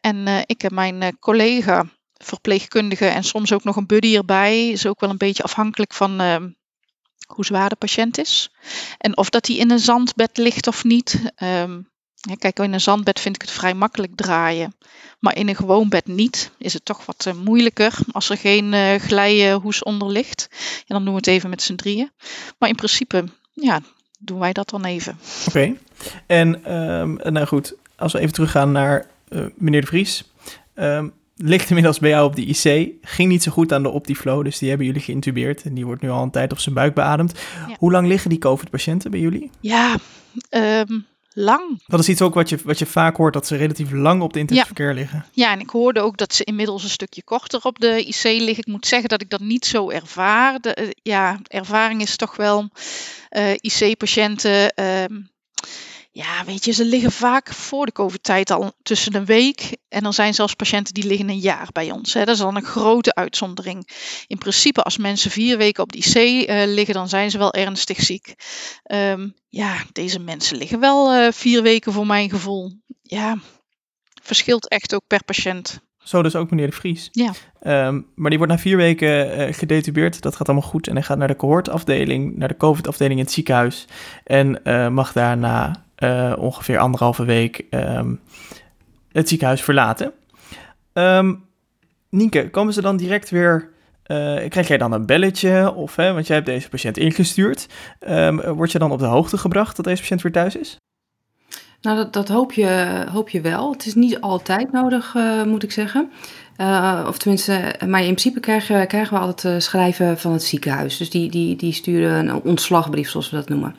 En 0.02 0.28
ik 0.46 0.63
en 0.63 0.74
mijn 0.74 1.18
collega 1.20 1.86
verpleegkundige 2.26 3.06
en 3.06 3.24
soms 3.24 3.54
ook 3.54 3.64
nog 3.64 3.76
een 3.76 3.86
buddy 3.86 4.16
erbij. 4.16 4.70
Is 4.70 4.86
ook 4.86 5.00
wel 5.00 5.10
een 5.10 5.18
beetje 5.18 5.44
afhankelijk 5.44 5.94
van 5.94 6.20
ehm, 6.20 6.50
hoe 7.28 7.46
zwaar 7.46 7.70
de 7.70 7.76
patiënt 7.76 8.18
is. 8.18 8.50
En 8.98 9.18
of 9.18 9.30
dat 9.30 9.48
hij 9.48 9.56
in 9.56 9.72
een 9.72 9.80
zandbed 9.80 10.38
ligt 10.38 10.68
of 10.68 10.84
niet. 10.84 11.32
Ehm, 11.36 11.82
kijk, 12.38 12.60
in 12.60 12.74
een 12.74 12.82
zandbed 12.82 13.20
vind 13.20 13.36
ik 13.36 13.42
het 13.42 13.52
vrij 13.52 13.74
makkelijk 13.74 14.16
draaien. 14.16 14.76
Maar 15.20 15.36
in 15.36 15.48
een 15.48 15.56
gewoon 15.56 15.90
bed 15.90 16.08
niet. 16.08 16.52
Is 16.58 16.74
het 16.74 16.86
toch 16.86 17.06
wat 17.06 17.26
eh, 17.26 17.34
moeilijker 17.34 17.98
als 18.12 18.30
er 18.30 18.38
geen 18.38 18.74
eh 18.74 19.00
glijhoes 19.00 19.84
onder 19.84 20.10
ligt. 20.10 20.48
Ja, 20.86 20.96
dan 20.96 21.04
doen 21.04 21.14
we 21.14 21.20
het 21.20 21.28
even 21.28 21.50
met 21.50 21.62
z'n 21.62 21.76
drieën. 21.76 22.12
Maar 22.58 22.70
in 22.70 22.76
principe, 22.76 23.24
ja, 23.54 23.82
doen 24.20 24.40
wij 24.40 24.54
dat 24.54 24.70
dan 24.70 24.86
even. 24.86 25.20
Oké. 25.48 25.76
En 26.28 26.64
ehm, 26.64 27.34
nou 27.34 27.46
goed, 27.46 27.74
als 27.96 28.14
we 28.14 28.20
even 28.20 28.34
teruggaan 28.34 28.72
naar 28.72 29.08
eh, 29.30 29.46
meneer 29.56 29.82
de 29.82 29.88
Vries. 29.88 30.24
Ehm, 30.74 31.10
ligt 31.36 31.69
inmiddels 31.69 32.00
bij 32.00 32.10
jou 32.10 32.26
op 32.26 32.36
de 32.36 32.45
IC. 32.45 32.93
Ging 33.02 33.30
niet 33.30 33.43
zo 33.43 33.52
goed 33.52 33.74
aan 33.74 33.84
de 33.84 33.89
Optiflow, 33.89 34.43
dus 34.43 34.58
die 34.58 34.69
hebben 34.69 34.88
jullie 34.88 35.02
geïntubeerd. 35.02 35.63
En 35.63 35.74
die 35.74 35.86
wordt 35.86 36.02
nu 36.02 36.10
al 36.10 36.24
een 36.24 36.32
tijd 36.32 36.52
op 36.52 36.60
zijn 36.60 36.76
buik 36.76 36.93
beademd. 36.93 37.39
Ja. 37.67 37.76
Hoe 37.80 37.91
lang 37.91 38.08
liggen 38.08 38.30
die 38.30 38.39
COVID-patiënten 38.39 39.12
bij 39.12 39.19
jullie? 39.19 39.50
Ja, 39.60 39.95
ehm, 40.50 41.00
lang. 41.34 41.84
Dat 41.88 42.00
is 42.00 42.10
iets 42.10 42.21
ook 42.21 42.34
wat 42.34 42.50
je, 42.50 42.58
wat 42.63 42.80
je 42.80 42.86
vaak 42.86 43.17
hoort, 43.17 43.34
dat 43.34 43.48
ze 43.48 43.56
relatief 43.56 43.91
lang 43.91 44.21
op 44.21 44.34
de 44.34 44.39
intensive 44.39 44.74
care 44.74 44.93
liggen. 44.93 45.26
Ja, 45.32 45.52
en 45.52 45.60
ik 45.60 45.69
hoorde 45.69 46.02
ook 46.02 46.17
dat 46.17 46.34
ze 46.34 46.43
inmiddels 46.43 46.84
een 46.84 46.89
stukje 46.89 47.24
korter 47.24 47.60
op 47.63 47.80
de 47.80 48.06
IC 48.06 48.24
liggen. 48.24 48.58
Ik 48.58 48.67
moet 48.67 48.88
zeggen 48.88 49.10
dat 49.10 49.21
ik 49.21 49.30
dat 49.30 49.39
niet 49.39 49.65
zo 49.65 49.89
ervaar. 49.89 50.60
De, 50.60 50.74
eh, 50.74 50.88
ja, 51.02 51.39
ervaring 51.48 52.02
is 52.02 52.15
toch 52.15 52.36
wel 52.36 52.69
eh, 53.30 53.52
IC-patiënten. 53.62 54.69
ehm, 54.74 55.13
ja, 56.15 56.45
weet 56.45 56.65
je, 56.65 56.71
ze 56.71 56.86
liggen 56.86 57.12
vaak 57.12 57.54
voor 57.54 57.86
de 57.86 57.91
COVID-tijd 57.91 58.51
al 58.51 58.71
tussen 58.82 59.15
een 59.15 59.25
week. 59.25 59.78
En 59.89 60.06
er 60.06 60.13
zijn 60.13 60.34
zelfs 60.34 60.54
patiënten 60.54 60.93
die 60.93 61.06
liggen 61.06 61.30
een 61.30 61.39
jaar 61.39 61.67
bij 61.71 61.91
ons. 61.91 62.13
Hè. 62.13 62.25
Dat 62.25 62.36
is 62.36 62.41
dan 62.41 62.56
een 62.56 62.63
grote 62.63 63.15
uitzondering. 63.15 63.89
In 64.28 64.38
principe, 64.38 64.82
als 64.82 64.97
mensen 64.97 65.32
vier 65.32 65.58
weken 65.58 65.84
op 65.84 65.91
de 65.91 65.97
IC 65.97 66.47
eh, 66.47 66.63
liggen, 66.65 66.93
dan 66.93 67.10
zijn 67.10 67.32
ze 67.32 67.38
wel 67.38 67.54
ernstig 67.54 67.99
ziek. 67.99 68.36
Ehm, 68.84 69.30
ja, 69.49 69.75
deze 69.91 70.19
mensen 70.19 70.58
liggen 70.58 70.80
wel 70.80 71.12
eh, 71.12 71.32
vier 71.32 71.62
weken 71.62 71.93
voor 71.93 72.08
mijn 72.08 72.30
gevoel. 72.30 72.71
Ja, 73.01 73.38
verschilt 74.21 74.69
echt 74.69 74.95
ook 74.95 75.08
per 75.08 75.23
patiënt. 75.23 75.80
Zo 75.97 76.21
dus 76.21 76.36
ook 76.36 76.49
meneer 76.49 76.67
de 76.69 76.75
Vries. 76.75 77.10
Ja. 77.12 77.32
Ehm, 77.60 78.01
maar 78.15 78.30
die 78.30 78.38
wordt 78.38 78.54
na 78.54 78.60
vier 78.60 78.78
weken 78.78 79.32
eh 79.32 79.54
gedetubeerd. 79.54 80.21
Dat 80.21 80.36
gaat 80.36 80.47
allemaal 80.47 80.69
goed. 80.69 80.88
En 80.88 80.93
hij 80.93 81.04
gaat 81.04 81.17
naar 81.17 81.28
de 81.28 81.36
cohortafdeling, 81.36 82.38
naar 82.38 82.47
de 82.47 82.58
COVID-afdeling 82.58 83.19
in 83.19 83.25
het 83.25 83.34
ziekenhuis. 83.34 83.88
En 84.23 84.62
mag 84.93 85.13
daarna 85.13 85.85
eh, 85.96 86.34
ongeveer 86.38 86.78
anderhalve 86.78 87.26
week 87.26 87.66
ehm, 87.70 88.14
het 89.12 89.30
ziekenhuis 89.30 89.62
verlaten. 89.62 90.12
Ehm 90.94 91.34
Nienke, 92.10 92.50
komen 92.50 92.74
ze 92.74 92.82
dan 92.82 92.98
direct 92.98 93.30
weer... 93.30 93.70
eh, 94.04 94.50
krijg 94.50 94.68
jij 94.68 94.78
dan 94.78 94.92
een 94.92 95.06
belletje? 95.06 95.74
Of, 95.74 95.96
hè, 95.96 96.14
want 96.14 96.28
jij 96.28 96.36
hebt 96.36 96.48
deze 96.48 96.70
patiënt 96.70 96.98
ingestuurd. 96.98 97.68
Ehm, 98.00 98.54
word 98.54 98.72
je 98.72 98.80
dan 98.80 98.92
op 98.92 99.00
de 99.00 99.06
hoogte 99.06 99.38
gebracht 99.38 99.76
dat 99.76 99.86
deze 99.86 100.02
patiënt 100.02 100.22
weer 100.22 100.32
thuis 100.32 100.56
is? 100.56 100.78
Nou, 101.82 101.98
dat, 101.98 102.14
dat 102.14 102.28
hoop, 102.28 102.52
je, 102.52 103.04
hoop 103.12 103.30
je 103.30 103.42
wel. 103.42 103.72
Het 103.72 103.86
is 103.86 103.96
niet 103.96 104.22
altijd 104.22 104.72
nodig, 104.72 105.16
eh, 105.16 105.44
moet 105.44 105.64
ik 105.64 105.72
zeggen. 105.72 106.10
Of 107.08 107.18
tenminste, 107.18 107.76
maar 107.88 108.00
in 108.00 108.06
principe 108.06 108.40
krijgen, 108.40 108.88
krijgen 108.88 109.14
we 109.14 109.24
altijd 109.24 109.64
schrijven 109.64 110.18
van 110.18 110.32
het 110.32 110.44
ziekenhuis. 110.44 110.98
Dus 110.98 111.10
die, 111.10 111.30
die, 111.30 111.56
die 111.56 111.74
sturen 111.74 112.28
een 112.28 112.42
ontslagbrief, 112.42 113.10
zoals 113.10 113.30
we 113.30 113.36
dat 113.36 113.50
noemen. 113.50 113.76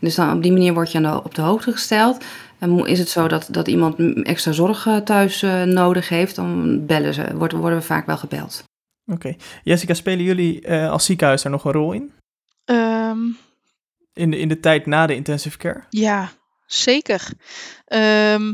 Dus 0.00 0.14
dan 0.14 0.36
op 0.36 0.42
die 0.42 0.52
manier 0.52 0.74
word 0.74 0.92
je 0.92 0.96
aan 0.98 1.02
de, 1.04 1.24
op 1.24 1.34
de 1.34 1.42
hoogte 1.42 1.72
gesteld. 1.72 2.24
En 2.58 2.86
is 2.86 2.98
het 2.98 3.08
zo 3.08 3.28
dat, 3.28 3.48
dat 3.50 3.68
iemand 3.68 4.22
extra 4.22 4.52
zorg 4.52 4.86
eh, 4.86 4.96
thuis 4.96 5.42
eh, 5.42 5.62
nodig 5.62 6.08
heeft, 6.08 6.34
dan 6.36 6.86
bellen 6.86 7.14
ze, 7.14 7.36
worden, 7.36 7.58
worden 7.58 7.78
we 7.78 7.84
vaak 7.84 8.06
wel 8.06 8.16
gebeld. 8.16 8.62
Oké. 9.06 9.36
Jessica, 9.64 9.94
spelen 9.94 10.24
jullie 10.24 10.60
eh, 10.60 10.90
als 10.90 11.04
ziekenhuis 11.04 11.42
daar 11.42 11.52
nog 11.52 11.64
een 11.64 11.72
rol 11.72 11.92
in? 11.92 12.12
Ehm, 12.64 13.18
In 14.12 14.30
de, 14.30 14.38
in 14.38 14.48
de 14.48 14.60
tijd 14.60 14.86
na 14.86 15.06
de 15.06 15.14
intensive 15.14 15.58
care? 15.58 15.82
ja, 15.90 16.30
zeker. 16.66 17.28
Ehm, 17.84 18.52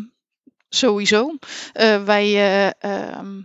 sowieso. 0.69 1.37
Eh, 1.73 2.05
wij 2.05 2.25
eh, 2.35 2.71
ehm, 2.79 3.41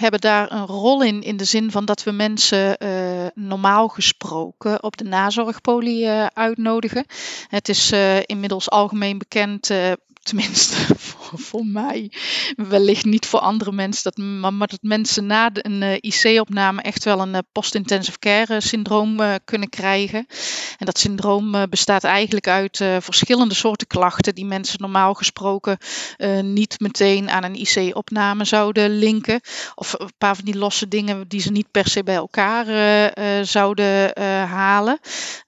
hebben 0.00 0.20
daar 0.20 0.52
een 0.52 0.66
rol 0.66 1.02
in, 1.02 1.22
in 1.22 1.36
de 1.36 1.44
zin 1.44 1.70
van 1.70 1.84
dat 1.84 2.02
we 2.02 2.10
mensen 2.10 2.78
eh, 2.78 3.26
normaal 3.34 3.88
gesproken 3.88 4.82
op 4.82 4.96
de 4.96 5.04
nazorgpolie 5.04 6.06
eh, 6.06 6.26
uitnodigen. 6.26 7.04
Het 7.48 7.68
is 7.68 7.92
eh, 7.92 8.18
inmiddels 8.22 8.70
algemeen 8.70 9.18
bekend, 9.18 9.70
tenminste 10.22 10.76
voor, 11.48 11.66
mij, 11.66 12.12
wellicht 12.56 13.04
niet 13.04 13.26
voor 13.26 13.40
andere 13.40 13.72
mensen, 13.72 14.02
dat, 14.02 14.16
maar, 14.52 14.68
dat 14.68 14.82
mensen 14.82 15.26
na 15.26 15.50
een 15.52 15.82
uh, 15.82 15.94
IC-opname 16.00 16.82
echt 16.82 17.04
wel 17.04 17.20
een 17.20 17.34
uh, 17.34 17.38
post-intensive 17.52 18.18
care 18.18 18.60
syndroom 18.60 19.20
uh, 19.20 19.34
kunnen 19.44 19.68
krijgen. 19.68 20.26
En 20.78 20.86
dat 20.86 20.98
syndroom 20.98 21.66
bestaat 21.70 22.04
eigenlijk 22.04 22.48
uit 22.48 22.76
verschillende 22.98 23.54
soorten 23.54 23.86
klachten 23.86 24.34
die 24.34 24.44
mensen 24.44 24.80
normaal 24.80 25.14
gesproken 25.14 25.78
niet 26.42 26.80
meteen 26.80 27.30
aan 27.30 27.44
een 27.44 27.60
IC-opname 27.60 28.44
zouden 28.44 28.90
linken. 28.90 29.40
Of 29.74 29.94
een 29.98 30.12
paar 30.18 30.36
van 30.36 30.44
die 30.44 30.58
losse 30.58 30.88
dingen 30.88 31.28
die 31.28 31.40
ze 31.40 31.50
niet 31.50 31.70
per 31.70 31.88
se 31.88 32.02
bij 32.02 32.14
elkaar 32.14 32.66
zouden 33.46 34.20
halen. 34.48 34.98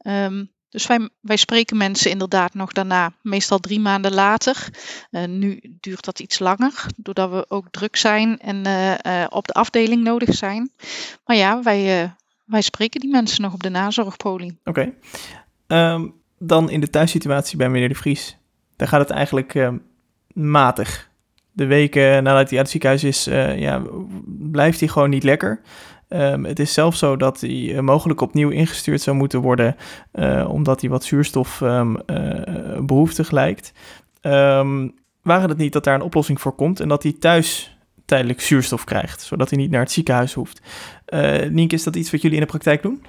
Um, 0.07 0.51
dus 0.73 0.87
wij, 0.87 1.09
wij 1.21 1.37
spreken 1.37 1.77
mensen 1.77 2.11
inderdaad 2.11 2.55
nog 2.55 2.73
daarna, 2.73 3.13
meestal 3.23 3.59
drie 3.59 3.81
maanden 3.81 4.15
later. 4.15 4.69
Uh, 5.11 5.25
nu 5.25 5.61
duurt 5.81 6.05
dat 6.05 6.21
iets 6.21 6.39
langer, 6.39 6.87
doordat 6.97 7.31
we 7.31 7.45
ook 7.49 7.67
druk 7.71 7.97
zijn 7.97 8.39
en 8.39 8.67
uh, 8.67 8.91
uh, 8.91 9.27
op 9.29 9.47
de 9.47 9.53
afdeling 9.53 10.03
nodig 10.03 10.35
zijn. 10.35 10.71
Maar 11.27 11.37
ja, 11.37 11.63
wij, 11.63 12.13
wij 12.45 12.61
spreken 12.61 13.01
die 13.01 13.11
mensen 13.11 13.43
nog 13.43 13.53
op 13.53 13.63
de 13.63 13.69
nazorgpolie. 13.69 14.59
Oké. 14.65 14.93
Um, 15.67 16.15
dan 16.39 16.71
in 16.71 16.81
de 16.81 16.91
thuissituatie 16.91 17.57
bij 17.57 17.69
meneer 17.69 17.89
De 17.89 17.95
Vries. 17.95 18.37
Daar 18.77 18.89
gaat 18.89 19.01
het 19.01 19.11
eigenlijk 19.11 19.71
matig. 20.33 21.11
De 21.53 21.67
weken 21.67 22.23
nadat 22.23 22.49
hij 22.49 22.59
uit 22.59 22.59
het 22.59 22.71
ziekenhuis 22.71 23.05
is, 23.05 23.25
ja, 23.61 23.83
blijft 24.27 24.81
hij 24.81 24.89
gewoon 24.89 25.11
niet 25.11 25.25
lekker. 25.25 25.61
Um, 26.15 26.45
het 26.45 26.59
is 26.59 26.73
zelfs 26.73 26.99
zo 26.99 27.17
dat 27.17 27.41
hij 27.41 27.83
mogelijk 27.83 28.21
opnieuw 28.21 28.51
ingestuurd 28.51 29.01
zou 29.01 29.17
moeten 29.17 29.41
worden, 29.41 29.77
uh, 30.13 30.49
omdat 30.49 30.81
hij 30.81 30.91
wat 30.91 31.05
zuurstof 31.05 31.61
um, 31.61 31.97
uh, 32.07 32.79
behoeftig 32.81 33.31
lijkt. 33.31 33.73
Um, 34.23 34.95
waren 35.23 35.49
het 35.49 35.59
niet 35.59 35.73
dat 35.73 35.85
daar 35.85 35.95
een 35.95 36.03
oplossing 36.03 36.41
voor 36.41 36.55
komt 36.55 36.81
en 36.81 36.89
dat 36.89 37.03
hij 37.03 37.13
thuis 37.13 37.77
tijdelijk 38.05 38.41
zuurstof 38.41 38.85
krijgt, 38.85 39.23
zodat 39.23 39.51
hij 39.51 39.59
niet 39.59 39.71
naar 39.71 39.81
het 39.81 39.91
ziekenhuis 39.91 40.33
hoeft? 40.35 40.63
Uh, 41.09 41.69
is 41.69 41.83
dat 41.83 41.97
iets 41.97 42.11
wat 42.11 42.23
jullie 42.23 42.37
in 42.37 42.43
de 42.43 42.51
praktijk 42.51 42.83
doen? 42.83 43.03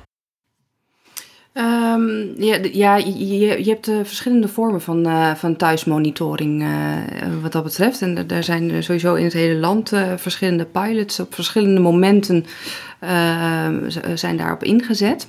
Um, 1.53 2.33
ja, 2.37 2.57
ja 2.71 2.95
je, 2.95 3.63
je 3.63 3.69
hebt 3.69 3.87
uh, 3.87 3.95
verschillende 4.03 4.47
vormen 4.47 4.81
van, 4.81 5.07
uh, 5.07 5.35
van 5.35 5.55
thuismonitoring 5.55 6.61
uh, 6.61 6.67
wat 7.41 7.51
dat 7.51 7.63
betreft. 7.63 8.01
En 8.01 8.27
daar 8.27 8.43
zijn 8.43 8.83
sowieso 8.83 9.13
in 9.13 9.23
het 9.23 9.33
hele 9.33 9.59
land 9.59 9.91
verschillende 10.15 10.65
pilots 10.65 11.19
op 11.19 11.33
verschillende 11.33 11.79
momenten 11.79 12.45
ehm, 12.99 13.89
zijn 14.13 14.37
daarop 14.37 14.63
ingezet. 14.63 15.27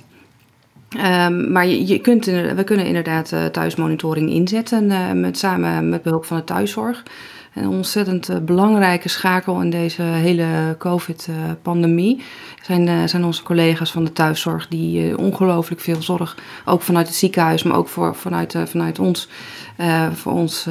Um, 0.97 1.51
maar 1.51 1.67
je, 1.67 1.87
je 1.87 1.99
kunt, 1.99 2.25
we 2.25 2.63
kunnen 2.65 2.85
inderdaad 2.85 3.33
thuismonitoring 3.51 4.29
inzetten 4.29 4.87
met, 5.19 5.37
samen 5.37 5.89
met 5.89 6.01
behulp 6.01 6.25
van 6.25 6.37
de 6.37 6.43
thuiszorg. 6.43 7.03
Een 7.55 7.67
ontzettend 7.67 8.45
belangrijke 8.45 9.09
schakel 9.09 9.61
in 9.61 9.69
deze 9.69 10.01
hele 10.01 10.75
COVID-pandemie 10.77 12.23
zijn, 12.61 12.87
uh, 12.87 13.03
zijn 13.05 13.23
onze 13.23 13.43
collega's 13.43 13.91
van 13.91 14.03
de 14.03 14.13
thuiszorg 14.13 14.67
die 14.67 15.09
uh, 15.09 15.17
ongelooflijk 15.17 15.81
veel 15.81 16.01
zorg, 16.01 16.37
ook 16.65 16.81
vanuit 16.81 17.07
het 17.07 17.15
ziekenhuis, 17.15 17.63
maar 17.63 17.77
ook 17.77 17.87
voor, 17.87 18.15
vanuit, 18.15 18.55
vanuit 18.65 18.99
ons, 18.99 19.29
voor 20.13 20.33
ons 20.33 20.67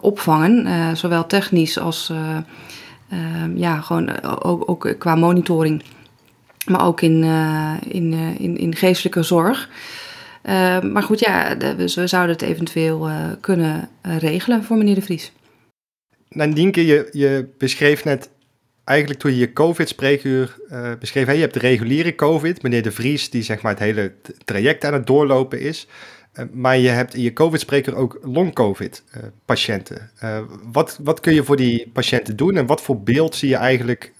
opvangen. 0.00 0.96
zowel 0.96 1.26
technisch 1.26 1.78
als 1.78 2.12
ehm, 3.08 3.56
ja, 3.56 3.80
gewoon 3.80 4.22
ook, 4.22 4.70
ook 4.70 4.94
qua 4.98 5.14
monitoring, 5.14 5.82
maar 6.66 6.86
ook 6.86 7.00
in, 7.00 7.24
in, 7.88 8.12
in, 8.38 8.58
in 8.58 8.74
geestelijke 8.74 9.22
zorg. 9.22 9.68
Ehm, 10.42 10.92
maar 10.92 11.02
goed, 11.02 11.18
ja, 11.18 11.56
we 11.76 12.06
zouden 12.06 12.36
het 12.36 12.42
eventueel 12.42 13.08
kunnen 13.40 13.88
regelen 14.02 14.64
voor 14.64 14.76
meneer 14.76 14.94
De 14.94 15.02
Vries. 15.02 15.32
Nandienke, 16.28 16.86
je, 16.86 17.08
je 17.12 17.48
beschreef 17.58 18.04
net 18.04 18.30
eigenlijk 18.84 19.20
toen 19.20 19.30
je 19.30 19.38
je 19.38 19.52
COVID-spreekuur 19.52 20.56
uh, 20.72 20.92
beschreef, 20.98 21.26
hè, 21.26 21.32
je 21.32 21.40
hebt 21.40 21.54
de 21.54 21.60
reguliere 21.60 22.14
COVID, 22.14 22.62
meneer 22.62 22.82
De 22.82 22.90
Vries, 22.90 23.30
die 23.30 23.42
zeg 23.42 23.62
maar 23.62 23.72
het 23.72 23.80
hele 23.80 24.12
traject 24.44 24.84
aan 24.84 24.92
het 24.92 25.06
doorlopen 25.06 25.60
is. 25.60 25.88
Uh, 26.34 26.44
maar 26.52 26.78
je 26.78 26.88
hebt 26.88 27.14
in 27.14 27.22
je 27.22 27.32
COVID-spreker 27.32 27.94
ook 27.94 28.18
long-COVID-patiënten. 28.22 30.10
Uh, 30.24 30.38
wat, 30.72 30.98
wat 31.02 31.20
kun 31.20 31.34
je 31.34 31.44
voor 31.44 31.56
die 31.56 31.90
patiënten 31.92 32.36
doen 32.36 32.56
en 32.56 32.66
wat 32.66 32.82
voor 32.82 33.00
beeld 33.02 33.34
zie 33.34 33.48
je 33.48 33.56
eigenlijk 33.56 34.12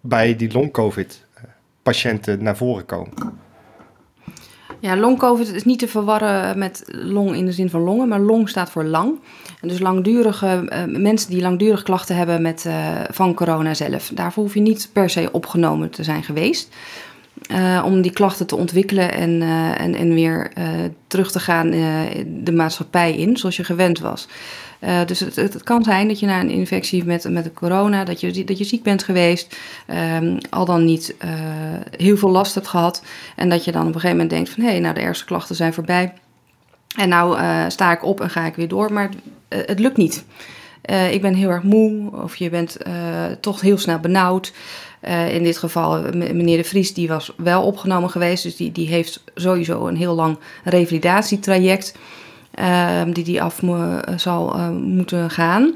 bij 0.00 0.36
die 0.36 0.52
long-COVID-patiënten 0.52 2.42
naar 2.42 2.56
voren 2.56 2.84
komen? 2.84 3.12
Ja, 4.80 4.96
long-covid 4.96 5.54
is 5.54 5.64
niet 5.64 5.78
te 5.78 5.88
verwarren 5.88 6.58
met 6.58 6.84
long 6.86 7.34
in 7.34 7.44
de 7.44 7.52
zin 7.52 7.70
van 7.70 7.80
longen, 7.80 8.08
maar 8.08 8.20
long 8.20 8.48
staat 8.48 8.70
voor 8.70 8.84
lang. 8.84 9.18
En 9.60 9.68
dus 9.68 9.78
langdurige 9.78 10.68
uh, 10.68 10.98
mensen 10.98 11.30
die 11.30 11.42
langdurig 11.42 11.82
klachten 11.82 12.16
hebben 12.16 12.42
met, 12.42 12.64
uh, 12.66 12.74
van 13.10 13.34
corona 13.34 13.74
zelf. 13.74 14.10
Daarvoor 14.14 14.42
hoef 14.42 14.54
je 14.54 14.60
niet 14.60 14.90
per 14.92 15.10
se 15.10 15.28
opgenomen 15.32 15.90
te 15.90 16.04
zijn 16.04 16.22
geweest. 16.22 16.74
Uh, 17.50 17.82
om 17.84 18.00
die 18.00 18.10
klachten 18.10 18.46
te 18.46 18.56
ontwikkelen 18.56 19.12
en, 19.12 19.42
en, 19.76 19.94
en 19.94 20.14
weer 20.14 20.52
terug 21.06 21.32
te 21.32 21.40
gaan 21.40 21.70
de 22.44 22.52
maatschappij 22.52 23.16
in, 23.16 23.36
zoals 23.36 23.56
je 23.56 23.64
gewend 23.64 23.98
was. 23.98 24.28
Uh, 24.84 25.04
dus 25.06 25.20
het, 25.20 25.36
het, 25.36 25.62
kan 25.62 25.84
zijn 25.84 26.08
dat 26.08 26.20
je 26.20 26.26
na 26.26 26.40
een 26.40 26.50
infectie 26.50 27.04
met, 27.04 27.30
met 27.30 27.44
de 27.44 27.52
corona, 27.52 28.04
dat 28.04 28.20
je, 28.20 28.44
dat 28.44 28.58
je 28.58 28.64
ziek 28.64 28.82
bent 28.82 29.02
geweest, 29.02 29.56
um, 30.16 30.38
al 30.50 30.64
dan 30.64 30.84
niet 30.84 31.14
uh, 31.24 31.30
heel 31.96 32.16
veel 32.16 32.30
last 32.30 32.54
hebt 32.54 32.68
gehad. 32.68 33.02
En 33.36 33.48
dat 33.48 33.64
je 33.64 33.72
dan 33.72 33.80
op 33.80 33.86
een 33.86 33.92
gegeven 34.00 34.16
moment 34.16 34.30
denkt 34.30 34.50
van 34.50 34.62
hé, 34.62 34.70
hey, 34.70 34.80
nou 34.80 34.94
de 34.94 35.00
ergste 35.00 35.24
klachten 35.24 35.56
zijn 35.56 35.74
voorbij. 35.74 36.12
En 36.96 37.08
nou 37.08 37.38
uh, 37.38 37.64
sta 37.68 37.92
ik 37.92 38.04
op 38.04 38.20
en 38.20 38.30
ga 38.30 38.46
ik 38.46 38.54
weer 38.54 38.68
door, 38.68 38.92
maar 38.92 39.10
het, 39.48 39.66
het 39.66 39.78
lukt 39.78 39.96
niet. 39.96 40.24
ik 41.10 41.22
ben 41.22 41.34
heel 41.34 41.50
erg 41.50 41.62
moe 41.62 42.10
of 42.22 42.36
je 42.36 42.50
bent 42.50 42.76
toch 43.40 43.60
heel 43.60 43.78
snel 43.78 43.98
benauwd. 43.98 44.52
in 45.30 45.42
dit 45.42 45.58
geval, 45.58 46.02
meneer 46.12 46.56
De 46.56 46.64
Vries, 46.64 46.94
die 46.94 47.08
was 47.08 47.32
wel 47.36 47.62
opgenomen 47.62 48.10
geweest. 48.10 48.42
Dus 48.42 48.56
die, 48.56 48.72
die 48.72 48.88
heeft 48.88 49.24
sowieso 49.34 49.86
een 49.86 49.96
heel 49.96 50.14
lang 50.14 50.38
revalidatietraject. 50.64 51.94
Ehm, 52.54 53.12
die 53.12 53.24
die 53.24 53.42
af 53.42 53.60
zal 54.16 54.56
uh, 54.56 54.68
moeten 54.70 55.30
gaan. 55.30 55.74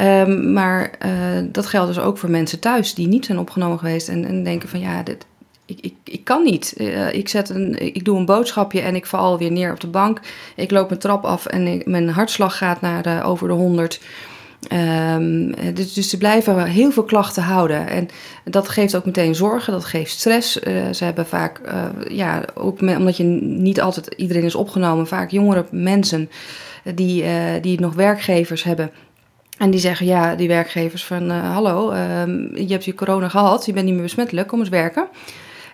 Um, 0.00 0.52
maar 0.52 0.90
uh, 1.06 1.10
dat 1.52 1.66
geldt 1.66 1.94
dus 1.94 2.04
ook 2.04 2.18
voor 2.18 2.30
mensen 2.30 2.58
thuis 2.58 2.94
die 2.94 3.06
niet 3.06 3.24
zijn 3.24 3.38
opgenomen 3.38 3.78
geweest 3.78 4.08
en, 4.08 4.24
en 4.24 4.44
denken 4.44 4.68
van 4.68 4.80
ja, 4.80 5.02
dit, 5.02 5.26
ik, 5.66 5.78
ik, 5.80 5.94
ik 6.04 6.24
kan 6.24 6.42
niet. 6.42 6.80
Ik, 7.12 7.28
zet 7.28 7.48
een, 7.48 7.94
ik 7.94 8.04
doe 8.04 8.18
een 8.18 8.24
boodschapje 8.24 8.80
en 8.80 8.94
ik 8.94 9.06
val 9.06 9.38
weer 9.38 9.52
neer 9.52 9.72
op 9.72 9.80
de 9.80 9.86
bank. 9.86 10.20
Ik 10.56 10.70
loop 10.70 10.90
een 10.90 10.98
trap 10.98 11.24
af 11.24 11.46
en 11.46 11.82
mijn 11.84 12.08
hartslag 12.08 12.58
gaat 12.58 12.80
naar 12.80 13.24
over 13.24 13.48
de 13.48 13.54
100. 13.54 14.00
Um, 14.70 15.54
dus, 15.74 15.92
dus 15.92 16.10
ze 16.10 16.18
blijven 16.18 16.64
heel 16.64 16.90
veel 16.92 17.02
klachten 17.02 17.42
houden. 17.42 17.88
En 17.88 18.08
dat 18.44 18.68
geeft 18.68 18.96
ook 18.96 19.04
meteen 19.04 19.34
zorgen, 19.34 19.72
dat 19.72 19.84
geeft 19.84 20.10
stress. 20.10 20.56
Uh, 20.56 20.92
ze 20.92 21.04
hebben 21.04 21.26
vaak, 21.26 21.60
uh, 21.66 22.16
ja, 22.16 22.42
ook 22.54 22.80
omdat 22.80 23.16
je 23.16 23.24
niet 23.42 23.80
altijd 23.80 24.14
iedereen 24.16 24.42
is 24.42 24.54
opgenomen, 24.54 25.06
vaak 25.06 25.30
jongere 25.30 25.64
mensen 25.70 26.30
die, 26.94 27.22
uh, 27.22 27.30
die 27.60 27.80
nog 27.80 27.94
werkgevers 27.94 28.62
hebben. 28.62 28.90
En 29.58 29.70
die 29.70 29.80
zeggen, 29.80 30.06
ja, 30.06 30.34
die 30.34 30.48
werkgevers 30.48 31.04
van, 31.04 31.30
hallo, 31.30 31.90
ehm, 31.90 32.56
je 32.56 32.72
hebt 32.72 32.84
je 32.84 32.94
corona 32.94 33.28
gehad, 33.28 33.66
je 33.66 33.72
bent 33.72 33.84
niet 33.84 33.94
meer 33.94 34.02
besmettelijk, 34.02 34.48
kom 34.48 34.58
eens 34.58 34.68
werken. 34.68 35.06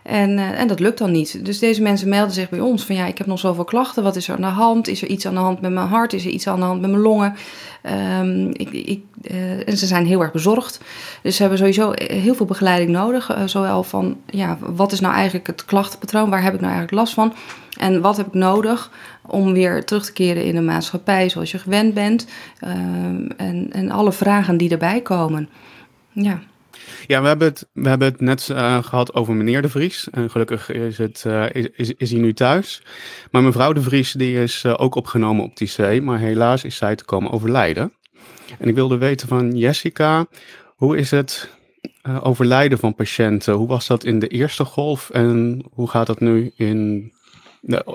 En, 0.08 0.30
uh, 0.30 0.60
en 0.60 0.68
dat 0.68 0.80
lukt 0.80 0.98
dan 0.98 1.10
niet. 1.10 1.44
Dus 1.44 1.58
deze 1.58 1.82
mensen 1.82 2.08
melden 2.08 2.34
zich 2.34 2.48
bij 2.48 2.60
ons 2.60 2.84
van 2.84 2.94
ja, 2.94 3.06
ik 3.06 3.18
heb 3.18 3.26
nog 3.26 3.38
zoveel 3.38 3.64
klachten. 3.64 4.02
Wat 4.02 4.16
is 4.16 4.28
er 4.28 4.34
aan 4.34 4.40
de 4.40 4.46
hand? 4.46 4.88
Is 4.88 5.02
er 5.02 5.08
iets 5.08 5.26
aan 5.26 5.34
de 5.34 5.40
hand 5.40 5.60
met 5.60 5.72
mijn 5.72 5.86
hart? 5.86 6.12
Is 6.12 6.24
er 6.24 6.30
iets 6.30 6.46
aan 6.46 6.58
de 6.58 6.64
hand 6.64 6.80
met 6.80 6.90
mijn 6.90 7.02
longen? 7.02 7.34
Um, 8.20 8.48
ik, 8.48 8.70
ik, 8.70 9.02
uh, 9.30 9.68
en 9.68 9.76
ze 9.76 9.86
zijn 9.86 10.06
heel 10.06 10.20
erg 10.20 10.32
bezorgd. 10.32 10.80
Dus 11.22 11.34
ze 11.36 11.40
hebben 11.40 11.58
sowieso 11.58 11.92
heel 11.96 12.34
veel 12.34 12.46
begeleiding 12.46 12.90
nodig. 12.90 13.38
Zowel 13.44 13.82
van 13.82 14.16
ja, 14.26 14.58
wat 14.60 14.92
is 14.92 15.00
nou 15.00 15.14
eigenlijk 15.14 15.46
het 15.46 15.64
klachtenpatroon? 15.64 16.30
Waar 16.30 16.42
heb 16.42 16.54
ik 16.54 16.60
nou 16.60 16.72
eigenlijk 16.72 17.02
last 17.02 17.14
van? 17.14 17.32
En 17.78 18.00
wat 18.00 18.16
heb 18.16 18.26
ik 18.26 18.34
nodig 18.34 18.90
om 19.26 19.52
weer 19.52 19.84
terug 19.84 20.04
te 20.04 20.12
keren 20.12 20.44
in 20.44 20.54
de 20.54 20.60
maatschappij 20.60 21.28
zoals 21.28 21.50
je 21.50 21.58
gewend 21.58 21.94
bent? 21.94 22.26
Um, 22.64 23.30
en, 23.36 23.68
en 23.72 23.90
alle 23.90 24.12
vragen 24.12 24.56
die 24.56 24.70
erbij 24.70 25.00
komen. 25.00 25.48
Ja. 26.12 26.38
Ja, 27.06 27.20
we 27.20 27.28
hebben 27.28 27.48
het, 27.48 27.68
we 27.72 27.88
hebben 27.88 28.08
het 28.08 28.20
net 28.20 28.48
uh, 28.52 28.82
gehad 28.82 29.14
over 29.14 29.34
meneer 29.34 29.62
De 29.62 29.68
Vries. 29.68 30.08
En 30.10 30.30
gelukkig 30.30 30.70
is, 30.70 30.98
het, 30.98 31.24
uh, 31.26 31.46
is, 31.52 31.92
is, 31.96 32.10
hij 32.10 32.20
nu 32.20 32.34
thuis. 32.34 32.82
Maar 33.30 33.42
mevrouw 33.42 33.72
De 33.72 33.82
Vries 33.82 34.12
die 34.12 34.42
is 34.42 34.62
uh, 34.66 34.74
ook 34.76 34.94
opgenomen 34.94 35.44
op 35.44 35.56
die. 35.56 36.02
Maar 36.02 36.18
helaas 36.18 36.64
is 36.64 36.76
zij 36.76 36.96
te 36.96 37.04
komen 37.04 37.30
overlijden. 37.30 37.92
En 38.58 38.68
ik 38.68 38.74
wilde 38.74 38.98
weten 38.98 39.28
van 39.28 39.56
Jessica, 39.56 40.26
hoe 40.76 40.96
is 40.96 41.10
het 41.10 41.56
overlijden 42.22 42.78
van 42.78 42.94
patiënten? 42.94 43.54
Hoe 43.54 43.68
was 43.68 43.86
dat 43.86 44.04
in 44.04 44.18
de 44.18 44.28
eerste 44.28 44.64
golf 44.64 45.10
en 45.10 45.64
hoe 45.72 45.88
gaat 45.88 46.06
dat 46.06 46.20
nu 46.20 46.52
in 46.56 47.12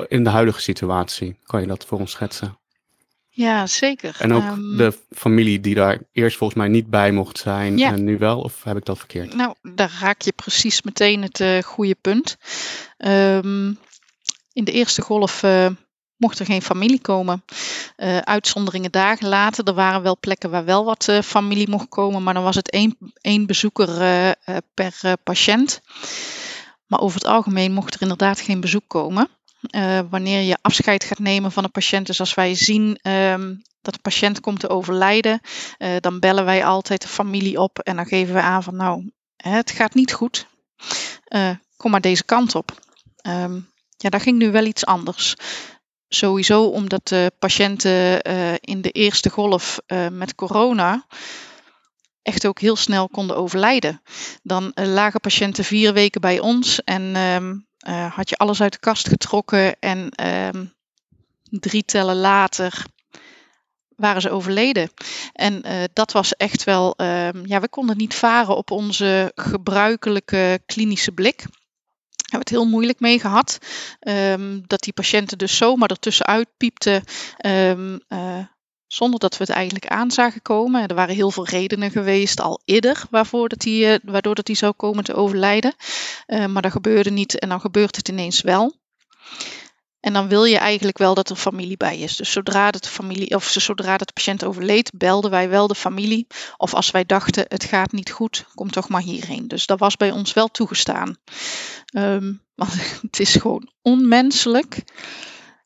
in 0.08 0.24
de 0.24 0.30
huidige 0.30 0.62
situatie? 0.62 1.40
Kan 1.44 1.62
je 1.62 1.68
dat 1.68 1.86
voor 1.86 2.00
ons 2.00 2.12
schetsen? 2.12 2.58
Ja, 3.36 3.68
zeker. 3.68 4.16
En 4.20 4.34
ook 4.34 4.44
um, 4.44 4.78
de 4.78 5.00
familie 5.10 5.60
die 5.60 5.76
daar 5.76 6.00
eerst 6.12 6.38
volgens 6.38 6.60
mij 6.60 6.68
niet 6.68 6.90
bij 6.90 7.12
mocht 7.12 7.38
zijn 7.38 7.78
ja. 7.78 7.92
en 7.92 8.04
nu 8.04 8.18
wel, 8.18 8.40
of 8.42 8.64
heb 8.64 8.78
ik 8.78 8.86
dat 8.86 8.98
verkeerd? 8.98 9.36
Nou, 9.36 9.56
daar 9.62 9.98
raak 10.00 10.22
je 10.22 10.32
precies 10.32 10.82
meteen 10.82 11.22
het 11.22 11.40
uh, 11.40 11.62
goede 11.62 11.96
punt. 12.02 12.38
Um, 12.98 13.78
in 14.54 14.64
de 14.64 14.72
eerste 14.72 15.02
golf 15.02 15.44
uh, 15.44 15.68
mocht 16.18 16.40
er 16.40 16.46
geen 16.46 16.62
familie 16.62 17.02
komen. 17.02 17.44
Uh, 17.98 18.18
uitzonderingen 18.18 18.92
dagen 18.92 19.28
later, 19.28 19.68
er 19.68 19.74
waren 19.74 20.02
wel 20.02 20.18
plekken 20.20 20.50
waar 20.50 20.66
wel 20.66 20.86
wat 20.86 21.08
uh, 21.10 21.22
familie 21.22 21.70
mocht 21.70 21.90
komen, 21.90 22.24
maar 22.24 22.34
dan 22.34 22.44
was 22.44 22.56
het 22.56 22.70
één, 22.70 22.98
één 23.22 23.46
bezoeker 23.46 23.88
per 24.74 25.18
patiënt. 25.24 25.82
Maar 26.86 27.00
over 27.00 27.20
het 27.20 27.30
algemeen 27.30 27.74
mocht 27.74 27.94
er 27.94 28.02
inderdaad 28.02 28.40
geen 28.40 28.62
bezoek 28.62 28.88
komen. 28.88 29.28
Wanneer 30.10 30.42
je 30.42 30.58
afscheid 30.62 31.04
gaat 31.04 31.20
nemen 31.20 31.52
van 31.52 31.64
een 31.64 31.72
patiënt, 31.72 32.08
dus 32.08 32.20
als 32.20 32.34
wij 32.34 32.56
zien 32.56 33.00
um, 33.10 33.62
dat 33.82 33.94
de 33.94 34.00
patiënt 34.00 34.40
komt 34.40 34.60
te 34.60 34.70
overlijden, 34.70 35.42
dan 36.00 36.20
bellen 36.20 36.46
wij 36.46 36.66
altijd 36.66 37.02
de 37.02 37.08
familie 37.08 37.60
op 37.60 37.80
en 37.80 37.96
dan 37.96 38.06
geven 38.06 38.34
we 38.34 38.42
aan 38.42 38.64
van 38.64 38.76
nou, 38.76 39.12
het 39.36 39.72
gaat 39.72 39.94
niet 39.94 40.14
goed, 40.14 40.48
kom 41.78 41.92
maar 41.92 42.02
deze 42.02 42.24
kant 42.24 42.56
op. 42.56 42.80
Um, 43.28 43.72
ja, 43.98 44.10
daar 44.10 44.22
ging 44.22 44.38
nu 44.38 44.52
wel 44.52 44.66
iets 44.66 44.86
anders. 44.86 45.36
Sowieso 46.08 46.64
omdat 46.64 47.08
de 47.08 47.32
patiënten 47.40 48.22
in 48.60 48.82
de 48.82 48.92
eerste 48.92 49.30
golf 49.30 49.80
met 50.12 50.36
corona 50.36 51.06
echt 52.22 52.48
ook 52.48 52.60
heel 52.60 52.76
snel 52.76 53.10
konden 53.10 53.38
overlijden. 53.38 54.02
Dan 54.44 54.72
lagen 54.74 55.20
patiënten 55.20 55.64
vier 55.64 55.94
weken 55.94 56.22
bij 56.22 56.40
ons 56.40 56.84
en 56.84 57.16
um, 57.16 57.68
had 58.10 58.30
je 58.30 58.36
alles 58.36 58.62
uit 58.62 58.72
de 58.72 58.80
kast 58.80 59.08
getrokken 59.08 59.80
en 59.80 60.28
um, 60.56 60.74
drie 61.50 61.84
tellen 61.84 62.16
later 62.16 62.86
waren 63.96 64.22
ze 64.22 64.30
overleden. 64.30 64.92
En 65.34 65.64
dat 65.94 66.12
was 66.12 66.34
echt 66.34 66.64
wel, 66.64 66.94
um, 66.98 67.46
ja, 67.46 67.60
we 67.60 67.70
konden 67.70 67.98
niet 67.98 68.16
varen 68.16 68.56
op 68.56 68.72
onze 68.72 69.32
gebruikelijke 69.36 70.62
klinische 70.66 71.12
blik 71.12 71.46
hebben 72.34 72.40
het 72.40 72.50
heel 72.50 72.72
moeilijk 72.72 73.00
mee 73.00 73.20
gehad. 73.20 73.58
Um, 74.00 74.64
dat 74.68 74.82
die 74.82 74.94
patiënten 74.94 75.38
dus 75.38 75.58
zomaar 75.58 75.90
ertussenuit 75.90 76.48
piepten. 76.58 77.04
Uh, 77.46 78.40
zonder 78.94 79.20
dat 79.20 79.38
we 79.38 79.44
het 79.44 79.54
eigenlijk 79.54 79.88
aan 79.88 80.12
zagen 80.12 80.42
komen. 80.42 80.88
Er 80.88 80.96
waren 80.96 81.16
heel 81.16 81.32
veel 81.32 81.48
redenen 81.48 81.92
geweest 81.92 82.42
al 82.42 82.62
eerder 82.66 83.04
waarvoor 83.10 83.50
dat 83.50 83.60
die, 83.60 83.86
uh, 83.86 83.96
waardoor 84.04 84.36
dat 84.36 84.48
hij 84.48 84.56
zou 84.56 84.74
komen 84.74 85.04
te 85.04 85.14
overlijden. 85.14 85.76
Uh, 86.28 86.46
maar 86.46 86.62
dat 86.62 86.72
gebeurde 86.72 87.12
niet 87.12 87.40
en 87.40 87.50
dan 87.50 87.60
gebeurt 87.62 87.96
het 87.96 88.08
ineens 88.10 88.42
wel. 88.42 88.76
En 90.00 90.14
dan 90.14 90.28
wil 90.28 90.44
je 90.44 90.58
eigenlijk 90.58 90.98
wel 90.98 91.14
dat 91.14 91.30
er 91.30 91.36
familie 91.36 91.78
bij 91.78 91.98
is. 91.98 92.16
Dus 92.16 92.32
zodra 92.32 92.72
de 92.72 92.80
familie, 92.88 93.36
of 93.36 93.48
zodra 93.50 93.98
de 93.98 94.14
patiënt 94.14 94.44
overleed, 94.44 94.92
belden 94.96 95.32
wij 95.32 95.50
wel 95.50 95.68
de 95.68 95.76
familie. 95.76 96.28
Of 96.58 96.74
als 96.74 96.92
wij 96.92 97.06
dachten 97.06 97.46
het 97.48 97.64
gaat 97.64 97.92
niet 97.92 98.12
goed, 98.12 98.46
kom 98.56 98.72
toch 98.72 98.90
maar 98.90 99.02
hierheen. 99.02 99.48
Dus 99.48 99.66
dat 99.66 99.80
was 99.80 99.98
bij 99.98 100.12
ons 100.12 100.34
wel 100.34 100.48
toegestaan. 100.48 101.18
Um, 101.98 102.42
want 102.56 102.74
het 103.02 103.20
is 103.20 103.36
gewoon 103.36 103.72
onmenselijk 103.82 104.84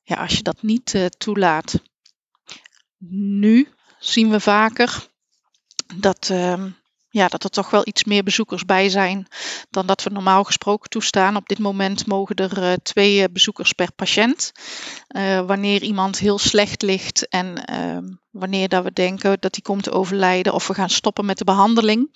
ja, 0.03 0.15
als 0.15 0.35
je 0.35 0.43
dat 0.43 0.61
niet 0.61 0.93
uh, 0.93 1.05
toelaat. 1.05 1.81
Nu 2.99 3.67
zien 3.99 4.29
we 4.29 4.39
vaker 4.39 5.07
dat, 5.95 6.29
uh, 6.31 6.63
ja, 7.09 7.27
dat 7.27 7.43
er 7.43 7.49
toch 7.49 7.69
wel 7.69 7.87
iets 7.87 8.03
meer 8.03 8.23
bezoekers 8.23 8.65
bij 8.65 8.89
zijn 8.89 9.27
dan 9.69 9.85
dat 9.85 10.03
we 10.03 10.09
normaal 10.09 10.43
gesproken 10.43 10.89
toestaan. 10.89 11.35
Op 11.35 11.47
dit 11.47 11.59
moment 11.59 12.05
mogen 12.05 12.35
er 12.35 12.57
uh, 12.57 12.73
twee 12.73 13.21
eh, 13.21 13.31
bezoekers 13.31 13.73
per 13.73 13.91
patiënt. 13.93 14.51
Uh, 15.15 15.39
wanneer 15.39 15.81
iemand 15.81 16.19
heel 16.19 16.37
slecht 16.37 16.81
ligt 16.81 17.27
en 17.27 17.65
ehm, 17.65 18.05
wanneer 18.29 18.69
dat 18.69 18.83
we 18.83 18.93
denken 18.93 19.37
dat 19.39 19.55
hij 19.55 19.61
komt 19.61 19.83
te 19.83 19.91
overlijden 19.91 20.53
of 20.53 20.67
we 20.67 20.73
gaan 20.73 20.89
stoppen 20.89 21.25
met 21.25 21.37
de 21.37 21.43
behandeling, 21.43 22.15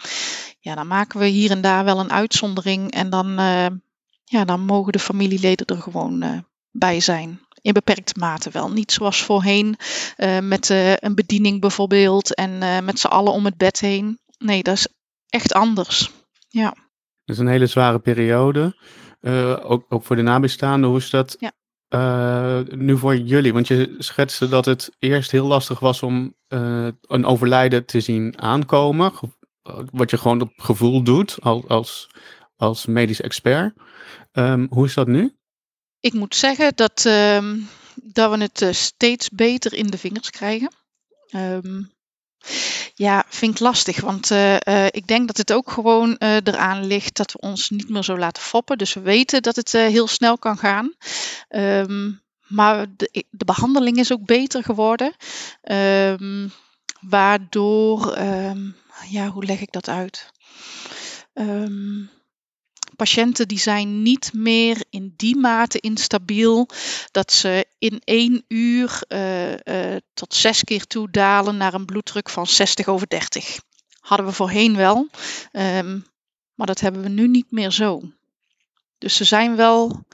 ja, 0.60 0.76
dan 0.76 0.88
maken 0.88 1.20
we 1.20 1.26
hier 1.26 1.52
en 1.52 1.62
daar 1.62 1.84
wel 1.84 2.00
een 2.00 2.12
uitzondering 2.12 2.92
en 2.92 3.10
dan, 3.10 3.28
ja, 4.24 4.46
dan 4.46 4.66
mogen 4.66 4.92
de 4.92 5.00
familieleden 5.00 5.66
er 5.66 5.82
gewoon 5.82 6.46
bij 6.72 7.00
zijn 7.00 7.40
in 7.62 7.74
beperkte 7.74 8.20
mate 8.20 8.50
wel. 8.50 8.72
Niet 8.72 8.92
zoals 8.92 9.24
voorheen 9.24 9.76
uh, 10.18 10.40
met 10.40 10.70
uh, 10.70 10.96
een 10.96 11.16
bediening 11.16 11.62
bijvoorbeeld 11.62 12.36
en 12.36 12.52
uh, 12.52 12.80
met 12.80 13.00
z'n 13.00 13.08
allen 13.08 13.34
om 13.34 13.46
het 13.46 13.58
bed 13.58 13.80
heen 13.80 14.20
nee, 14.42 14.64
dat 14.64 14.76
is 14.76 14.88
echt 15.30 15.54
anders. 15.54 16.12
Ja. 16.48 16.70
Dat 17.26 17.36
is 17.36 17.38
een 17.38 17.48
hele 17.48 17.68
zware 17.68 18.00
periode. 18.00 18.76
Ook, 19.64 19.86
ook 19.90 20.04
voor 20.04 20.16
de 20.16 20.22
nabestaanden. 20.22 20.90
Hoe 20.90 21.00
is 21.00 21.10
dat 21.10 21.38
ja. 21.40 22.64
nu 22.76 22.98
voor 22.98 23.18
jullie? 23.18 23.54
Want 23.54 23.68
je 23.68 23.96
schetste 23.98 24.50
dat 24.50 24.66
het 24.66 24.92
eerst 25.00 25.32
heel 25.32 25.48
lastig 25.48 25.80
was 25.80 26.04
om 26.04 26.36
een 27.08 27.26
overlijden 27.26 27.86
te 27.86 28.00
zien 28.00 28.42
aankomen. 28.42 29.12
Wat 29.92 30.10
je 30.10 30.18
gewoon 30.18 30.42
op 30.42 30.52
gevoel 30.56 31.04
doet 31.04 31.38
als, 31.42 31.68
als, 31.68 32.10
als 32.56 32.86
medisch 32.86 33.22
expert. 33.22 33.74
Um, 34.32 34.68
hoe 34.70 34.86
is 34.86 34.94
dat 34.94 35.08
nu? 35.08 35.36
Ik 36.02 36.14
moet 36.14 36.36
zeggen 36.36 36.72
dat, 36.76 37.06
um, 37.06 37.70
dat 37.96 38.32
we 38.32 38.38
het 38.38 38.76
steeds 38.76 39.30
beter 39.30 39.74
in 39.74 39.88
de 39.88 39.98
vingers 39.98 40.30
krijgen. 40.30 40.72
Um, 41.36 41.92
ja, 42.96 43.26
vind 43.28 43.54
ik 43.54 43.60
lastig. 43.60 44.02
Want 44.02 44.32
uh, 44.32 44.54
uh, 44.54 44.86
ik 44.86 45.08
denk 45.08 45.28
dat 45.28 45.38
het 45.38 45.54
ook 45.54 45.72
gewoon 45.72 46.16
eraan 46.18 46.86
ligt 46.86 47.16
dat 47.18 47.32
we 47.32 47.40
ons 47.40 47.70
niet 47.70 47.90
meer 47.90 48.04
zo 48.04 48.18
laten 48.18 48.44
foppen. 48.44 48.78
Dus 48.78 48.94
we 48.94 49.00
weten 49.00 49.42
dat 49.42 49.56
het 49.56 49.72
heel 49.72 50.08
snel 50.08 50.38
kan 50.38 50.58
gaan. 50.58 50.94
Um, 51.50 52.22
maar 52.48 52.86
de, 52.96 53.26
de, 53.30 53.46
behandeling 53.46 53.98
is 53.98 54.12
ook 54.12 54.26
beter 54.26 54.64
geworden. 54.64 55.16
Waardoor, 57.00 58.18
ja, 59.10 59.28
hoe 59.28 59.46
leg 59.46 59.62
ik 59.62 59.72
dat 59.72 59.88
uit? 59.88 60.32
Patiënten 62.96 63.48
die 63.48 63.60
zijn 63.60 64.02
niet 64.02 64.34
meer 64.34 64.84
in 64.90 65.14
die 65.18 65.36
mate 65.36 65.80
instabiel 65.80 66.68
dat 67.12 67.32
ze 67.32 67.66
in 67.80 68.02
één 68.04 68.44
uur 68.48 69.02
uh, 69.08 69.52
uh, 69.52 69.96
tot 70.14 70.34
zes 70.34 70.64
keer 70.64 70.86
toe 70.86 71.10
dalen 71.12 71.58
naar 71.58 71.74
een 71.74 71.86
bloeddruk 71.86 72.30
van 72.30 72.48
60 72.48 72.88
over 72.88 73.08
30. 73.08 73.60
Hadden 74.00 74.26
we 74.26 74.32
voorheen 74.32 74.76
wel, 74.76 75.08
um, 75.52 76.06
maar 76.54 76.68
dat 76.68 76.80
hebben 76.80 77.02
we 77.02 77.10
nu 77.10 77.28
niet 77.28 77.52
meer 77.52 77.72
zo. 77.72 78.02
Dus 78.98 79.16
ze 79.16 79.24
zijn 79.24 79.56
wel 79.56 80.06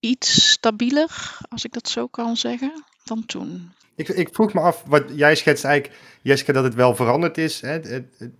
iets 0.00 0.50
stabieler, 0.50 1.38
als 1.48 1.64
ik 1.64 1.72
dat 1.72 1.88
zo 1.88 2.06
kan 2.06 2.36
zeggen, 2.36 2.84
dan 3.10 3.26
toen. 3.26 3.72
Ik, 3.94 4.08
ik 4.08 4.28
vroeg 4.32 4.52
me 4.52 4.60
af, 4.60 4.82
wat 4.86 5.04
jij 5.14 5.34
schetst 5.34 5.64
eigenlijk, 5.64 5.98
Jessica, 6.22 6.52
dat 6.52 6.64
het 6.64 6.74
wel 6.74 6.94
veranderd 6.94 7.38
is. 7.38 7.60
Hè? 7.60 7.80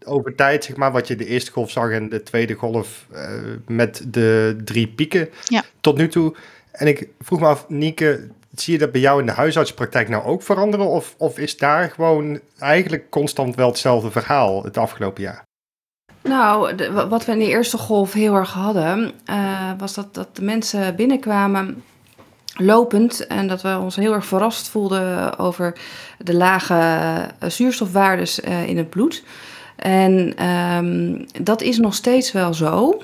Over 0.05 0.35
tijd, 0.35 0.65
zeg 0.65 0.77
maar, 0.77 0.93
wat 0.93 1.09
je 1.09 1.17
de 1.17 1.27
eerste 1.27 1.51
golf 1.51 1.71
zag 1.71 1.91
en 1.91 2.09
de 2.09 2.23
tweede 2.23 2.55
golf 2.55 3.07
uh, 3.13 3.31
met 3.67 4.05
de 4.07 4.57
drie 4.65 4.89
pieken 4.89 5.29
ja. 5.45 5.63
tot 5.81 5.97
nu 5.97 6.09
toe. 6.09 6.35
En 6.73 6.87
ik 6.87 7.09
vroeg 7.21 7.41
me 7.41 7.47
af, 7.47 7.69
Nieke, 7.69 8.29
zie 8.55 8.73
je 8.73 8.79
dat 8.79 8.93
bij 8.93 9.01
jou 9.01 9.21
in 9.21 9.27
de 9.27 9.33
huisartspraktijk 9.33 10.09
nou 10.09 10.25
ook 10.25 10.43
veranderen? 10.43 10.87
Of, 10.87 11.15
of 11.19 11.39
is 11.39 11.57
daar 11.57 11.91
gewoon 11.91 12.41
eigenlijk 12.59 13.11
constant 13.11 13.55
wel 13.55 13.69
hetzelfde 13.69 14.11
verhaal 14.11 14.65
het 14.65 14.77
afgelopen 14.77 15.23
jaar? 15.23 15.43
Nou, 16.23 16.75
de, 16.75 16.93
wat 17.09 17.25
we 17.25 17.33
in 17.33 17.39
de 17.39 17.49
eerste 17.49 17.79
golf 17.79 18.13
heel 18.13 18.35
erg 18.35 18.53
hadden, 18.53 19.13
uh, 19.31 19.73
was 19.79 19.95
dat, 19.95 20.15
dat 20.15 20.37
de 20.37 20.43
mensen 20.43 20.97
binnenkwamen 20.97 21.83
lopend 22.57 23.27
en 23.27 23.47
dat 23.47 23.63
we 23.63 23.79
ons 23.79 23.97
heel 23.97 24.13
erg 24.13 24.27
verrast 24.27 24.69
voelden 24.69 25.39
over 25.39 25.73
de 26.19 26.35
lage 26.35 26.75
uh, 26.75 27.51
zuurstofwaardes 27.51 28.41
uh, 28.41 28.69
in 28.69 28.77
het 28.77 28.91
bloed. 28.91 29.23
En 29.77 30.47
um, 30.47 31.27
dat 31.43 31.63
is 31.63 31.79
nog 31.79 31.95
steeds 31.95 32.33
wel 32.33 32.55
zo. 32.55 33.03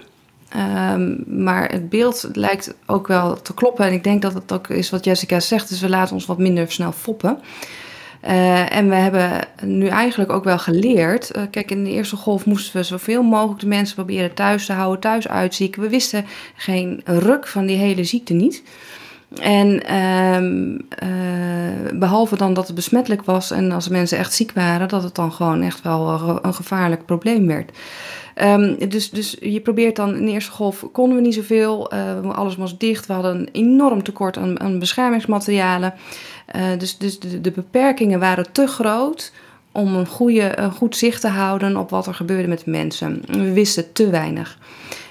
Um, 0.57 1.25
maar 1.27 1.71
het 1.71 1.89
beeld 1.89 2.29
lijkt 2.33 2.75
ook 2.87 3.07
wel 3.07 3.43
te 3.43 3.55
kloppen. 3.55 3.87
En 3.87 3.93
ik 3.93 4.05
denk 4.05 4.23
dat 4.23 4.35
het 4.35 4.53
ook 4.53 4.69
is 4.69 4.91
wat 4.91 5.05
Jessica 5.05 5.41
zegt. 5.41 5.69
Dus 5.69 5.81
we 5.81 5.89
laten 5.89 6.15
ons 6.15 6.27
wat 6.27 6.39
minder 6.39 6.73
snel 6.73 6.93
foppen. 6.93 7.39
Uh, 8.25 8.77
en 8.77 8.89
we 8.89 8.95
hebben 8.95 9.41
nu 9.63 9.87
eigenlijk 9.87 10.33
ook 10.33 10.45
wel 10.45 10.59
geleerd. 10.59 11.31
Kijk, 11.51 11.71
in 11.71 11.85
de 11.85 11.91
eerste 11.91 12.17
golf 12.17 12.47
moesten 12.47 12.77
we 12.77 12.83
zoveel 12.83 13.23
mogelijk 13.23 13.61
de 13.61 13.67
mensen 13.67 13.95
proberen 13.95 14.35
thuis 14.35 14.67
te 14.67 14.73
houden, 14.73 15.01
thuis 15.01 15.29
uitzieken. 15.29 15.83
We 15.83 15.89
wisten 15.89 16.25
geen 16.55 17.01
ruk 17.05 17.47
van 17.47 17.67
die 17.67 17.77
hele 17.77 18.05
ziekte 18.05 18.35
niet. 18.35 18.63
En 19.41 19.95
um, 19.95 20.73
uh, 21.03 21.99
behalve 21.99 22.37
dan 22.37 22.55
dat 22.55 22.67
het 22.67 22.77
besmettelijk 22.77 23.25
was 23.25 23.51
en 23.51 23.73
als 23.73 23.89
mensen 23.89 24.19
echt 24.19 24.33
ziek 24.33 24.53
waren, 24.53 24.89
dat 24.89 25.03
het 25.03 25.15
dan 25.15 25.33
gewoon 25.33 25.63
echt 25.63 25.83
wel 25.83 26.39
een 26.43 26.55
gevaarlijk 26.55 27.05
probleem 27.05 27.47
werd. 27.47 27.71
Um, 28.43 28.89
dus, 28.89 29.11
dus 29.11 29.37
je 29.41 29.61
probeert 29.61 29.97
dan 29.97 30.17
in 30.17 30.25
de 30.25 30.33
eerste 30.33 30.51
golf 30.51 30.85
konden 30.93 31.17
we 31.17 31.23
niet 31.23 31.35
zoveel, 31.35 31.95
uh, 31.95 32.31
alles 32.31 32.57
was 32.57 32.79
dicht, 32.79 33.07
we 33.07 33.13
hadden 33.13 33.37
een 33.37 33.49
enorm 33.53 34.03
tekort 34.03 34.37
aan, 34.37 34.61
aan 34.61 34.79
beschermingsmaterialen. 34.79 35.95
Uh, 36.57 36.63
dus 36.79 36.99
dus 36.99 37.19
de, 37.19 37.51
beperkingen 37.51 38.21
waren 38.21 38.53
te 38.53 38.67
groot 38.67 39.33
om 39.73 39.95
een, 39.95 40.07
goede, 40.07 40.59
een 40.59 40.73
goed 40.73 40.97
zicht 40.97 41.21
te 41.21 41.29
houden 41.29 41.77
op 41.77 41.91
wat 41.91 42.07
er 42.07 42.15
gebeurde 42.15 42.49
met 42.49 42.67
mensen. 42.67 43.23
We 43.27 43.53
wisten 43.53 43.93
te 43.93 44.11
weinig. 44.11 44.59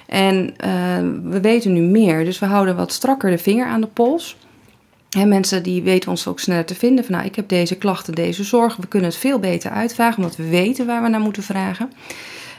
En 0.06 0.54
uh, 0.66 1.32
we 1.32 1.42
weten 1.42 1.74
nu 1.74 1.82
meer, 1.82 2.26
dus 2.26 2.40
we 2.40 2.46
houden 2.46 2.76
wat 2.76 2.92
strakker 2.92 3.30
de 3.30 3.38
vinger 3.38 3.66
aan 3.66 3.82
de 3.82 3.88
pols. 3.88 4.38
En 5.10 5.28
mensen 5.28 5.64
die 5.64 5.82
weten 5.82 6.10
ons 6.10 6.28
ook 6.28 6.40
sneller 6.40 6.66
te 6.66 6.76
vinden. 6.76 7.06
Van 7.06 7.14
nou, 7.14 7.26
ik 7.26 7.36
heb 7.36 7.50
deze 7.50 7.76
klachten, 7.76 8.16
deze 8.16 8.44
zorg. 8.44 8.76
We 8.76 8.88
kunnen 8.88 9.10
het 9.10 9.18
veel 9.18 9.40
beter 9.40 9.72
uitvragen, 9.72 10.18
omdat 10.18 10.36
we 10.36 10.50
weten 10.50 10.86
waar 10.86 11.02
we 11.02 11.10
naar 11.10 11.20
moeten 11.20 11.44
vragen. 11.44 11.92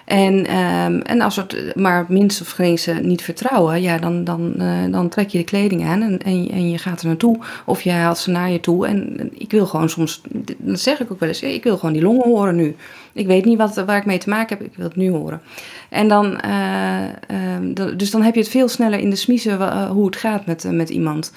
En, 0.07 0.47
ehm, 0.47 1.01
en 1.01 1.21
als 1.21 1.37
het 1.37 1.73
maar 1.75 2.07
minst 2.09 2.41
of 2.41 2.51
geen 2.51 2.79
niet 3.03 3.23
vertrouwen, 3.23 3.83
ja, 3.83 3.99
dan, 3.99 4.25
dan, 4.25 4.55
uh, 4.59 4.93
dan 4.93 5.09
trek 5.09 5.29
je 5.29 5.39
de 5.39 5.45
kleding 5.45 5.85
aan 5.85 6.03
en, 6.03 6.19
en, 6.23 6.51
en, 6.51 6.71
je 6.71 6.79
gaat 6.79 7.01
er 7.01 7.07
naartoe. 7.07 7.39
Of 7.65 7.83
je 7.83 7.91
haalt 7.91 8.19
ze 8.19 8.31
naar 8.31 8.51
je 8.51 8.61
toe. 8.61 8.87
En 8.87 9.31
ik 9.39 9.51
wil 9.51 9.67
gewoon 9.67 9.89
soms, 9.89 10.23
dat 10.59 10.81
zeg 10.81 11.01
ik 11.01 11.13
ook 11.13 11.21
wel 11.21 11.29
eens, 11.29 11.43
ik 11.43 11.65
wil 11.65 11.77
gewoon 11.77 11.93
die 11.93 12.03
longen 12.03 12.29
horen 12.29 12.57
nu. 12.57 12.77
Ik 13.13 13.27
weet 13.27 13.45
niet 13.45 13.59
wat, 13.59 13.75
waar 13.75 13.97
ik 13.97 14.07
mee 14.07 14.19
te 14.19 14.29
maken 14.29 14.59
heb, 14.59 14.67
ik 14.67 14.77
wil 14.77 14.87
het 14.87 14.97
nu 14.97 15.11
horen. 15.11 15.41
En 15.89 16.09
dan, 16.09 16.41
uh, 16.47 17.97
dus 17.97 18.11
dan 18.11 18.23
heb 18.23 18.35
je 18.35 18.41
het 18.41 18.49
veel 18.49 18.69
sneller 18.69 18.99
in 18.99 19.11
de 19.11 19.17
smiezen 19.17 19.61
uh, 19.61 19.91
hoe 19.91 20.07
het 20.07 20.17
gaat 20.17 20.47
met, 20.47 20.67
met 20.71 20.91
iemand. 20.91 21.33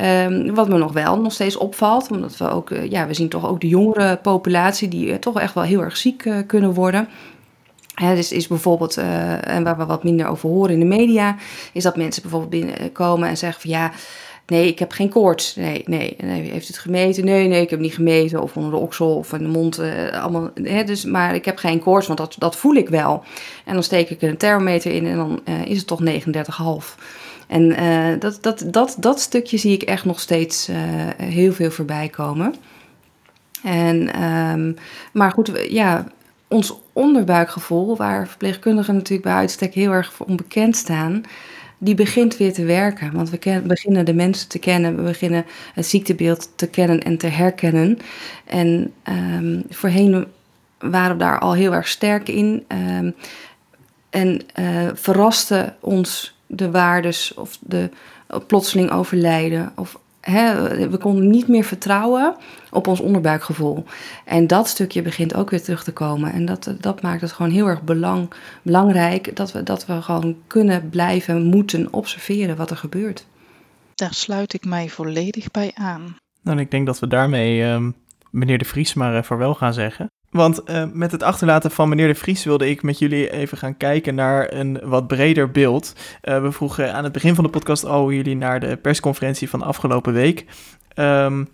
Um, 0.00 0.54
wat 0.54 0.68
me 0.68 0.78
nog 0.78 0.92
wel 0.92 1.20
nog 1.20 1.32
steeds 1.32 1.56
opvalt, 1.56 2.10
omdat 2.10 2.36
we 2.36 2.50
ook, 2.50 2.70
ja, 2.88 3.06
we 3.06 3.14
zien 3.14 3.28
toch 3.28 3.48
ook 3.48 3.60
de 3.60 3.68
jongere 3.68 4.16
populatie 4.16 4.88
die 4.88 5.18
toch 5.18 5.40
echt 5.40 5.54
wel 5.54 5.64
heel 5.64 5.82
erg 5.82 5.96
ziek 5.96 6.30
kunnen 6.46 6.72
worden. 6.72 7.08
Dus 7.94 8.32
is 8.32 8.46
bijvoorbeeld, 8.46 8.98
uh, 8.98 9.48
en 9.48 9.64
waar 9.64 9.76
we 9.76 9.86
wat 9.86 10.04
minder 10.04 10.26
over 10.26 10.48
horen 10.48 10.72
in 10.72 10.78
de 10.78 10.84
media, 10.84 11.36
is 11.72 11.82
dat 11.82 11.96
mensen 11.96 12.22
bijvoorbeeld 12.22 12.50
binnenkomen 12.50 13.28
en 13.28 13.36
zeggen 13.36 13.60
van 13.60 13.70
ja, 13.70 13.92
nee, 14.46 14.66
ik 14.66 14.78
heb 14.78 14.92
geen 14.92 15.08
koorts. 15.08 15.56
Nee, 15.56 15.82
nee, 15.86 16.16
nee, 16.22 16.50
heeft 16.50 16.66
het 16.66 16.78
gemeten? 16.78 17.24
Nee, 17.24 17.48
nee, 17.48 17.62
ik 17.62 17.70
heb 17.70 17.80
niet 17.80 17.94
gemeten. 17.94 18.42
Of 18.42 18.56
onder 18.56 18.70
de 18.70 18.76
oksel 18.76 19.16
of 19.16 19.32
in 19.32 19.38
de 19.38 19.48
mond. 19.48 19.80
Uh, 19.80 20.22
allemaal, 20.22 20.50
hè, 20.54 20.84
dus, 20.84 21.04
maar 21.04 21.34
ik 21.34 21.44
heb 21.44 21.58
geen 21.58 21.80
koorts, 21.80 22.06
want 22.06 22.18
dat, 22.18 22.36
dat 22.38 22.56
voel 22.56 22.74
ik 22.74 22.88
wel. 22.88 23.24
En 23.64 23.74
dan 23.74 23.82
steek 23.82 24.10
ik 24.10 24.22
een 24.22 24.36
thermometer 24.36 24.92
in 24.92 25.06
en 25.06 25.16
dan 25.16 25.40
uh, 25.44 25.66
is 25.66 25.78
het 25.78 25.86
toch 25.86 26.00
39,5. 26.04 27.02
En 27.46 27.76
dat, 28.18 28.38
dat, 28.40 28.64
dat, 28.66 28.96
dat 28.98 29.20
stukje 29.20 29.56
zie 29.56 29.72
ik 29.72 29.82
echt 29.82 30.04
nog 30.04 30.20
steeds 30.20 30.68
heel 31.16 31.52
veel 31.52 31.70
voorbij 31.70 32.08
komen. 32.08 32.54
En, 33.62 34.22
um, 34.22 34.76
maar 35.12 35.30
goed, 35.30 35.50
ja, 35.68 36.06
ons 36.54 36.74
onderbuikgevoel, 36.92 37.96
waar 37.96 38.28
verpleegkundigen 38.28 38.94
natuurlijk 38.94 39.22
bij 39.22 39.34
uitstek 39.34 39.74
heel 39.74 39.92
erg 39.92 40.20
onbekend 40.20 40.76
staan, 40.76 41.22
die 41.78 41.94
begint 41.94 42.36
weer 42.36 42.52
te 42.52 42.64
werken. 42.64 43.12
Want 43.12 43.30
we 43.30 43.62
beginnen 43.66 44.04
de 44.04 44.14
mensen 44.14 44.48
te 44.48 44.58
kennen, 44.58 44.96
we 44.96 45.02
beginnen 45.02 45.44
het 45.74 45.86
ziektebeeld 45.86 46.50
te 46.56 46.66
kennen 46.66 47.02
en 47.02 47.18
te 47.18 47.26
herkennen. 47.26 47.98
En 48.44 48.92
um, 49.08 49.64
voorheen 49.68 50.26
waren 50.78 51.16
we 51.16 51.22
daar 51.22 51.38
al 51.38 51.54
heel 51.54 51.74
erg 51.74 51.88
sterk 51.88 52.28
in. 52.28 52.64
Um, 52.68 53.14
en 54.10 54.40
uh, 54.58 54.88
verraste 54.94 55.74
ons 55.80 56.38
de 56.46 56.70
waardes 56.70 57.34
of 57.34 57.58
de 57.60 57.90
plotseling 58.46 58.90
overlijden 58.90 59.72
of 59.76 59.98
we 60.90 60.96
konden 61.00 61.30
niet 61.30 61.48
meer 61.48 61.64
vertrouwen 61.64 62.36
op 62.70 62.86
ons 62.86 63.00
onderbuikgevoel. 63.00 63.84
En 64.24 64.46
dat 64.46 64.68
stukje 64.68 65.02
begint 65.02 65.34
ook 65.34 65.50
weer 65.50 65.62
terug 65.62 65.84
te 65.84 65.92
komen. 65.92 66.32
En 66.32 66.44
dat, 66.44 66.74
dat 66.80 67.02
maakt 67.02 67.20
het 67.20 67.32
gewoon 67.32 67.50
heel 67.50 67.66
erg 67.66 67.82
belang, 67.82 68.32
belangrijk 68.62 69.36
dat 69.36 69.52
we, 69.52 69.62
dat 69.62 69.86
we 69.86 70.02
gewoon 70.02 70.36
kunnen 70.46 70.88
blijven 70.88 71.42
moeten 71.42 71.92
observeren 71.92 72.56
wat 72.56 72.70
er 72.70 72.76
gebeurt. 72.76 73.26
Daar 73.94 74.14
sluit 74.14 74.54
ik 74.54 74.64
mij 74.64 74.88
volledig 74.88 75.50
bij 75.50 75.70
aan. 75.74 76.16
Nou, 76.42 76.58
ik 76.58 76.70
denk 76.70 76.86
dat 76.86 76.98
we 76.98 77.06
daarmee 77.06 77.60
uh, 77.60 77.86
meneer 78.30 78.58
De 78.58 78.64
Vries 78.64 78.94
maar 78.94 79.16
uh, 79.16 79.22
vaarwel 79.22 79.54
gaan 79.54 79.74
zeggen. 79.74 80.10
Want 80.34 80.70
uh, 80.70 80.84
met 80.92 81.12
het 81.12 81.22
achterlaten 81.22 81.70
van 81.70 81.88
meneer 81.88 82.06
De 82.06 82.14
Vries 82.14 82.44
wilde 82.44 82.70
ik 82.70 82.82
met 82.82 82.98
jullie 82.98 83.30
even 83.30 83.58
gaan 83.58 83.76
kijken 83.76 84.14
naar 84.14 84.52
een 84.52 84.80
wat 84.82 85.06
breder 85.06 85.50
beeld. 85.50 85.94
Uh, 86.22 86.42
we 86.42 86.52
vroegen 86.52 86.94
aan 86.94 87.04
het 87.04 87.12
begin 87.12 87.34
van 87.34 87.44
de 87.44 87.50
podcast 87.50 87.84
al 87.84 88.00
hoe 88.00 88.14
jullie 88.14 88.36
naar 88.36 88.60
de 88.60 88.76
persconferentie 88.76 89.50
van 89.50 89.62
afgelopen 89.62 90.12
week 90.12 90.46
um, 90.96 91.48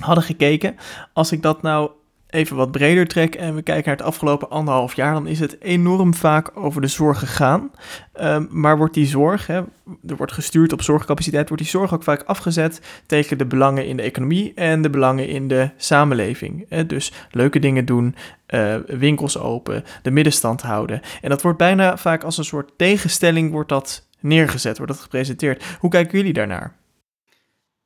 hadden 0.00 0.24
gekeken. 0.24 0.76
Als 1.12 1.32
ik 1.32 1.42
dat 1.42 1.62
nou 1.62 1.90
even 2.30 2.56
wat 2.56 2.70
breder 2.70 3.06
trek 3.06 3.34
en 3.34 3.54
we 3.54 3.62
kijken 3.62 3.86
naar 3.86 3.96
het 3.96 4.06
afgelopen 4.06 4.50
anderhalf 4.50 4.94
jaar, 4.94 5.12
dan 5.12 5.26
is 5.26 5.40
het 5.40 5.60
enorm 5.60 6.14
vaak 6.14 6.50
over 6.54 6.80
de 6.80 6.86
zorg 6.86 7.18
gegaan. 7.18 7.70
Um, 8.22 8.48
maar 8.50 8.76
wordt 8.76 8.94
die 8.94 9.06
zorg, 9.06 9.46
hè, 9.46 9.56
er 10.06 10.16
wordt 10.16 10.32
gestuurd 10.32 10.72
op 10.72 10.82
zorgcapaciteit, 10.82 11.48
wordt 11.48 11.62
die 11.62 11.72
zorg 11.72 11.94
ook 11.94 12.02
vaak 12.02 12.22
afgezet 12.22 12.80
tegen 13.06 13.38
de 13.38 13.46
belangen 13.46 13.86
in 13.86 13.96
de 13.96 14.02
economie 14.02 14.54
en 14.54 14.82
de 14.82 14.90
belangen 14.90 15.28
in 15.28 15.48
de 15.48 15.70
samenleving. 15.76 16.66
Hè. 16.68 16.86
Dus 16.86 17.12
leuke 17.30 17.58
dingen 17.58 17.84
doen, 17.84 18.14
uh, 18.48 18.76
winkels 18.86 19.38
open, 19.38 19.84
de 20.02 20.10
middenstand 20.10 20.62
houden. 20.62 21.00
En 21.20 21.28
dat 21.28 21.42
wordt 21.42 21.58
bijna 21.58 21.96
vaak 21.96 22.24
als 22.24 22.38
een 22.38 22.44
soort 22.44 22.70
tegenstelling 22.76 23.50
wordt 23.50 23.68
dat 23.68 24.08
neergezet, 24.20 24.76
wordt 24.76 24.92
dat 24.92 25.02
gepresenteerd. 25.02 25.64
Hoe 25.80 25.90
kijken 25.90 26.18
jullie 26.18 26.32
daarnaar? 26.32 26.76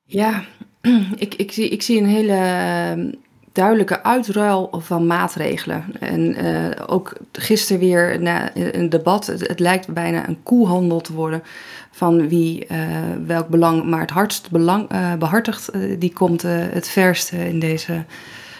Ja, 0.04 0.44
ik, 1.16 1.34
ik, 1.34 1.52
zie, 1.52 1.68
ik 1.68 1.82
zie 1.82 2.00
een 2.00 2.08
hele 2.08 3.18
duidelijke 3.54 4.02
uitruil 4.02 4.68
van 4.72 5.06
maatregelen. 5.06 5.84
En 6.00 6.44
uh, 6.44 6.70
ook 6.86 7.12
gisteren 7.32 7.80
weer 7.80 8.20
na 8.20 8.50
een 8.54 8.88
debat. 8.88 9.26
Het, 9.26 9.60
lijkt 9.60 9.88
bijna 9.88 10.28
een 10.28 10.42
koehandel 10.42 11.00
te 11.00 11.12
worden 11.12 11.42
van 11.90 12.28
wie 12.28 12.66
uh, 12.70 12.78
welk 13.26 13.48
belang 13.48 13.84
maar 13.84 14.00
het 14.00 14.10
hardst 14.10 14.50
belang, 14.50 14.92
uh, 14.92 15.14
behartigt. 15.14 15.70
die 15.98 16.12
komt 16.12 16.42
het 16.42 16.88
verst 16.88 17.32
in, 17.32 17.58
deze, 17.58 18.04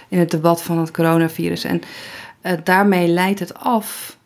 in 0.09 0.19
het 0.19 0.31
debat 0.31 0.63
van 0.63 0.79
het 0.79 0.91
coronavirus. 0.91 1.65
En 1.65 1.83
daarmee 2.65 3.09
leidt 3.09 3.41
het 3.41 3.55
af 3.55 4.17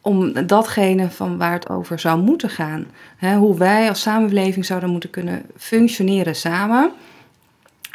om 0.00 0.46
datgene 0.46 1.10
van 1.10 1.38
waar 1.38 1.52
het 1.52 1.68
over 1.68 1.98
zou 1.98 2.20
moeten 2.20 2.50
gaan. 2.50 2.86
Hè, 3.16 3.36
hoe 3.36 3.58
wij 3.58 3.88
als 3.88 4.00
samenleving 4.00 4.64
zouden 4.64 4.90
moeten 4.90 5.10
kunnen 5.10 5.42
functioneren 5.56 6.36
samen 6.36 6.92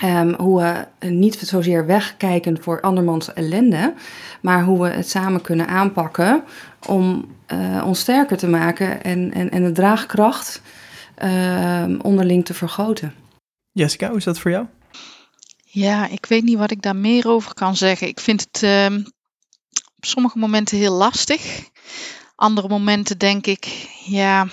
Um, 0.04 0.34
hoe 0.34 0.62
we 0.62 1.08
niet 1.08 1.36
zozeer 1.36 1.86
wegkijken 1.86 2.62
voor 2.62 2.82
andermans 2.82 3.34
ellende, 3.34 3.94
maar 4.42 4.64
hoe 4.64 4.82
we 4.82 4.90
het 4.90 5.10
samen 5.10 5.42
kunnen 5.42 5.68
aanpakken 5.68 6.44
om 6.88 7.36
uh, 7.48 7.84
ons 7.86 8.00
sterker 8.00 8.38
te 8.38 8.48
maken 8.48 9.04
en, 9.04 9.34
en, 9.34 9.50
en 9.50 9.64
de 9.64 9.72
draagkracht 9.72 10.62
uh, 11.24 11.86
onderling 12.02 12.46
te 12.46 12.54
vergroten. 12.54 13.14
Jessica, 13.72 14.08
hoe 14.08 14.18
is 14.18 14.24
dat 14.24 14.40
voor 14.40 14.52
jou? 14.52 14.66
Ja, 15.64 16.08
ik 16.08 16.26
weet 16.26 16.44
niet 16.44 16.58
wat 16.58 16.72
ik 16.72 16.82
daar 16.82 16.96
meer 16.96 17.28
over 17.28 17.54
kan 17.54 17.76
zeggen. 17.76 18.08
Ik 18.08 18.20
vind 18.20 18.48
het 18.52 18.64
uh, 18.64 18.98
op 19.96 20.06
sommige 20.06 20.38
momenten 20.38 20.78
heel 20.78 20.94
lastig. 20.94 21.70
Andere 22.36 22.68
momenten 22.68 23.18
denk 23.18 23.48
ik, 23.48 23.66
ja 24.06 24.48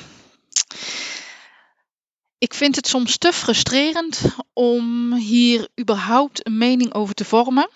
ik 2.45 2.55
vind 2.55 2.77
het 2.77 2.87
soms 2.87 3.19
te 3.19 3.33
frustrerend 3.33 4.23
om 4.53 5.15
hier 5.15 5.69
überhaupt 5.81 6.47
een 6.47 6.59
mening 6.59 6.95
over 6.95 7.15
te 7.15 7.25
vormen 7.25 7.69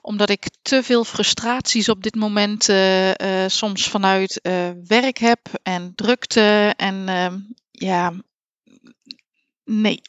omdat 0.00 0.30
ik 0.30 0.48
te 0.62 0.82
veel 0.82 1.04
frustraties 1.04 1.88
op 1.88 2.02
dit 2.02 2.14
moment 2.14 2.68
uh, 2.68 3.08
uh, 3.08 3.14
soms 3.46 3.88
vanuit 3.88 4.40
uh, 4.42 4.70
werk 4.86 5.18
heb 5.18 5.40
en 5.62 5.92
drukte 5.94 6.74
en 6.76 7.08
ehm, 7.08 7.38
ja, 7.70 8.12
nee. 9.64 10.02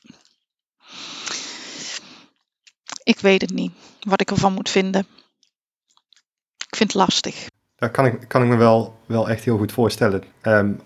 Ik 3.03 3.19
weet 3.19 3.41
het 3.41 3.53
niet 3.53 3.71
wat 3.99 4.21
ik 4.21 4.31
ervan 4.31 4.53
moet 4.53 4.69
vinden. 4.69 5.07
Ik 6.67 6.75
vind 6.75 6.93
het 6.93 7.01
lastig. 7.01 7.47
Dat 7.75 7.91
kan 7.91 8.05
ik, 8.05 8.27
kan 8.27 8.41
ik 8.43 8.47
me 8.47 8.55
wel, 8.55 8.99
wel 9.05 9.29
echt 9.29 9.43
heel 9.43 9.57
goed 9.57 9.71
voorstellen. 9.71 10.23
Um, 10.41 10.81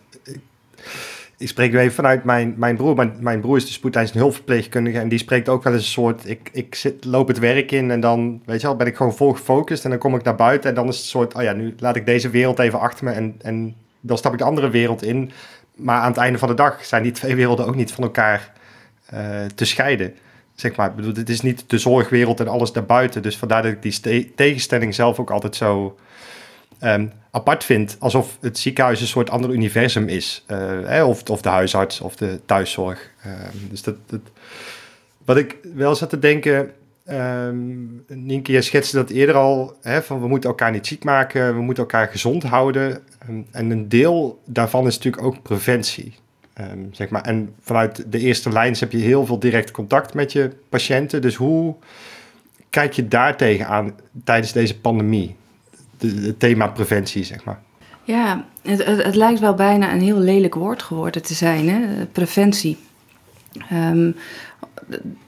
spreek 1.48 1.72
nu 1.72 1.80
even 1.80 1.94
vanuit 1.94 2.24
mijn, 2.24 2.54
mijn 2.58 2.76
broer. 2.76 3.12
Mijn, 3.20 3.42
broer 3.42 3.58
is 3.58 3.66
de 3.66 3.72
spoedeisende 3.72 4.20
hulpverpleegkundige 4.20 5.00
en 5.00 5.10
die 5.10 5.20
spreekt 5.20 5.50
ook 5.50 5.64
wel 5.64 5.74
eens 5.74 5.82
een 5.84 5.90
soort... 5.90 6.30
Ik, 6.30 6.50
ik 6.54 6.76
zit, 6.76 7.06
loop 7.06 7.28
het 7.28 7.40
werk 7.40 7.72
in 7.72 7.92
en 7.92 8.00
dan, 8.00 8.42
weet 8.46 8.62
je 8.62 8.68
wel, 8.68 8.76
ben 8.76 8.88
ik 8.88 8.96
gewoon 8.96 9.16
vol 9.16 9.32
gefocust 9.32 9.84
en 9.84 9.90
dan 9.90 10.00
kom 10.00 10.16
ik 10.16 10.24
naar 10.24 10.36
buiten 10.36 10.70
en 10.70 10.76
dan 10.76 10.88
is 10.88 10.98
het 10.98 11.06
soort... 11.06 11.34
Oh 11.34 11.42
ja, 11.42 11.54
nu 11.54 11.76
laat 11.80 11.96
ik 11.96 12.06
deze 12.06 12.30
wereld 12.30 12.60
even 12.60 12.80
achter 12.80 13.06
me 13.06 13.12
en, 13.12 13.36
en 13.42 13.76
dan 14.00 14.18
stap 14.18 14.32
ik 14.32 14.38
de 14.38 14.44
andere 14.44 14.70
wereld 14.70 15.04
in. 15.04 15.32
Maar 15.76 16.02
aan 16.02 16.12
het 16.12 16.20
einde 16.20 16.38
van 16.38 16.48
de 16.48 16.54
dag 16.54 16.86
zijn 16.86 17.04
die 17.04 17.12
twee 17.12 17.36
werelden 17.36 17.68
ook 17.68 17.76
niet 17.76 17.92
van 17.92 18.04
elkaar 18.04 18.52
uh, 19.14 19.20
te 19.56 19.66
scheiden. 19.66 20.16
Zeg 20.56 20.76
maar, 20.76 20.90
ik 20.90 20.96
bedoel, 20.96 21.14
het 21.14 21.30
is 21.30 21.42
niet 21.42 21.64
de 21.68 21.78
zorgwereld 21.78 22.40
en 22.40 22.48
alles 22.48 22.72
daarbuiten. 22.72 23.22
Dus 23.22 23.38
vandaar 23.38 23.64
dat 23.64 23.72
ik 23.72 24.02
die 24.02 24.34
tegenstelling 24.36 24.96
zelf 24.96 25.20
ook 25.20 25.32
altijd 25.32 25.56
zo 25.56 25.98
um, 26.84 27.12
apart 27.32 27.64
vind. 27.64 27.96
Alsof 28.00 28.38
het 28.42 28.58
ziekenhuis 28.58 29.02
een 29.02 29.08
soort 29.08 29.30
ander 29.30 29.50
universum 29.50 30.08
is. 30.08 30.46
Uh, 30.48 31.08
of, 31.08 31.24
of 31.30 31.42
de 31.42 31.50
huisarts 31.50 32.02
of 32.02 32.16
de 32.16 32.40
thuiszorg. 32.46 33.12
Um, 33.26 33.70
dus 33.70 33.82
dat, 33.82 33.96
dat, 34.06 34.22
wat 35.26 35.38
ik 35.38 35.58
wel 35.76 35.96
zat 35.96 36.10
te 36.10 36.20
denken. 36.20 36.72
Um, 37.10 38.04
Nienke, 38.08 38.52
je 38.52 38.62
schetste 38.62 38.96
dat 38.96 39.10
eerder 39.10 39.36
al. 39.36 39.78
Hè, 39.82 40.02
van 40.02 40.22
we 40.22 40.28
moeten 40.28 40.50
elkaar 40.50 40.72
niet 40.72 40.88
ziek 40.88 41.04
maken. 41.04 41.56
We 41.56 41.62
moeten 41.62 41.84
elkaar 41.84 42.08
gezond 42.08 42.44
houden. 42.44 43.04
en 43.52 43.72
een 43.72 43.90
deel 43.90 44.42
daarvan 44.46 44.88
is 44.88 44.96
natuurlijk 44.96 45.24
ook 45.24 45.42
preventie. 45.42 46.14
Zeg 46.92 47.10
maar. 47.10 47.22
En 47.22 47.54
vanuit 47.62 48.12
de 48.12 48.20
eerste 48.20 48.52
lijns 48.52 48.80
heb 48.80 48.92
je 48.92 48.98
heel 48.98 49.26
veel 49.26 49.40
direct 49.40 49.72
contact 49.72 50.14
met 50.14 50.32
je 50.32 50.52
patiënten. 50.70 51.22
Dus 51.22 51.36
hoe 51.36 51.76
kijk 52.70 52.94
je 52.94 53.08
daar 53.08 53.38
tegenaan 53.38 53.96
tijdens 54.24 54.52
deze 54.52 54.80
pandemie? 54.80 55.36
Het 56.02 56.40
thema 56.40 56.68
preventie, 56.68 57.24
zeg 57.24 57.44
maar. 57.44 57.60
Ja, 58.04 58.46
het, 58.62 58.86
het, 58.86 59.16
lijkt 59.16 59.40
wel 59.40 59.54
bijna 59.54 59.94
een 59.94 60.02
heel 60.02 60.18
lelijk 60.18 60.56
woord 60.56 60.84
geworden 60.84 61.22
te 61.22 61.34
zijn, 61.34 61.70
hè? 61.70 62.06
preventie. 62.06 62.78
Um, 63.72 64.16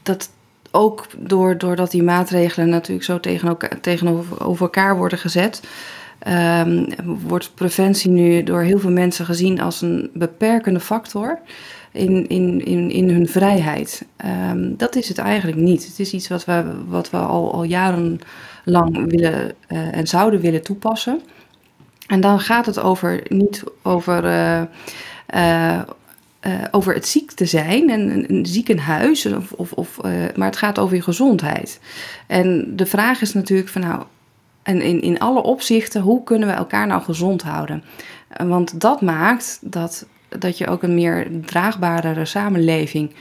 dat 0.03 0.29
ook 0.71 1.07
door, 1.17 1.57
doordat 1.57 1.91
die 1.91 2.03
maatregelen 2.03 2.69
natuurlijk 2.69 3.05
zo 3.05 3.19
tegen 3.19 3.47
elkaar, 3.47 3.81
tegenover 3.81 4.61
elkaar 4.61 4.97
worden 4.97 5.17
gezet, 5.17 5.61
ehm, 6.19 6.85
wordt 7.27 7.51
preventie 7.55 8.11
nu 8.11 8.43
door 8.43 8.61
heel 8.61 8.79
veel 8.79 8.91
mensen 8.91 9.25
gezien 9.25 9.61
als 9.61 9.81
een 9.81 10.09
beperkende 10.13 10.79
factor 10.79 11.39
in, 11.91 12.27
in, 12.27 12.65
in, 12.65 12.91
in 12.91 13.09
hun 13.09 13.27
vrijheid. 13.27 14.05
Ehm, 14.15 14.75
dat 14.77 14.95
is 14.95 15.07
het 15.07 15.17
eigenlijk 15.17 15.57
niet. 15.57 15.85
Het 15.87 15.99
is 15.99 16.13
iets 16.13 16.27
wat 16.27 16.45
we, 16.45 16.63
wat 16.87 17.09
we 17.09 17.17
al, 17.17 17.53
al 17.53 17.65
jarenlang 18.63 19.09
willen 19.09 19.53
uh, 19.69 19.95
en 19.97 20.07
zouden 20.07 20.39
willen 20.39 20.63
toepassen. 20.63 21.21
En 22.07 22.21
dan 22.21 22.39
gaat 22.39 22.65
het 22.65 22.79
over 22.79 23.23
niet 23.27 23.63
over. 23.81 24.23
Uh, 24.25 24.61
uh, 25.35 25.81
over 26.71 26.93
het 26.93 27.07
ziek 27.07 27.31
te 27.31 27.45
zijn 27.45 27.89
en 27.89 28.29
een, 28.29 28.45
ziekenhuis, 28.45 29.25
of, 29.25 29.51
of, 29.51 29.71
of 29.71 30.01
maar 30.35 30.47
het 30.47 30.57
gaat 30.57 30.79
over 30.79 30.95
je 30.95 31.01
gezondheid. 31.01 31.79
En 32.27 32.75
de 32.75 32.85
vraag 32.85 33.21
is 33.21 33.33
natuurlijk 33.33 33.69
van 33.69 33.81
nou, 33.81 34.03
en 34.63 34.81
in, 34.81 35.01
in 35.01 35.19
alle 35.19 35.43
opzichten, 35.43 36.01
hoe 36.01 36.23
kunnen 36.23 36.47
we 36.47 36.53
elkaar 36.53 36.87
nou 36.87 37.01
gezond 37.01 37.41
houden? 37.41 37.83
Want 38.37 38.81
dat 38.81 39.01
maakt 39.01 39.59
dat 39.61 40.05
dat 40.39 40.57
je 40.57 40.67
ook 40.67 40.83
een 40.83 40.95
meer 40.95 41.27
draagbare 41.45 42.25
samenleving 42.25 43.11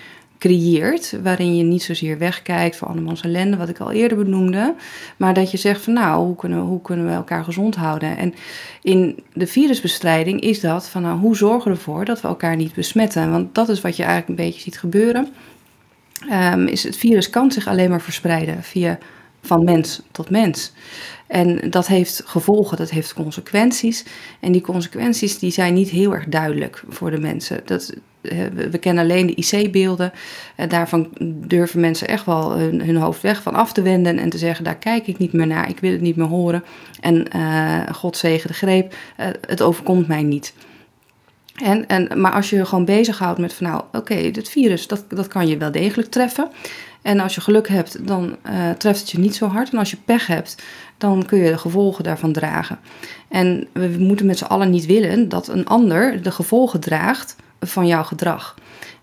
creëert, 0.42 1.18
waarin 1.22 1.56
je 1.56 1.62
niet 1.62 1.82
zozeer 1.82 2.18
wegkijkt 2.18 2.76
voor 2.76 2.88
andermans 2.88 3.20
ellende, 3.20 3.56
wat 3.56 3.68
ik 3.68 3.78
al 3.78 3.90
eerder 3.90 4.18
benoemde, 4.18 4.74
maar 5.16 5.34
dat 5.34 5.50
je 5.50 5.56
zegt 5.56 5.82
van 5.82 5.92
nou, 5.92 6.24
hoe 6.24 6.36
kunnen, 6.36 6.58
hoe 6.58 6.80
kunnen 6.80 7.06
we 7.06 7.12
elkaar 7.12 7.44
gezond 7.44 7.76
houden? 7.76 8.16
En 8.16 8.34
in 8.82 9.22
de 9.32 9.46
virusbestrijding 9.46 10.40
is 10.40 10.60
dat 10.60 10.88
van 10.88 11.02
nou, 11.02 11.18
hoe 11.18 11.36
zorgen 11.36 11.70
we 11.70 11.76
ervoor 11.76 12.04
dat 12.04 12.20
we 12.20 12.28
elkaar 12.28 12.56
niet 12.56 12.74
besmetten? 12.74 13.30
Want 13.30 13.54
dat 13.54 13.68
is 13.68 13.80
wat 13.80 13.96
je 13.96 14.02
eigenlijk 14.02 14.38
een 14.38 14.46
beetje 14.46 14.60
ziet 14.60 14.78
gebeuren. 14.78 15.28
Um, 16.30 16.66
is 16.66 16.82
het 16.82 16.96
virus 16.96 17.30
kan 17.30 17.52
zich 17.52 17.66
alleen 17.66 17.90
maar 17.90 18.00
verspreiden 18.00 18.62
via 18.62 18.98
van 19.42 19.64
mens 19.64 20.02
tot 20.10 20.30
mens. 20.30 20.72
En 21.26 21.70
dat 21.70 21.86
heeft 21.86 22.22
gevolgen, 22.24 22.76
dat 22.76 22.90
heeft 22.90 23.14
consequenties. 23.14 24.04
En 24.40 24.52
die 24.52 24.60
consequenties 24.60 25.38
die 25.38 25.50
zijn 25.50 25.74
niet 25.74 25.90
heel 25.90 26.14
erg 26.14 26.26
duidelijk 26.26 26.84
voor 26.88 27.10
de 27.10 27.20
mensen. 27.20 27.60
Dat, 27.64 27.94
we 28.70 28.78
kennen 28.80 29.02
alleen 29.02 29.26
de 29.26 29.34
IC-beelden. 29.34 30.12
En 30.56 30.68
daarvan 30.68 31.08
durven 31.46 31.80
mensen 31.80 32.08
echt 32.08 32.24
wel 32.24 32.58
hun, 32.58 32.82
hun, 32.82 32.96
hoofd 32.96 33.22
weg 33.22 33.42
van 33.42 33.54
af 33.54 33.72
te 33.72 33.82
wenden 33.82 34.18
en 34.18 34.30
te 34.30 34.38
zeggen: 34.38 34.64
daar 34.64 34.76
kijk 34.76 35.06
ik 35.06 35.18
niet 35.18 35.32
meer 35.32 35.46
naar, 35.46 35.68
ik 35.68 35.78
wil 35.78 35.92
het 35.92 36.00
niet 36.00 36.16
meer 36.16 36.26
horen. 36.26 36.64
En 37.00 37.26
uh, 37.36 37.80
God 37.92 38.16
zegen 38.16 38.48
de 38.48 38.54
greep, 38.54 38.94
uh, 39.20 39.26
het 39.46 39.62
overkomt 39.62 40.08
mij 40.08 40.22
niet. 40.22 40.54
En, 41.62 41.88
en, 41.88 42.20
maar 42.20 42.32
als 42.32 42.50
je 42.50 42.56
je 42.56 42.64
gewoon 42.64 42.84
bezighoudt 42.84 43.38
met 43.38 43.54
van 43.54 43.66
nou, 43.66 43.82
oké, 43.92 44.30
dit 44.30 44.48
virus, 44.48 44.86
dat, 44.86 45.04
dat 45.08 45.28
kan 45.28 45.48
je 45.48 45.56
wel 45.56 45.72
degelijk 45.72 46.10
treffen. 46.10 46.50
En 47.02 47.20
als 47.20 47.34
je 47.34 47.40
geluk 47.40 47.68
hebt, 47.68 48.06
dan 48.06 48.36
uh, 48.46 48.70
treft 48.70 49.00
het 49.00 49.10
je 49.10 49.18
niet 49.18 49.34
zo 49.34 49.46
hard. 49.46 49.70
En 49.70 49.78
als 49.78 49.90
je 49.90 49.96
pech 50.04 50.26
hebt, 50.26 50.62
dan 50.98 51.26
kun 51.26 51.38
je 51.38 51.50
de 51.50 51.58
gevolgen 51.58 52.04
daarvan 52.04 52.32
dragen. 52.32 52.78
En 53.28 53.66
we 53.72 53.96
moeten 53.98 54.26
met 54.26 54.38
z'n 54.38 54.44
allen 54.44 54.70
niet 54.70 54.86
willen 54.86 55.28
dat 55.28 55.48
een 55.48 55.66
ander 55.66 56.22
de 56.22 56.30
gevolgen 56.30 56.80
draagt 56.80 57.36
van 57.62 57.86
jouw 57.86 58.02
gedrag. 58.02 58.54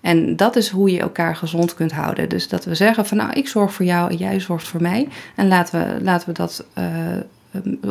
En 0.01 0.35
dat 0.35 0.55
is 0.55 0.69
hoe 0.69 0.91
je 0.91 0.99
elkaar 0.99 1.35
gezond 1.35 1.73
kunt 1.73 1.91
houden. 1.91 2.29
Dus 2.29 2.47
dat 2.47 2.65
we 2.65 2.75
zeggen 2.75 3.05
van 3.05 3.17
nou, 3.17 3.31
ik 3.33 3.47
zorg 3.47 3.73
voor 3.73 3.85
jou 3.85 4.11
en 4.11 4.17
jij 4.17 4.39
zorgt 4.39 4.67
voor 4.67 4.81
mij. 4.81 5.07
En 5.35 5.47
laten 5.47 5.79
we, 5.79 6.03
laten 6.03 6.27
we 6.27 6.33
dat 6.33 6.65
uh, 6.77 6.85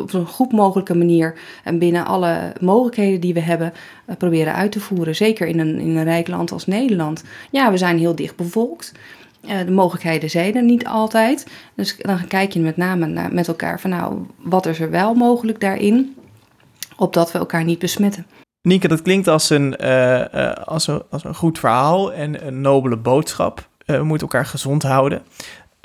op 0.01 0.12
een 0.12 0.27
goed 0.27 0.53
mogelijke 0.53 0.95
manier 0.95 1.35
en 1.64 1.79
binnen 1.79 2.07
alle 2.07 2.53
mogelijkheden 2.61 3.21
die 3.21 3.35
we 3.35 3.41
hebben 3.41 3.73
uh, 4.07 4.16
proberen 4.16 4.55
uit 4.55 4.73
te 4.73 4.81
voeren. 4.81 5.16
Zeker 5.16 5.47
in 5.47 5.59
een, 5.59 5.79
in 5.79 5.97
een 5.97 6.05
rijk 6.05 6.29
land 6.29 6.53
als 6.53 6.66
Nederland. 6.66 7.25
Ja, 7.51 7.71
we 7.71 7.77
zijn 7.77 7.99
heel 7.99 8.14
dicht 8.14 8.37
bevolkt. 8.37 8.93
Uh, 9.45 9.59
de 9.59 9.71
mogelijkheden 9.71 10.31
zijn 10.31 10.57
er 10.57 10.62
niet 10.62 10.87
altijd. 10.87 11.47
Dus 11.75 11.97
dan 11.97 12.27
kijk 12.27 12.53
je 12.53 12.61
met 12.61 12.77
name 12.77 13.29
met 13.31 13.49
elkaar 13.49 13.81
van 13.81 13.91
nou, 13.91 14.27
wat 14.37 14.66
is 14.66 14.81
er 14.81 14.91
wel 14.91 15.14
mogelijk 15.14 15.61
daarin, 15.61 16.16
opdat 16.97 17.33
we 17.33 17.39
elkaar 17.39 17.64
niet 17.64 17.79
besmetten. 17.79 18.27
Nieke, 18.69 18.89
dat 18.89 19.03
klinkt 19.03 19.29
als 19.29 19.51
een, 19.51 19.77
uh, 19.81 20.25
uh, 20.35 20.53
als 20.53 20.87
een, 20.87 21.03
als 21.11 21.25
een 21.25 21.35
goed 21.35 21.59
verhaal 21.59 22.12
en 22.12 22.47
een 22.47 22.61
nobele 22.61 22.97
boodschap. 22.97 23.69
we 23.85 24.03
moeten 24.03 24.27
elkaar 24.27 24.47
gezond 24.47 24.83
houden. 24.83 25.23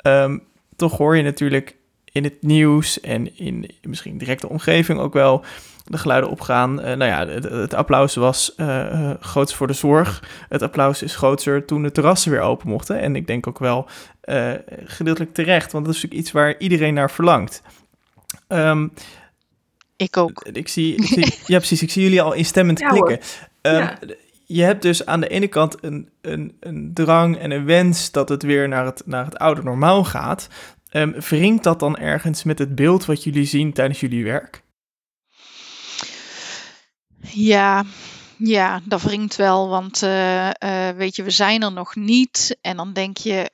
Um, 0.06 0.42
toch 0.76 0.96
hoor 0.96 1.16
je 1.16 1.22
natuurlijk 1.22 1.76
in 2.04 2.24
het 2.24 2.42
nieuws 2.42 3.00
en 3.00 3.38
in 3.38 3.70
misschien 3.82 4.18
directe 4.18 4.48
omgeving 4.48 4.98
ook 4.98 5.12
wel 5.12 5.44
de 5.84 5.98
geluiden 5.98 6.30
opgaan. 6.30 6.74
Nou 6.74 7.04
ja, 7.04 7.26
het, 7.26 7.74
applaus 7.74 8.14
was 8.14 8.54
uh, 8.56 9.10
groots 9.20 9.54
voor 9.54 9.66
de 9.66 9.72
zorg. 9.72 10.22
Het 10.48 10.62
applaus 10.62 11.02
is 11.02 11.16
groter 11.16 11.64
toen 11.64 11.82
de 11.82 11.92
terrassen 11.92 12.30
weer 12.30 12.40
open 12.40 12.68
mochten. 12.68 13.00
En 13.00 13.16
ik 13.16 13.26
denk 13.26 13.46
ook 13.46 13.58
wel 13.58 13.88
gedeeltelijk 14.84 15.34
terecht, 15.34 15.72
want 15.72 15.84
dat 15.84 15.94
is 15.94 16.02
natuurlijk 16.02 16.26
iets 16.26 16.32
waar 16.32 16.58
iedereen 16.58 16.94
naar 16.94 17.10
verlangt. 17.10 17.62
Um, 18.48 18.92
ik 19.96 20.16
ook. 20.16 20.44
Ik 20.52 20.68
zie, 20.68 20.94
ik 20.94 21.04
zie, 21.04 21.34
ja, 21.46 21.58
precies. 21.58 21.82
Ik 21.82 21.90
zie 21.90 22.02
jullie 22.02 22.22
al 22.22 22.32
instemmend 22.32 22.78
ja, 22.84 22.88
klikken. 22.88 23.18
Um, 23.62 23.72
ja. 23.72 23.98
Je 24.46 24.62
hebt 24.62 24.82
dus 24.82 25.06
aan 25.06 25.20
de 25.20 25.28
ene 25.28 25.48
kant 25.48 25.76
een, 25.80 26.08
een, 26.20 26.56
een 26.60 26.90
drang 26.94 27.38
en 27.38 27.50
een 27.50 27.64
wens 27.64 28.10
dat 28.10 28.28
het 28.28 28.42
weer 28.42 28.68
naar 28.68 28.84
het, 28.84 29.02
naar 29.06 29.24
het 29.24 29.38
oude 29.38 29.62
normaal 29.62 30.04
gaat. 30.04 30.48
Um, 30.92 31.12
wringt 31.12 31.64
dat 31.64 31.80
dan 31.80 31.96
ergens 31.96 32.42
met 32.42 32.58
het 32.58 32.74
beeld 32.74 33.04
wat 33.04 33.24
jullie 33.24 33.44
zien 33.44 33.72
tijdens 33.72 34.00
jullie 34.00 34.24
werk? 34.24 34.62
Ja, 37.20 37.84
ja, 38.36 38.80
dat 38.84 39.02
wringt 39.02 39.36
wel, 39.36 39.68
want 39.68 40.02
uh, 40.02 40.46
uh, 40.46 40.88
weet 40.88 41.16
je, 41.16 41.22
we 41.22 41.30
zijn 41.30 41.62
er 41.62 41.72
nog 41.72 41.94
niet. 41.94 42.58
En 42.60 42.76
dan 42.76 42.92
denk 42.92 43.16
je, 43.16 43.50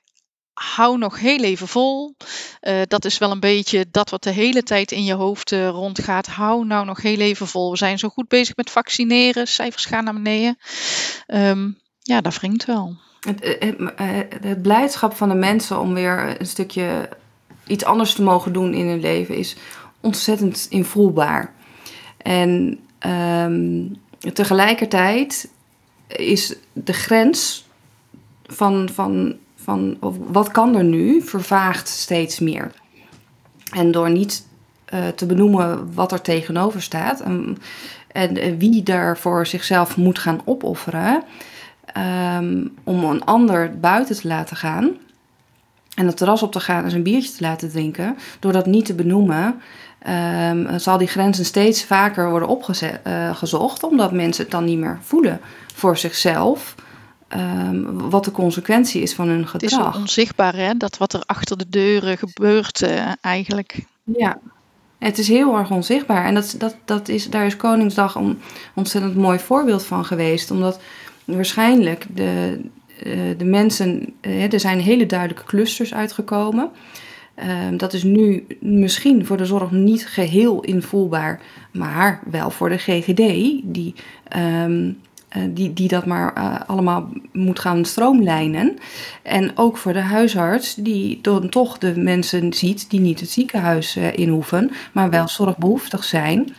hou 0.62 0.98
nog 0.98 1.18
heel 1.18 1.42
even 1.42 1.68
vol. 1.68 2.14
Uh, 2.62 2.80
dat 2.88 3.04
is 3.04 3.18
wel 3.18 3.30
een 3.30 3.40
beetje 3.40 3.86
dat 3.90 4.10
wat 4.10 4.22
de 4.22 4.30
hele 4.30 4.62
tijd 4.62 4.92
in 4.92 5.04
je 5.04 5.14
hoofd 5.14 5.50
rondgaat. 5.52 6.26
Hou 6.26 6.66
nou 6.66 6.86
nog 6.86 7.02
heel 7.02 7.18
even 7.18 7.46
vol. 7.46 7.70
We 7.70 7.76
zijn 7.76 7.98
zo 7.98 8.08
goed 8.08 8.28
bezig 8.28 8.56
met 8.56 8.70
vaccineren, 8.70 9.48
cijfers 9.48 9.84
gaan 9.84 10.04
naar 10.04 10.14
beneden. 10.14 10.58
Um, 11.26 11.78
ja, 11.98 12.20
dat 12.20 12.38
wringt 12.38 12.64
wel. 12.64 12.96
Het, 13.20 13.56
het, 13.58 14.42
het, 14.42 14.62
blijdschap 14.62 15.14
van 15.14 15.28
de 15.28 15.34
mensen 15.34 15.80
om 15.80 15.94
weer 15.94 16.40
een 16.40 16.46
stukje 16.46 17.08
iets 17.66 17.84
anders 17.84 18.14
te 18.14 18.22
mogen 18.22 18.52
doen 18.52 18.74
in 18.74 18.86
hun 18.86 19.00
leven 19.00 19.36
is 19.36 19.56
ontzettend 20.00 20.66
invoelbaar. 20.70 21.54
En 22.16 22.80
um, 23.06 23.96
tegelijkertijd 24.32 25.50
is 26.06 26.54
de 26.72 26.92
grens 26.92 27.68
van, 28.46 28.88
van, 28.92 29.38
van 29.62 29.96
wat 30.30 30.50
kan 30.50 30.76
er 30.76 30.84
nu 30.84 31.22
vervaagt 31.22 31.88
steeds 31.88 32.38
meer. 32.38 32.72
En 33.70 33.90
door 33.90 34.10
niet 34.10 34.46
uh, 34.94 35.08
te 35.08 35.26
benoemen 35.26 35.94
wat 35.94 36.12
er 36.12 36.20
tegenover 36.20 36.82
staat 36.82 37.20
en, 37.20 37.58
en 38.12 38.58
wie 38.58 38.82
daar 38.82 39.18
voor 39.18 39.46
zichzelf 39.46 39.96
moet 39.96 40.18
gaan 40.18 40.40
opofferen 40.44 41.22
um, 42.38 42.74
om 42.84 43.04
een 43.04 43.24
ander 43.24 43.78
buiten 43.78 44.16
te 44.16 44.28
laten 44.28 44.56
gaan 44.56 44.90
en 45.94 46.06
het 46.06 46.16
terras 46.16 46.42
op 46.42 46.52
te 46.52 46.60
gaan 46.60 46.84
en 46.84 46.90
zijn 46.90 47.02
biertje 47.02 47.32
te 47.32 47.42
laten 47.42 47.70
drinken, 47.70 48.16
door 48.38 48.52
dat 48.52 48.66
niet 48.66 48.84
te 48.84 48.94
benoemen, 48.94 49.60
um, 50.50 50.78
zal 50.78 50.98
die 50.98 51.08
grenzen 51.08 51.44
steeds 51.44 51.84
vaker 51.84 52.30
worden 52.30 52.48
opgezocht, 52.48 53.82
uh, 53.82 53.90
omdat 53.90 54.12
mensen 54.12 54.42
het 54.42 54.52
dan 54.52 54.64
niet 54.64 54.78
meer 54.78 54.98
voelen 55.00 55.40
voor 55.74 55.96
zichzelf. 55.96 56.74
Um, 57.36 58.10
wat 58.10 58.24
de 58.24 58.30
consequentie 58.30 59.02
is 59.02 59.14
van 59.14 59.28
hun 59.28 59.46
gedrag. 59.46 59.84
Het 59.84 59.94
is 59.94 60.00
onzichtbaar, 60.00 60.54
hè? 60.54 60.74
Dat 60.74 60.98
wat 60.98 61.12
er 61.12 61.22
achter 61.26 61.58
de 61.58 61.68
deuren 61.68 62.18
gebeurt, 62.18 62.82
uh, 62.82 63.12
eigenlijk. 63.20 63.84
Ja, 64.04 64.38
het 64.98 65.18
is 65.18 65.28
heel 65.28 65.58
erg 65.58 65.70
onzichtbaar. 65.70 66.24
En 66.24 66.34
dat, 66.34 66.54
dat, 66.58 66.76
dat 66.84 67.08
is, 67.08 67.30
daar 67.30 67.46
is 67.46 67.56
Koningsdag 67.56 68.14
een 68.14 68.38
ontzettend 68.74 69.16
mooi 69.16 69.38
voorbeeld 69.38 69.84
van 69.84 70.04
geweest. 70.04 70.50
Omdat 70.50 70.80
waarschijnlijk 71.24 72.06
de, 72.14 72.60
uh, 73.06 73.38
de 73.38 73.44
mensen, 73.44 74.12
uh, 74.20 74.52
er 74.52 74.60
zijn 74.60 74.80
hele 74.80 75.06
duidelijke 75.06 75.44
clusters 75.44 75.94
uitgekomen. 75.94 76.70
Uh, 77.38 77.46
dat 77.76 77.92
is 77.92 78.02
nu 78.02 78.46
misschien 78.60 79.26
voor 79.26 79.36
de 79.36 79.46
zorg 79.46 79.70
niet 79.70 80.06
geheel 80.06 80.60
invoelbaar, 80.60 81.40
maar 81.72 82.20
wel 82.30 82.50
voor 82.50 82.68
de 82.68 82.78
GGD, 82.78 83.16
die, 83.64 83.94
um, 84.36 84.98
die, 85.48 85.72
die 85.72 85.88
dat 85.88 86.06
maar 86.06 86.32
allemaal 86.66 87.08
moet 87.32 87.58
gaan 87.58 87.84
stroomlijnen. 87.84 88.76
En 89.22 89.56
ook 89.56 89.76
voor 89.76 89.92
de 89.92 90.00
huisarts, 90.00 90.74
die 90.74 91.18
dan 91.22 91.48
toch 91.48 91.78
de 91.78 91.96
mensen 91.96 92.52
ziet 92.52 92.90
die 92.90 93.00
niet 93.00 93.20
het 93.20 93.30
ziekenhuis 93.30 93.96
in 93.96 94.28
hoeven, 94.28 94.70
maar 94.92 95.10
wel 95.10 95.28
zorgbehoeftig 95.28 96.04
zijn. 96.04 96.54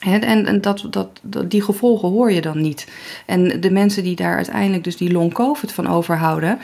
en, 0.00 0.46
en 0.46 0.60
dat, 0.60 0.86
dat, 0.90 1.20
die 1.48 1.62
gevolgen 1.62 2.08
hoor 2.08 2.32
je 2.32 2.40
dan 2.40 2.60
niet. 2.60 2.88
En 3.26 3.60
de 3.60 3.70
mensen 3.70 4.02
die 4.02 4.16
daar 4.16 4.36
uiteindelijk 4.36 4.84
dus 4.84 4.96
die 4.96 5.12
long-covid 5.12 5.72
van 5.72 5.86
overhouden, 5.86 6.58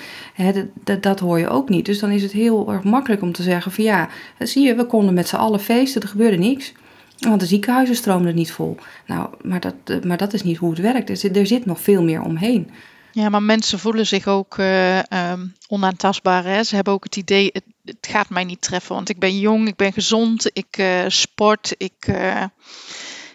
dat, 0.84 1.02
dat, 1.02 1.20
hoor 1.20 1.38
je 1.38 1.48
ook 1.48 1.68
niet. 1.68 1.84
Dus 1.84 1.98
dan 1.98 2.10
is 2.10 2.22
het 2.22 2.32
heel 2.32 2.72
erg 2.72 2.82
makkelijk 2.82 3.22
om 3.22 3.32
te 3.32 3.42
zeggen 3.42 3.72
van 3.72 3.84
ja, 3.84 4.08
zie 4.38 4.66
je, 4.66 4.74
we 4.74 4.86
konden 4.86 5.14
met 5.14 5.28
z'n 5.28 5.36
allen 5.36 5.60
feesten, 5.60 6.02
er 6.02 6.08
gebeurde 6.08 6.36
niks. 6.36 6.72
Want 7.18 7.40
de 7.40 7.46
ziekenhuizen 7.46 7.96
stroomden 7.96 8.34
niet 8.34 8.52
vol. 8.52 8.76
Nou, 9.06 9.28
maar 9.42 9.60
dat, 9.60 10.04
maar 10.04 10.16
dat 10.16 10.32
is 10.32 10.42
niet 10.42 10.56
hoe 10.56 10.70
het 10.70 10.80
werkt. 10.80 11.08
Er 11.08 11.16
zit, 11.16 11.36
er 11.36 11.46
zit 11.46 11.66
nog 11.66 11.80
veel 11.80 12.02
meer 12.02 12.22
omheen. 12.22 12.70
Ja, 13.12 13.28
maar 13.28 13.42
mensen 13.42 13.78
voelen 13.78 14.06
zich 14.06 14.26
ook 14.26 14.56
uh, 14.56 14.98
um, 14.98 15.54
onaantastbaar. 15.68 16.44
Hè? 16.44 16.62
Ze 16.62 16.74
hebben 16.74 16.92
ook 16.92 17.04
het 17.04 17.16
idee, 17.16 17.50
het, 17.52 17.64
het, 17.84 18.06
gaat 18.10 18.28
mij 18.28 18.44
niet 18.44 18.60
treffen, 18.60 18.94
want 18.94 19.08
ik 19.08 19.18
ben 19.18 19.38
jong, 19.38 19.68
ik 19.68 19.76
ben 19.76 19.92
gezond, 19.92 20.50
ik 20.52 20.78
uh, 20.78 21.04
sport, 21.08 21.74
ik, 21.76 22.06
uh, 22.08 22.44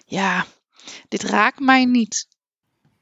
ja, 0.06 0.46
dit 1.08 1.24
raakt 1.24 1.60
mij 1.60 1.86
niet. 1.86 2.28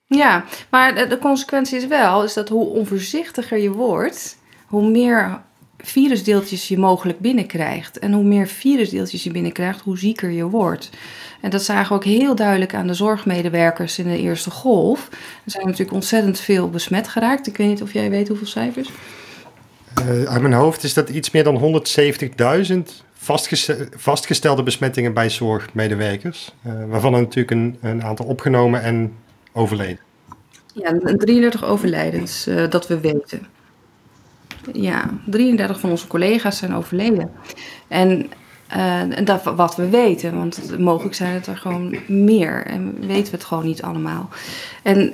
Ja, 0.06 0.46
maar 0.70 0.96
de, 0.96 1.08
de, 1.08 1.18
consequentie 1.18 1.78
is 1.78 1.88
wel, 1.88 2.24
is 2.24 2.34
dat 2.34 2.50
hoe 2.50 2.66
onvoorzichtiger 2.66 3.58
je 3.58 3.72
wordt, 3.72 4.38
hoe 4.68 4.90
meer 4.90 5.42
virusdeeltjes 5.84 6.68
je 6.68 6.78
mogelijk 6.78 7.20
binnenkrijgt. 7.20 8.00
En 8.00 8.14
hoe 8.14 8.24
meer 8.24 8.48
virusdeeltjes 8.48 9.24
je 9.24 9.32
binnenkrijgt, 9.32 9.82
hoe 9.82 9.98
zieker 9.98 10.30
je 10.30 10.44
wordt. 10.44 10.90
En 11.42 11.50
dat 11.50 11.64
zagen 11.64 11.88
we 11.88 11.94
ook 11.94 12.04
heel 12.04 12.36
duidelijk 12.36 12.74
aan 12.74 12.88
de 12.88 12.94
zorgmedewerkers 12.94 14.00
in 14.00 14.08
de 14.08 14.18
eerste 14.18 14.52
golf. 14.52 15.08
Er 15.46 15.52
zijn 15.52 15.66
natuurlijk 15.66 15.94
ontzettend 15.94 16.40
veel 16.40 16.70
besmet 16.70 17.08
geraakt. 17.08 17.48
Ik 17.48 17.58
weet 17.58 17.68
niet 17.68 17.82
of 17.82 17.94
jij 17.94 18.10
weet 18.10 18.28
hoeveel 18.28 18.48
cijfers. 18.48 18.90
Uh, 20.00 20.24
uit 20.24 20.42
mijn 20.42 20.54
hoofd 20.54 20.84
is 20.84 20.94
dat 20.94 21.10
iets 21.10 21.32
meer 21.32 21.44
dan 21.44 21.84
170.000 22.72 22.76
vastgestelde 23.96 24.64
besmettingen 24.64 25.14
bij 25.14 25.30
zorgmedewerkers. 25.30 26.54
Uh, 26.68 26.74
waarvan 26.88 27.14
er 27.14 27.22
natuurlijk 27.22 27.52
een, 27.52 27.78
een, 27.82 28.04
aantal 28.04 28.26
opgenomen 28.26 28.82
en 28.82 29.14
overleden. 29.54 30.00
Ja, 30.74 30.98
33 31.00 31.64
overlijdens, 31.66 32.48
uh, 32.48 32.70
dat 32.70 32.88
we 32.88 33.00
weten. 33.00 33.48
Ja, 34.74 35.10
33 35.26 35.80
van 35.80 35.90
onze 35.90 36.08
collega's 36.08 36.58
zijn 36.58 36.74
overleden. 36.74 37.32
En 37.88 38.30
en 39.14 39.26
dat 39.26 39.44
wat 39.44 39.76
we 39.76 39.90
weten, 39.90 40.36
want 40.36 40.80
mogelijk 40.80 41.16
zijn 41.16 41.34
het 41.34 41.48
er 41.48 41.58
gewoon 41.58 41.96
meer 42.08 42.66
en 42.66 42.96
weten 43.00 43.32
we 43.32 43.38
het 43.38 43.46
gewoon 43.46 43.66
niet 43.66 43.82
allemaal. 43.82 44.30
En 44.84 45.14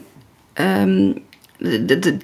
de, 1.58 2.18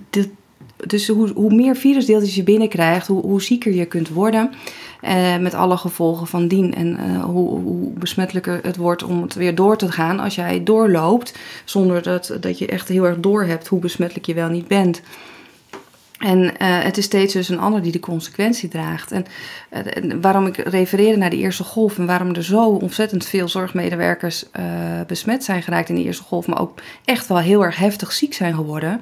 dus 0.87 1.07
hoe, 1.07 1.31
hoe 1.33 1.53
meer 1.53 1.75
virusdeeltjes 1.75 2.35
je 2.35 2.43
binnenkrijgt, 2.43 3.07
hoe, 3.07 3.21
hoe 3.21 3.41
zieker 3.41 3.73
je 3.73 3.85
kunt 3.85 4.09
worden. 4.09 4.51
Uh, 5.03 5.37
met 5.37 5.53
alle 5.53 5.77
gevolgen 5.77 6.27
van 6.27 6.47
dien. 6.47 6.73
En 6.75 6.99
uh, 6.99 7.23
hoe, 7.23 7.59
hoe 7.59 7.91
besmettelijker 7.91 8.59
het 8.63 8.77
wordt 8.77 9.03
om 9.03 9.21
het 9.21 9.33
weer 9.33 9.55
door 9.55 9.77
te 9.77 9.91
gaan 9.91 10.19
als 10.19 10.35
jij 10.35 10.63
doorloopt. 10.63 11.37
Zonder 11.65 12.03
dat, 12.03 12.37
dat 12.39 12.57
je 12.57 12.65
echt 12.65 12.87
heel 12.87 13.03
erg 13.03 13.19
door 13.19 13.43
hebt 13.43 13.67
hoe 13.67 13.79
besmettelijk 13.79 14.25
je 14.25 14.33
wel 14.33 14.49
niet 14.49 14.67
bent. 14.67 15.01
En 16.21 16.39
uh, 16.39 16.49
het 16.59 16.97
is 16.97 17.05
steeds 17.05 17.33
dus 17.33 17.49
een 17.49 17.59
ander 17.59 17.81
die 17.81 17.91
de 17.91 17.99
consequentie 17.99 18.69
draagt. 18.69 19.11
En, 19.11 19.25
en, 19.69 20.21
waarom 20.21 20.45
ik 20.45 20.57
refereerde 20.57 21.17
naar 21.17 21.29
de 21.29 21.37
eerste 21.37 21.63
golf 21.63 21.97
en 21.97 22.05
waarom 22.05 22.33
er 22.33 22.43
zo 22.43 22.65
ontzettend 22.65 23.25
veel 23.25 23.47
zorgmedewerkers 23.47 24.45
uh, 24.59 24.65
besmet 25.07 25.43
zijn 25.43 25.63
geraakt 25.63 25.89
in 25.89 25.95
de 25.95 26.03
eerste 26.03 26.23
golf, 26.23 26.47
maar 26.47 26.61
ook 26.61 26.79
echt 27.05 27.27
wel 27.27 27.37
heel 27.37 27.63
erg 27.63 27.75
heftig 27.75 28.11
ziek 28.11 28.33
zijn 28.33 28.53
geworden, 28.53 29.01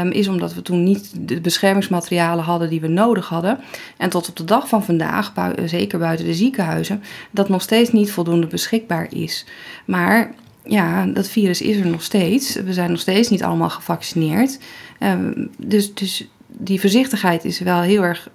um, 0.00 0.10
is 0.10 0.28
omdat 0.28 0.54
we 0.54 0.62
toen 0.62 0.82
niet 0.82 1.12
de 1.14 1.40
beschermingsmaterialen 1.40 2.44
hadden 2.44 2.68
die 2.68 2.80
we 2.80 2.88
nodig 2.88 3.28
hadden. 3.28 3.58
En 3.96 4.10
tot 4.10 4.28
op 4.28 4.36
de 4.36 4.44
dag 4.44 4.68
van 4.68 4.84
vandaag, 4.84 5.32
zeker 5.64 5.98
buiten 5.98 6.26
de 6.26 6.34
ziekenhuizen, 6.34 7.02
dat 7.30 7.48
nog 7.48 7.62
steeds 7.62 7.92
niet 7.92 8.12
voldoende 8.12 8.46
beschikbaar 8.46 9.06
is. 9.10 9.46
Maar 9.84 10.34
ja, 10.66 11.06
dat 11.06 11.28
virus 11.28 11.60
is 11.62 11.76
er 11.76 11.86
nog 11.86 12.02
steeds. 12.02 12.54
We 12.54 12.72
zijn 12.72 12.90
nog 12.90 13.00
steeds 13.00 13.28
niet 13.28 13.42
allemaal 13.42 13.70
gevaccineerd. 13.70 14.58
Um, 15.00 15.50
dus, 15.58 15.94
dus 15.94 16.28
die 16.46 16.80
voorzichtigheid 16.80 17.44
is 17.44 17.58
wel 17.58 17.80
heel 17.80 18.02
erg. 18.02 18.28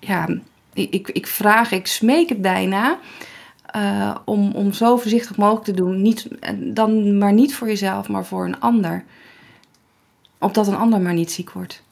Ja, 0.00 0.28
ik, 0.72 1.08
ik 1.08 1.26
vraag, 1.26 1.72
ik 1.72 1.86
smeek 1.86 2.28
het 2.28 2.42
bijna. 2.42 2.98
Uh, 3.76 4.16
om, 4.24 4.52
om 4.52 4.72
zo 4.72 4.96
voorzichtig 4.96 5.36
mogelijk 5.36 5.64
te 5.64 5.72
doen. 5.72 6.02
Niet, 6.02 6.28
dan 6.58 7.18
maar 7.18 7.32
niet 7.32 7.54
voor 7.54 7.66
jezelf, 7.66 8.08
maar 8.08 8.24
voor 8.24 8.44
een 8.44 8.60
ander. 8.60 9.04
Opdat 10.38 10.66
een 10.66 10.76
ander 10.76 11.00
maar 11.00 11.14
niet 11.14 11.30
ziek 11.30 11.50
wordt. 11.50 11.82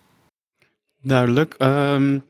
Duidelijk. 1.03 1.55
Um, 1.59 2.25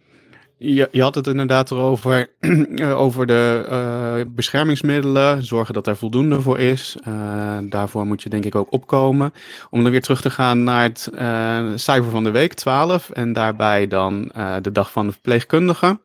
je, 0.58 0.88
je, 0.92 1.02
had 1.02 1.14
het 1.14 1.26
inderdaad 1.26 1.70
erover 1.70 2.30
over 3.04 3.26
de 3.26 3.66
uh, 3.70 4.34
beschermingsmiddelen, 4.34 5.44
zorgen 5.44 5.74
dat 5.74 5.86
er 5.86 5.96
voldoende 5.96 6.40
voor 6.40 6.58
is. 6.58 6.96
Uh, 7.08 7.58
daarvoor 7.62 8.06
moet 8.06 8.22
je 8.22 8.28
denk 8.28 8.44
ik 8.44 8.54
ook 8.54 8.72
opkomen. 8.72 9.32
Om 9.70 9.82
dan 9.82 9.90
weer 9.90 10.02
terug 10.02 10.20
te 10.20 10.30
gaan 10.30 10.64
naar 10.64 10.82
het 10.82 11.10
uh, 11.14 11.72
cijfer 11.74 12.10
van 12.10 12.24
de 12.24 12.30
week 12.30 12.52
12 12.52 13.10
en 13.10 13.32
daarbij 13.32 13.86
dan 13.86 14.32
de 14.62 14.72
dag 14.72 14.92
van 14.92 15.06
de 15.06 15.12
verpleegkundige. 15.12 16.00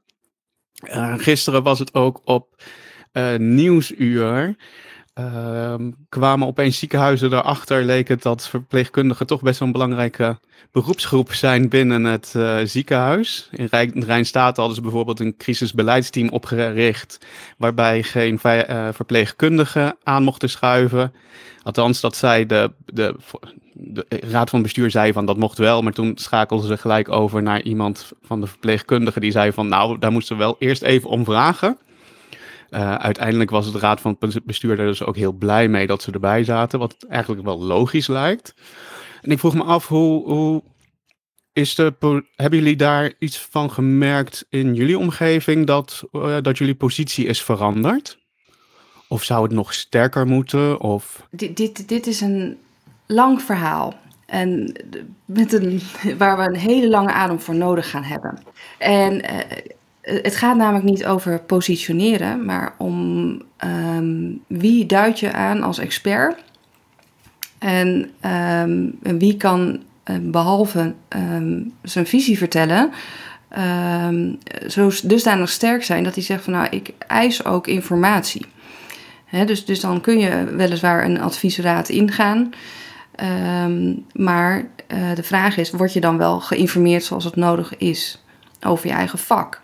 gisteren 1.17 1.63
was 1.63 1.79
het 1.79 1.93
ook 1.93 2.21
op 2.23 2.63
Nieuwsuur. 3.37 4.55
Uh, 5.19 5.75
kwamen 6.09 6.47
opeens 6.47 6.79
ziekenhuizen 6.79 7.33
erachter, 7.33 7.83
leek 7.83 8.07
het 8.07 8.21
dat 8.21 8.47
verpleegkundigen 8.47 9.27
toch 9.27 9.41
best 9.41 9.59
wel 9.59 9.67
een 9.67 9.73
belangrijke 9.73 10.39
beroepsgroep 10.71 11.33
zijn 11.33 11.69
binnen 11.69 12.03
het 12.03 12.33
uh, 12.37 12.57
ziekenhuis. 12.63 13.49
In 13.51 13.67
Rijn, 13.69 14.27
hadden 14.33 14.75
ze 14.75 14.81
bijvoorbeeld 14.81 15.19
een 15.19 15.37
crisisbeleidsteam 15.37 16.29
opgericht, 16.29 17.25
waarbij 17.57 18.03
geen 18.03 18.39
uh, 18.43 18.87
verpleegkundigen 18.91 19.95
aan 20.03 20.23
mochten 20.23 20.49
schuiven. 20.49 21.13
Althans, 21.63 22.01
dat 22.01 22.15
zei 22.15 22.45
de, 22.45 22.71
de, 22.85 23.15
de, 23.73 24.05
raad 24.09 24.49
van 24.49 24.61
bestuur 24.61 24.91
zei 24.91 25.13
van 25.13 25.25
dat 25.25 25.37
mocht 25.37 25.57
wel, 25.57 25.81
maar 25.81 25.93
toen 25.93 26.17
schakelden 26.17 26.67
ze 26.67 26.77
gelijk 26.77 27.09
over 27.09 27.41
naar 27.41 27.61
iemand 27.61 28.11
van 28.21 28.41
de 28.41 28.47
verpleegkundigen 28.47 29.21
die 29.21 29.31
zei 29.31 29.51
van 29.51 29.67
nou, 29.67 29.99
daar 29.99 30.11
moesten 30.11 30.37
we 30.37 30.43
wel 30.43 30.55
eerst 30.59 30.81
even 30.81 31.09
om 31.09 31.25
vragen. 31.25 31.77
Uh, 32.71 32.95
uiteindelijk 32.95 33.49
was 33.49 33.65
het 33.65 33.75
raad 33.75 34.01
van 34.01 34.17
bestuur 34.43 34.75
daar 34.75 34.85
dus 34.85 35.03
ook 35.03 35.15
heel 35.15 35.31
blij 35.31 35.67
mee 35.67 35.87
dat 35.87 36.01
ze 36.01 36.11
erbij 36.11 36.43
zaten, 36.43 36.79
wat 36.79 36.95
eigenlijk 37.09 37.43
wel 37.43 37.61
logisch 37.61 38.07
lijkt. 38.07 38.53
En 39.21 39.31
ik 39.31 39.39
vroeg 39.39 39.53
me 39.53 39.63
af, 39.63 39.87
hoe, 39.87 40.63
is 41.53 41.75
de, 41.75 42.23
hebben 42.35 42.59
jullie 42.59 42.75
daar 42.75 43.13
iets 43.19 43.39
van 43.39 43.71
gemerkt 43.71 44.45
in 44.49 44.75
jullie 44.75 44.97
omgeving 44.97 45.67
dat, 45.67 46.03
uh, 46.11 46.37
dat 46.41 46.57
jullie 46.57 46.75
positie 46.75 47.25
is 47.25 47.43
veranderd? 47.43 48.19
Of 49.07 49.23
zou 49.23 49.43
het 49.43 49.51
nog 49.51 49.73
sterker 49.73 50.27
moeten? 50.27 50.79
Of... 50.79 51.27
Dit, 51.31 51.57
dit, 51.57 51.87
dit 51.87 52.07
is 52.07 52.21
een 52.21 52.57
lang 53.07 53.41
verhaal. 53.41 53.93
En 54.25 54.73
met 55.25 55.53
een, 55.53 55.81
waar 56.17 56.37
we 56.37 56.43
een 56.43 56.55
hele 56.55 56.89
lange 56.89 57.11
adem 57.11 57.39
voor 57.39 57.55
nodig 57.55 57.89
gaan 57.89 58.03
hebben. 58.03 58.39
En 58.77 59.13
uh, 59.13 59.39
het 60.01 60.35
gaat 60.35 60.57
namelijk 60.57 60.85
niet 60.85 61.05
over 61.05 61.39
positioneren, 61.39 62.45
maar 62.45 62.73
om 62.77 63.41
um, 63.97 64.41
wie 64.47 64.85
duid 64.85 65.19
je 65.19 65.33
aan 65.33 65.63
als 65.63 65.77
expert 65.77 66.43
en, 67.59 68.11
en 68.19 69.17
wie 69.17 69.37
kan 69.37 69.79
uh, 70.05 70.15
behalve 70.21 70.93
um, 71.09 71.73
zijn 71.81 72.07
visie 72.07 72.37
vertellen, 72.37 72.91
um, 74.07 74.37
zo 74.67 74.91
dusdanig 75.03 75.49
sterk 75.49 75.83
zijn 75.83 76.03
dat 76.03 76.15
hij 76.15 76.23
zegt 76.23 76.43
van 76.43 76.53
nou 76.53 76.67
ik 76.69 76.91
eis 77.07 77.45
ook 77.45 77.67
informatie. 77.67 78.45
Dus, 79.45 79.65
dus 79.65 79.79
dan 79.79 80.01
kun 80.01 80.19
je 80.19 80.45
weliswaar 80.55 81.05
een 81.05 81.21
adviesraad 81.21 81.89
ingaan. 81.89 82.49
maar 84.13 84.57
uh, 84.57 85.15
de 85.15 85.23
vraag 85.23 85.57
is, 85.57 85.71
word 85.71 85.93
je 85.93 85.99
dan 85.99 86.17
wel 86.17 86.39
geïnformeerd 86.39 87.03
zoals 87.03 87.23
het 87.23 87.35
nodig 87.35 87.77
is 87.77 88.23
over 88.61 88.87
je 88.87 88.93
eigen 88.93 89.19
vak? 89.19 89.60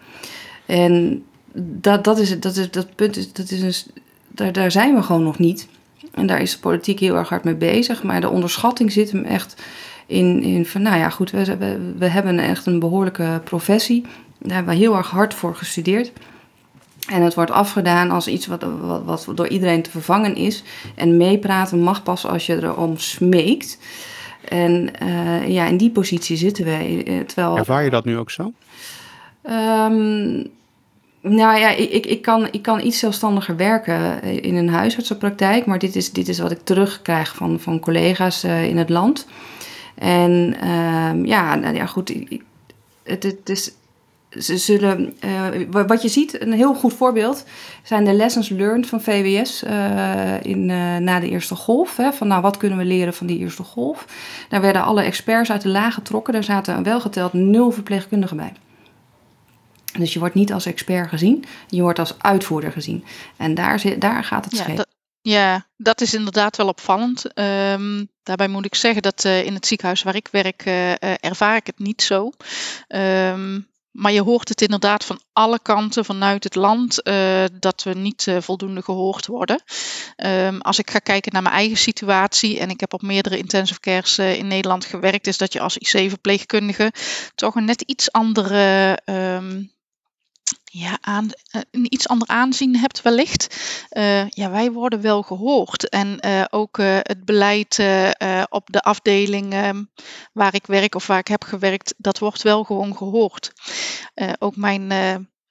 En 0.68 1.24
dat, 1.55 2.03
dat, 2.03 2.20
is, 2.20 2.39
dat, 2.39 2.55
is, 2.55 2.72
dat 2.72 2.95
punt 2.95 3.18
is, 3.18 3.34
dat 3.34 3.51
is 3.51 3.61
een, 3.61 3.91
daar, 4.28 4.51
daar 4.51 4.72
zijn 4.72 4.95
we 4.95 5.01
gewoon 5.01 5.24
nog 5.24 5.39
niet. 5.39 5.68
En 6.13 6.28
daar 6.28 6.41
is 6.41 6.51
de 6.51 6.59
politiek 6.59 6.99
heel 6.99 7.15
erg 7.15 7.30
hard 7.30 7.43
mee 7.43 7.55
bezig. 7.55 8.03
Maar 8.03 8.22
de 8.22 8.30
onderschatting 8.30 8.91
zit 8.91 9.11
hem 9.11 9.24
echt 9.24 9.63
in, 10.05 10.43
in 10.43 10.65
van, 10.65 10.82
nou 10.82 10.97
ja, 10.97 11.09
goed, 11.09 11.32
we, 11.32 11.57
we, 11.57 11.93
we 11.97 12.07
hebben 12.07 12.39
echt 12.39 12.65
een 12.65 12.80
behoorlijke 12.80 13.41
professie. 13.43 14.05
Daar 14.39 14.55
hebben 14.55 14.74
we 14.74 14.80
heel 14.80 14.95
erg 14.95 15.09
hard 15.09 15.34
voor 15.34 15.55
gestudeerd. 15.55 16.11
En 17.09 17.22
het 17.22 17.34
wordt 17.34 17.51
afgedaan 17.51 18.11
als 18.11 18.28
iets 18.28 18.47
wat, 18.47 18.65
wat, 18.82 19.26
wat 19.26 19.38
door 19.38 19.47
iedereen 19.47 19.82
te 19.82 19.89
vervangen 19.89 20.36
is. 20.36 20.63
En 20.95 21.18
meepraten 21.18 21.80
mag 21.80 22.03
pas 22.03 22.26
als 22.26 22.45
je 22.45 22.55
erom 22.55 22.97
smeekt. 22.97 23.78
En 24.49 24.89
uh, 25.03 25.47
ja, 25.47 25.65
in 25.65 25.78
die 25.78 25.89
positie 25.89 26.38
zitten 26.38 26.65
wij. 26.65 27.03
Eh, 27.05 27.20
terwijl... 27.20 27.57
Ervaar 27.57 27.84
je 27.84 27.89
dat 27.89 28.05
nu 28.05 28.18
ook 28.18 28.32
zo? 28.32 28.53
Um, 29.49 30.47
nou 31.30 31.59
ja, 31.59 31.69
ik, 31.69 32.05
ik, 32.05 32.21
kan, 32.21 32.47
ik 32.51 32.61
kan 32.61 32.86
iets 32.86 32.99
zelfstandiger 32.99 33.55
werken 33.55 34.23
in 34.23 34.55
een 34.55 34.69
huisartsenpraktijk, 34.69 35.65
maar 35.65 35.80
dit 35.80 35.95
is, 35.95 36.11
dit 36.11 36.28
is 36.28 36.39
wat 36.39 36.51
ik 36.51 36.59
terugkrijg 36.63 37.36
van, 37.36 37.59
van 37.59 37.80
collega's 37.80 38.43
uh, 38.43 38.67
in 38.67 38.78
het 38.78 38.89
land. 38.89 39.28
En 39.95 40.55
uh, 40.63 41.25
ja, 41.25 41.55
nou 41.55 41.75
ja, 41.75 41.86
goed, 41.86 42.13
het, 43.03 43.23
het 43.23 43.49
is, 43.49 43.71
ze 44.30 44.57
zullen, 44.57 45.15
uh, 45.25 45.86
wat 45.88 46.01
je 46.01 46.07
ziet, 46.07 46.41
een 46.41 46.53
heel 46.53 46.73
goed 46.73 46.93
voorbeeld, 46.93 47.43
zijn 47.84 48.05
de 48.05 48.13
lessons 48.13 48.49
learned 48.49 48.88
van 48.88 49.01
VWS 49.01 49.63
in, 50.41 50.65
na 51.03 51.19
de 51.19 51.30
eerste 51.30 51.55
golf. 51.55 51.97
Hè, 51.97 52.13
van 52.13 52.28
nou, 52.28 52.41
wat 52.41 52.57
kunnen 52.57 52.78
we 52.78 52.86
leren 52.86 53.13
van 53.13 53.28
die 53.28 53.39
eerste 53.39 53.63
golf? 53.63 54.05
Daar 54.49 54.61
werden 54.61 54.84
alle 54.84 55.01
experts 55.01 55.51
uit 55.51 55.61
de 55.61 55.69
laag 55.69 55.93
getrokken, 55.93 56.34
daar 56.34 56.43
zaten 56.43 56.84
welgeteld 56.84 57.34
nul 57.34 57.71
verpleegkundigen 57.71 58.38
bij. 58.38 58.53
Dus 59.98 60.14
je 60.14 60.20
wordt 60.20 60.36
niet 60.36 60.54
als 60.54 60.66
expert 60.66 61.10
gezien, 61.10 61.45
je 61.68 61.82
wordt 61.82 62.00
als 62.00 62.16
uitvoerder 62.20 62.72
gezien. 62.72 63.06
En 63.38 63.54
daar, 63.54 63.80
zit, 63.80 64.02
daar 64.02 64.24
gaat 64.24 64.45
het 64.45 64.58
ja, 64.58 64.64
scheef. 64.64 64.84
Ja, 65.22 65.68
dat 65.78 66.02
is 66.02 66.14
inderdaad 66.14 66.58
wel 66.58 66.68
opvallend. 66.68 67.34
Ehm, 67.34 68.06
daarbij 68.24 68.48
moet 68.48 68.66
ik 68.66 68.76
zeggen 68.76 69.02
dat 69.02 69.26
uh, 69.26 69.45
in 69.45 69.54
het 69.54 69.66
ziekenhuis 69.66 70.04
waar 70.04 70.16
ik 70.16 70.28
werk, 70.32 70.66
uh, 70.66 70.91
ervaar 71.24 71.56
ik 71.56 71.68
het 71.68 71.80
niet 71.80 72.02
zo. 72.02 72.32
Um, 72.88 73.68
maar 73.98 74.12
je 74.12 74.22
hoort 74.22 74.50
het 74.50 74.62
inderdaad 74.62 75.06
van 75.06 75.22
alle 75.34 75.60
kanten 75.60 76.06
vanuit 76.06 76.43
het 76.43 76.56
land 76.56 77.08
uh, 77.08 77.43
dat 77.60 77.84
we 77.84 77.93
niet 77.93 78.26
uh, 78.26 78.38
voldoende 78.41 78.82
gehoord 78.82 79.26
worden. 79.26 79.62
Um, 80.26 80.62
als 80.62 80.80
ik 80.80 80.91
ga 80.91 81.00
kijken 81.00 81.34
naar 81.34 81.41
mijn 81.41 81.56
eigen 81.56 81.78
situatie 81.78 82.60
en 82.60 82.70
ik 82.70 82.80
heb 82.80 82.93
op 82.93 83.02
meerdere 83.02 83.38
intensive 83.38 83.80
cares 83.80 84.20
uh, 84.20 84.38
in 84.38 84.48
Nederland 84.48 84.86
gewerkt, 84.86 85.28
is 85.28 85.38
dat 85.38 85.54
je 85.54 85.60
als 85.60 85.78
IC-verpleegkundige 85.78 86.91
toch 87.36 87.56
een 87.56 87.66
net 87.66 87.82
iets 87.82 88.12
andere 88.12 88.98
um, 89.06 89.72
ja, 90.72 90.97
aan, 91.01 91.26
uh, 91.26 91.61
een 91.72 91.93
iets 91.93 92.07
ander 92.07 92.28
aanzien 92.28 92.78
hebt 92.78 93.01
wellicht. 93.01 93.57
Uh, 93.91 94.30
ja, 94.30 94.49
wij 94.49 94.72
worden 94.72 95.01
wel 95.01 95.22
gehoord. 95.22 95.89
En 95.89 96.18
uh, 96.26 96.43
ook 96.49 96.78
het 96.78 97.26
beleid 97.26 97.80
op 98.49 98.68
de 98.72 98.82
afdeling 98.82 99.53
ehm, 99.53 99.84
waar 100.34 100.55
ik 100.55 100.65
werk 100.65 100.95
of 100.95 101.07
waar 101.07 101.20
ik 101.20 101.28
heb 101.28 101.43
gewerkt, 101.43 101.93
dat 101.97 102.20
wordt 102.20 102.41
wel 102.41 102.63
gewoon 102.63 102.97
gehoord. 102.97 103.51
ook 104.39 104.55
mijn 104.55 104.91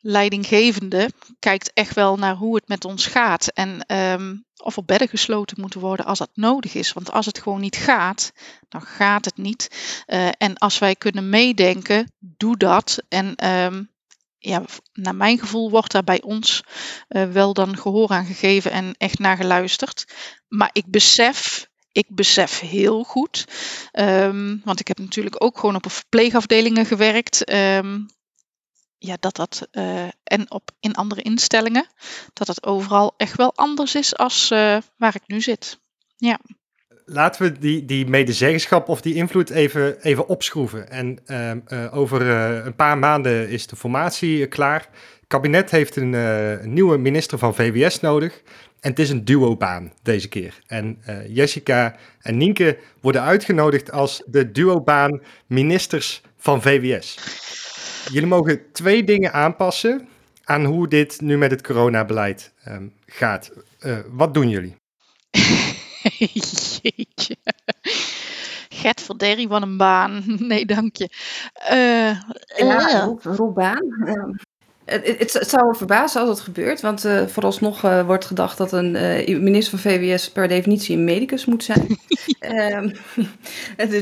leidinggevende 0.00 1.10
kijkt 1.38 1.72
echt 1.72 1.94
wel 1.94 2.16
naar 2.16 2.34
hoe 2.34 2.54
het 2.54 2.68
met 2.68 2.84
ons 2.84 3.06
gaat. 3.06 3.48
En 3.48 3.96
um, 3.96 4.44
of 4.56 4.76
er 4.76 4.84
bedden 4.84 5.08
gesloten 5.08 5.60
moeten 5.60 5.80
worden 5.80 6.06
als 6.06 6.18
dat 6.18 6.30
nodig 6.34 6.74
is. 6.74 6.92
Want 6.92 7.12
als 7.12 7.26
het 7.26 7.38
gewoon 7.38 7.60
niet 7.60 7.76
gaat, 7.76 8.32
dan 8.68 8.82
gaat 8.82 9.24
het 9.24 9.36
niet. 9.36 9.70
en 10.38 10.56
als 10.56 10.78
wij 10.78 10.94
kunnen 10.94 11.28
meedenken, 11.28 12.12
doe 12.18 12.56
dat. 12.56 13.02
En 13.08 13.46
um, 13.50 13.94
ja, 14.46 14.62
naar 14.92 15.14
mijn 15.14 15.38
gevoel 15.38 15.70
wordt 15.70 15.92
daar 15.92 16.04
bij 16.04 16.22
ons 16.22 16.62
uh, 17.08 17.30
wel 17.30 17.52
dan 17.52 17.76
gehoor 17.78 18.10
aan 18.10 18.26
gegeven 18.26 18.70
en 18.70 18.94
echt 18.98 19.18
naar 19.18 19.36
geluisterd. 19.36 20.14
Maar 20.48 20.70
ik 20.72 20.86
besef, 20.86 21.68
ik 21.92 22.06
besef 22.08 22.60
heel 22.60 23.02
goed, 23.02 23.44
um, 23.92 24.60
want 24.64 24.80
ik 24.80 24.88
heb 24.88 24.98
natuurlijk 24.98 25.44
ook 25.44 25.58
gewoon 25.58 25.74
op 25.74 25.90
verpleegafdelingen 25.90 26.86
gewerkt. 26.86 27.52
Um, 27.52 28.06
ja, 28.98 29.16
dat 29.20 29.36
dat, 29.36 29.68
uh, 29.72 30.08
en 30.24 30.50
op, 30.50 30.70
in 30.80 30.94
andere 30.94 31.22
instellingen, 31.22 31.86
dat 32.32 32.46
dat 32.46 32.66
overal 32.66 33.14
echt 33.16 33.36
wel 33.36 33.54
anders 33.54 33.94
is 33.94 34.16
als 34.16 34.50
uh, 34.50 34.78
waar 34.96 35.14
ik 35.14 35.22
nu 35.26 35.40
zit. 35.40 35.80
Ja 36.16 36.40
laten 37.06 37.42
we 37.42 37.58
die, 37.58 37.84
die 37.84 38.06
medezeggenschap 38.06 38.88
of 38.88 39.00
die 39.00 39.14
invloed 39.14 39.50
even, 39.50 40.02
even 40.02 40.28
opschroeven. 40.28 40.90
En 40.90 41.18
uh, 41.26 41.50
uh, 41.68 41.96
over 41.96 42.22
uh, 42.22 42.64
een 42.64 42.74
paar 42.74 42.98
maanden 42.98 43.48
is 43.48 43.66
de 43.66 43.76
formatie 43.76 44.46
klaar. 44.46 44.80
Het 44.80 45.26
kabinet 45.26 45.70
heeft 45.70 45.96
een, 45.96 46.74
nieuwe 46.74 46.98
minister 46.98 47.38
van 47.38 47.54
VWS 47.54 48.00
nodig. 48.00 48.42
En 48.80 48.90
het 48.90 48.98
is 48.98 49.10
een 49.10 49.24
duobaan 49.24 49.92
deze 50.02 50.28
keer. 50.28 50.58
En 50.66 50.98
Jessica 51.28 51.96
en 52.20 52.36
Nienke 52.36 52.78
worden 53.00 53.22
uitgenodigd 53.22 53.92
als 53.92 54.22
de 54.26 54.50
duobaan 54.50 55.20
ministers 55.46 56.22
van 56.36 56.62
VWS. 56.62 57.18
Jullie 58.12 58.28
mogen 58.28 58.60
twee 58.72 59.04
dingen 59.04 59.32
aanpassen 59.32 60.08
aan 60.44 60.64
hoe 60.64 60.88
dit 60.88 61.20
nu 61.20 61.38
met 61.38 61.50
het 61.50 61.62
coronabeleid 61.62 62.52
um, 62.68 62.92
gaat. 63.06 63.52
wat 64.10 64.34
doen 64.34 64.48
jullie? 64.48 64.76
Jeetje. 66.82 67.36
Verderrie 69.06 69.48
van 69.48 69.62
een 69.62 69.76
baan. 69.76 70.22
Nee, 70.48 70.66
dank 70.66 70.96
je. 70.96 71.08
Uh, 71.70 72.20
ja, 72.68 73.06
uh. 73.06 73.12
roepbaan. 73.22 74.38
Het, 74.86 75.06
het, 75.18 75.32
het, 75.32 75.48
zou 75.50 75.66
me 75.66 75.74
verbazen 75.74 76.20
als 76.20 76.30
het 76.30 76.40
gebeurt, 76.40 76.80
want 76.80 77.04
uh, 77.04 77.26
vooralsnog 77.26 77.82
uh, 77.84 78.06
wordt 78.06 78.24
gedacht 78.24 78.58
dat 78.58 78.72
een 78.72 78.94
uh, 78.94 79.38
minister 79.40 79.78
van 79.78 79.90
VWS 79.90 80.30
per 80.30 80.48
definitie 80.48 80.96
een 80.96 81.04
medicus 81.04 81.44
moet 81.44 81.64
zijn. 81.64 81.86
um, 82.40 82.92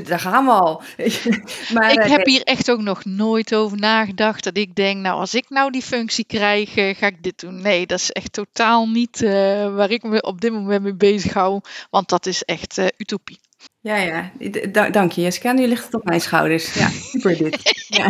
daar 0.05 0.21
gaan 0.21 0.45
we 0.45 0.51
al. 0.51 0.83
maar, 1.75 1.93
ik 1.93 2.03
heb 2.03 2.27
hier 2.27 2.43
echt 2.43 2.71
ook 2.71 2.81
nog 2.81 3.05
nooit 3.05 3.55
over 3.55 3.79
nagedacht 3.79 4.45
dat 4.45 4.57
ik 4.57 4.75
denk, 4.75 5.01
nou 5.01 5.21
als 5.21 5.35
ik 5.35 5.45
nou 5.49 5.71
die 5.71 5.83
functie 5.83 6.25
krijg, 6.27 6.73
ga 6.73 7.07
ik 7.07 7.23
dit 7.23 7.41
doen. 7.41 7.63
Nee, 7.63 7.87
dat 7.87 7.99
is 7.99 8.11
echt 8.11 8.33
totaal 8.33 8.89
niet 8.89 9.21
waar 9.75 9.91
ik 9.91 10.03
me 10.03 10.23
op 10.23 10.41
dit 10.41 10.53
moment 10.53 10.83
mee 10.83 10.95
bezig 10.95 11.33
hou, 11.33 11.61
want 11.91 12.09
dat 12.09 12.27
is 12.27 12.43
echt 12.43 12.81
utopie. 12.97 13.39
Ja, 13.85 13.97
ja. 13.97 14.31
Dank 14.91 15.13
je 15.13 15.21
Jessica. 15.21 15.53
Nu 15.53 15.67
ligt 15.67 15.85
het 15.85 15.95
op 15.95 16.05
mijn 16.05 16.21
schouders. 16.21 16.75
Ja, 16.75 16.89
super 16.89 17.37
dit. 17.37 17.59
Ja. 17.89 18.07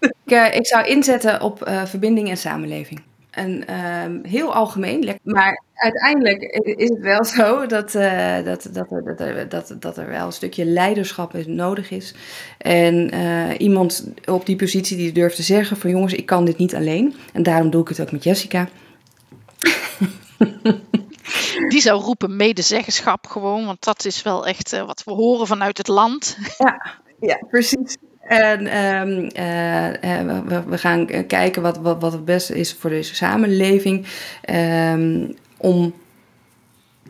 ik, 0.00 0.32
uh, 0.32 0.54
ik, 0.54 0.66
zou 0.66 0.86
inzetten 0.86 1.40
op 1.40 1.68
uh, 1.68 1.84
verbinding 1.84 2.28
en 2.28 2.36
samenleving. 2.36 3.02
En 3.30 3.64
uh, 3.70 4.30
heel 4.30 4.54
algemeen, 4.54 5.18
maar 5.22 5.62
uiteindelijk 5.74 6.42
is 6.62 6.88
het 6.88 7.00
wel 7.00 7.24
zo 7.36 7.66
dat, 7.66 7.94
uh, 7.94 8.44
dat, 8.44 8.68
dat, 8.72 8.90
er, 8.90 9.04
dat, 9.04 9.20
er, 9.20 9.48
dat, 9.48 9.76
dat 9.78 9.96
er 9.96 10.08
wel 10.08 10.26
een 10.26 10.32
stukje 10.32 10.64
leiderschap 10.64 11.46
nodig 11.46 11.90
is. 11.90 12.14
En 12.58 13.14
iemand 13.58 14.08
op 14.24 14.46
die 14.46 14.56
positie 14.56 14.96
die 14.96 15.12
durft 15.12 15.36
te 15.36 15.42
zeggen 15.42 15.76
van 15.76 15.90
jongens, 15.90 16.12
ik 16.12 16.26
kan 16.26 16.44
dit 16.44 16.58
niet 16.58 16.74
alleen. 16.74 17.14
En 17.32 17.42
daarom 17.42 17.70
doe 17.70 17.82
ik 17.82 17.88
het 17.88 18.00
ook 18.00 18.12
met 18.12 18.24
Jessica. 18.24 18.68
Die 21.68 21.80
zou 21.80 22.02
roepen 22.02 22.36
medezeggenschap 22.36 23.26
gewoon, 23.26 23.66
want 23.66 23.84
dat 23.84 24.04
is 24.04 24.22
wel 24.22 24.46
echt 24.46 24.72
uh, 24.72 24.86
wat 24.86 25.04
we 25.04 25.12
horen 25.12 25.46
vanuit 25.46 25.78
het 25.78 25.88
land. 25.88 26.36
Ja, 26.58 26.80
ja 27.20 27.38
precies. 27.50 27.96
En 28.20 28.84
um, 28.84 29.22
uh, 29.24 30.42
we, 30.46 30.62
we, 30.66 30.78
gaan 30.78 31.26
kijken 31.26 31.62
wat, 31.62 31.78
wat, 31.78 32.12
het 32.12 32.24
beste 32.24 32.54
is 32.54 32.74
voor 32.74 32.90
deze 32.90 33.14
samenleving. 33.14 34.06
Um, 34.50 35.36
om 35.56 35.94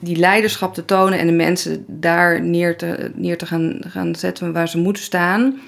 die 0.00 0.16
leiderschap 0.16 0.74
te 0.74 0.84
tonen 0.84 1.18
en 1.18 1.26
de 1.26 1.32
mensen 1.32 1.84
daar 1.88 2.42
neer 2.42 2.76
te, 2.76 3.10
neer 3.14 3.38
te 3.38 3.46
gaan, 3.46 3.80
gaan 3.86 4.14
zetten 4.14 4.52
waar 4.52 4.68
ze 4.68 4.78
moeten 4.78 5.02
staan. 5.02 5.60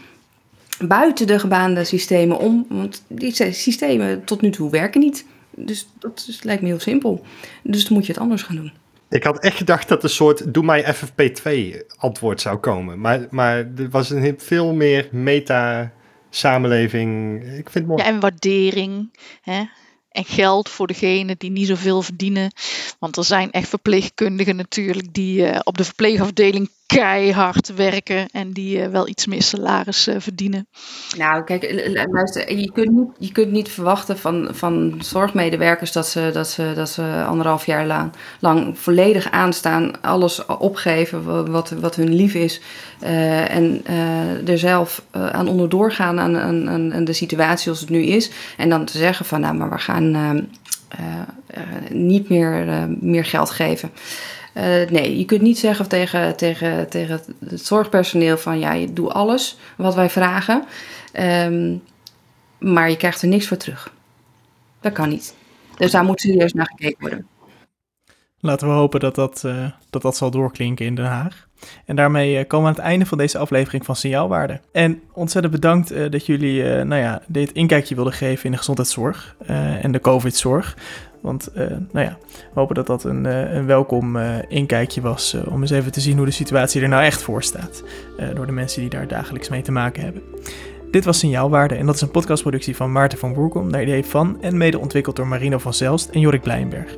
Buiten 0.78 1.26
de 1.26 1.38
gebaande 1.38 1.84
systemen 1.84 2.38
om. 2.38 2.66
Want 2.68 3.02
die 3.08 3.52
systemen 3.52 4.24
tot 4.24 4.40
nu 4.40 4.50
toe 4.50 4.70
werken 4.70 5.00
niet. 5.00 5.24
Dus 5.56 5.88
dat 5.98 6.26
is, 6.28 6.42
lijkt 6.42 6.62
me 6.62 6.68
heel 6.68 6.80
simpel. 6.80 7.24
Dus 7.62 7.84
dan 7.84 7.92
moet 7.92 8.06
je 8.06 8.12
het 8.12 8.20
anders 8.20 8.42
gaan 8.42 8.56
doen. 8.56 8.72
Ik 9.08 9.24
had 9.24 9.38
echt 9.38 9.56
gedacht 9.56 9.88
dat 9.88 10.02
een 10.02 10.08
soort 10.08 10.54
doe 10.54 10.64
mij 10.64 10.94
FFP2 10.94 11.50
antwoord 11.96 12.40
zou 12.40 12.56
komen. 12.56 13.00
Maar, 13.00 13.26
maar 13.30 13.56
er 13.56 13.90
was 13.90 14.10
een 14.10 14.34
veel 14.38 14.74
meer 14.74 15.08
meta 15.12 15.92
samenleving. 16.30 17.42
Ik 17.42 17.70
vind 17.70 17.74
het 17.74 17.86
mooi. 17.86 18.02
Ja, 18.02 18.08
en 18.08 18.20
waardering. 18.20 19.18
Hè? 19.40 19.64
En 20.10 20.24
geld 20.24 20.68
voor 20.68 20.86
degenen 20.86 21.34
die 21.38 21.50
niet 21.50 21.66
zoveel 21.66 22.02
verdienen. 22.02 22.52
Want 22.98 23.16
er 23.16 23.24
zijn 23.24 23.50
echt 23.50 23.68
verpleegkundigen 23.68 24.56
natuurlijk 24.56 25.14
die 25.14 25.50
uh, 25.50 25.58
op 25.62 25.78
de 25.78 25.84
verpleegafdeling 25.84 26.70
keihard 26.86 27.74
werken 27.74 28.28
en 28.30 28.52
die 28.52 28.78
uh, 28.78 28.86
wel 28.86 29.08
iets 29.08 29.26
meer 29.26 29.42
salaris 29.42 30.08
uh, 30.08 30.14
verdienen. 30.18 30.68
Nou, 31.16 31.44
kijk, 31.44 31.92
luister, 32.10 32.56
je 32.56 32.72
kunt 32.72 32.90
niet, 32.90 33.08
je 33.18 33.32
kunt 33.32 33.50
niet 33.50 33.68
verwachten 33.68 34.18
van, 34.18 34.48
van 34.50 34.94
zorgmedewerkers 34.98 35.92
dat 35.92 36.08
ze, 36.08 36.30
dat, 36.32 36.48
ze, 36.48 36.72
dat 36.74 36.88
ze 36.88 37.24
anderhalf 37.26 37.66
jaar 37.66 37.86
lang, 37.86 38.12
lang 38.40 38.78
volledig 38.78 39.30
aanstaan, 39.30 40.02
alles 40.02 40.46
opgeven 40.46 41.50
wat, 41.50 41.70
wat 41.70 41.96
hun 41.96 42.14
lief 42.14 42.34
is 42.34 42.60
en 43.00 43.86
er 44.46 44.58
zelf 44.58 45.02
aan 45.10 45.48
onderdoor 45.48 45.92
gaan 45.92 46.20
aan, 46.20 46.36
aan, 46.36 46.92
aan, 46.92 47.04
de 47.04 47.12
situatie 47.12 47.62
zoals 47.62 47.80
het 47.80 47.90
nu 47.90 48.02
is. 48.02 48.30
En 48.56 48.68
dan 48.68 48.84
te 48.84 48.98
zeggen 48.98 49.26
van, 49.26 49.40
nou, 49.40 49.54
maar 49.54 49.70
we 49.70 49.78
gaan 49.78 50.48
niet 51.90 52.28
meer, 52.28 52.66
meer 53.00 53.24
geld 53.24 53.50
geven. 53.50 53.90
Uh, 54.56 54.62
nee, 54.90 55.18
je 55.18 55.24
kunt 55.24 55.40
niet 55.40 55.58
zeggen 55.58 55.88
tegen, 55.88 56.36
tegen, 56.36 56.88
tegen 56.88 57.20
het 57.48 57.60
zorgpersoneel 57.60 58.38
van 58.38 58.58
ja, 58.58 58.72
je 58.72 58.92
doet 58.92 59.10
alles 59.10 59.58
wat 59.76 59.94
wij 59.94 60.10
vragen, 60.10 60.64
um, 61.20 61.82
maar 62.58 62.90
je 62.90 62.96
krijgt 62.96 63.22
er 63.22 63.28
niks 63.28 63.46
voor 63.46 63.56
terug. 63.56 63.92
Dat 64.80 64.92
kan 64.92 65.08
niet. 65.08 65.34
Dus 65.76 65.90
daar 65.90 66.04
moet 66.04 66.20
serieus 66.20 66.52
naar 66.52 66.66
gekeken 66.66 67.00
worden. 67.00 67.26
Laten 68.40 68.68
we 68.68 68.74
hopen 68.74 69.00
dat 69.00 69.14
dat, 69.14 69.42
uh, 69.46 69.70
dat, 69.90 70.02
dat 70.02 70.16
zal 70.16 70.30
doorklinken 70.30 70.86
in 70.86 70.94
Den 70.94 71.04
Haag. 71.04 71.48
En 71.84 71.96
daarmee 71.96 72.38
uh, 72.38 72.46
komen 72.46 72.66
we 72.66 72.72
aan 72.72 72.82
het 72.82 72.90
einde 72.90 73.06
van 73.06 73.18
deze 73.18 73.38
aflevering 73.38 73.84
van 73.84 73.96
Signaalwaarde. 73.96 74.60
En 74.72 75.02
ontzettend 75.12 75.54
bedankt 75.54 76.12
dat 76.12 76.26
jullie 76.26 76.84
nou 76.84 77.02
ja, 77.02 77.22
dit 77.26 77.52
inkijkje 77.52 77.94
wilden 77.94 78.12
geven 78.12 78.44
in 78.44 78.50
de 78.50 78.56
gezondheidszorg 78.56 79.36
en 79.82 79.92
de 79.92 80.00
COVID-zorg. 80.00 80.76
Want 81.26 81.48
uh, 81.54 81.66
nou 81.68 82.06
ja, 82.06 82.18
we 82.28 82.60
hopen 82.60 82.74
dat 82.74 82.86
dat 82.86 83.04
een, 83.04 83.24
uh, 83.24 83.54
een 83.54 83.66
welkom 83.66 84.16
uh, 84.16 84.34
inkijkje 84.48 85.00
was 85.00 85.36
om 85.48 85.60
eens 85.60 85.70
even 85.70 85.92
te 85.92 86.00
zien 86.00 86.16
hoe 86.16 86.26
de 86.26 86.32
situatie 86.32 86.82
er 86.82 86.88
nou 86.88 87.02
echt 87.02 87.22
voor 87.22 87.42
staat. 87.42 87.82
door 88.34 88.46
de 88.46 88.52
mensen 88.52 88.80
die 88.80 88.90
daar 88.90 89.08
dagelijks 89.08 89.48
mee 89.48 89.62
te 89.62 89.72
maken 89.72 90.02
hebben. 90.02 90.22
Dit 90.90 91.04
was 91.04 91.18
Signaalwaarde 91.18 91.74
en 91.74 91.86
dat 91.86 91.94
is 91.94 92.00
een 92.00 92.10
podcastproductie 92.10 92.76
van 92.76 92.92
Maarten 92.92 93.18
van 93.18 93.34
Boerkom 93.34 93.70
naar 93.70 93.82
idee 93.82 94.04
van 94.04 94.36
en 94.40 94.56
mede 94.56 94.78
ontwikkeld 94.78 95.16
door 95.16 95.26
Marino 95.26 95.58
van 95.58 95.74
Zelst 95.74 96.08
en 96.08 96.20
Jorik 96.20 96.42
Blijnberg. 96.42 96.96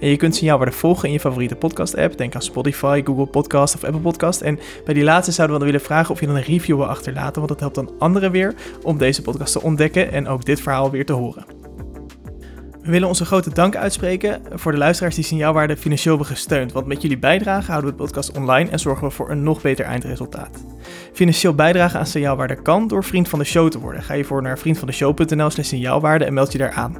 En 0.00 0.08
je 0.08 0.16
kunt 0.16 0.36
Signaalwaarde 0.36 0.72
volgen 0.72 1.08
in 1.08 1.12
je 1.12 1.20
favoriete 1.20 1.56
podcast-app. 1.56 2.18
Denk 2.18 2.34
aan 2.34 2.42
Spotify, 2.42 3.02
Google 3.04 3.26
Podcast 3.26 3.74
of 3.74 3.84
Apple 3.84 4.00
Podcast. 4.00 4.40
En 4.40 4.58
bij 4.84 4.94
die 4.94 5.04
laatste 5.04 5.32
zouden 5.32 5.56
we 5.56 5.62
dan 5.62 5.72
willen 5.72 5.86
vragen 5.86 6.14
of 6.14 6.20
je 6.20 6.26
dan 6.26 6.36
een 6.36 6.42
review 6.42 6.76
wil 6.76 6.86
achterlaten, 6.86 7.34
want 7.36 7.48
dat 7.48 7.60
helpt 7.60 7.74
dan 7.74 7.90
anderen 7.98 8.30
weer 8.30 8.54
om 8.82 8.98
deze 8.98 9.22
podcast 9.22 9.52
te 9.52 9.62
ontdekken 9.62 10.12
en 10.12 10.28
ook 10.28 10.44
dit 10.44 10.60
verhaal 10.60 10.90
weer 10.90 11.06
te 11.06 11.12
horen. 11.12 11.59
We 12.90 12.96
willen 12.96 13.10
onze 13.14 13.24
grote 13.24 13.54
dank 13.54 13.76
uitspreken 13.76 14.42
voor 14.52 14.72
de 14.72 14.78
luisteraars 14.78 15.14
die 15.14 15.24
signaalwaarde 15.24 15.76
financieel 15.76 16.16
hebben 16.16 16.36
gesteund. 16.36 16.72
Want 16.72 16.86
met 16.86 17.02
jullie 17.02 17.18
bijdrage 17.18 17.70
houden 17.70 17.90
we 17.90 17.96
de 17.96 18.02
podcast 18.02 18.36
online 18.36 18.70
en 18.70 18.78
zorgen 18.78 19.06
we 19.06 19.12
voor 19.12 19.30
een 19.30 19.42
nog 19.42 19.62
beter 19.62 19.84
eindresultaat. 19.84 20.64
Financieel 21.12 21.54
bijdragen 21.54 21.98
aan 21.98 22.06
signaalwaarde 22.06 22.62
kan 22.62 22.88
door 22.88 23.04
vriend 23.04 23.28
van 23.28 23.38
de 23.38 23.44
show 23.44 23.70
te 23.70 23.78
worden. 23.78 24.02
Ga 24.02 24.14
je 24.14 24.24
voor 24.24 24.42
naar 24.42 24.58
vriendvandeshow.nl 24.58 25.50
slash 25.50 25.66
signaalwaarde 25.66 26.24
en 26.24 26.34
meld 26.34 26.52
je 26.52 26.58
daar 26.58 26.72
aan. 26.72 26.96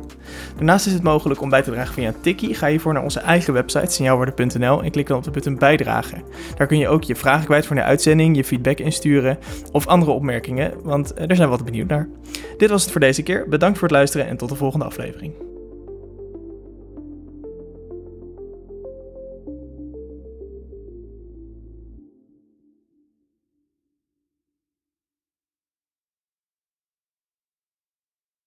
Daarnaast 0.56 0.86
is 0.86 0.92
het 0.92 1.02
mogelijk 1.02 1.40
om 1.40 1.50
bij 1.50 1.62
te 1.62 1.70
dragen 1.70 1.94
via 1.94 2.12
tikkie. 2.20 2.54
Ga 2.54 2.66
je 2.66 2.80
voor 2.80 2.92
naar 2.92 3.02
onze 3.02 3.20
eigen 3.20 3.52
website 3.52 3.92
signaalwaarde.nl 3.92 4.82
en 4.82 4.90
klik 4.90 5.06
dan 5.06 5.16
op 5.16 5.24
de 5.24 5.30
button 5.30 5.58
bijdragen. 5.58 6.22
Daar 6.56 6.66
kun 6.66 6.78
je 6.78 6.88
ook 6.88 7.02
je 7.02 7.16
vragen 7.16 7.44
kwijt 7.44 7.66
voor 7.66 7.76
de 7.76 7.82
uitzending, 7.82 8.36
je 8.36 8.44
feedback 8.44 8.78
insturen 8.78 9.38
of 9.72 9.86
andere 9.86 10.10
opmerkingen, 10.10 10.72
want 10.82 11.12
eh, 11.14 11.26
daar 11.26 11.36
zijn 11.36 11.48
we 11.48 11.56
wat 11.56 11.64
benieuwd 11.64 11.88
naar. 11.88 12.08
Dit 12.56 12.70
was 12.70 12.82
het 12.82 12.90
voor 12.90 13.00
deze 13.00 13.22
keer. 13.22 13.48
Bedankt 13.48 13.78
voor 13.78 13.88
het 13.88 13.96
luisteren 13.96 14.26
en 14.26 14.36
tot 14.36 14.48
de 14.48 14.54
volgende 14.54 14.84
aflevering. 14.84 15.49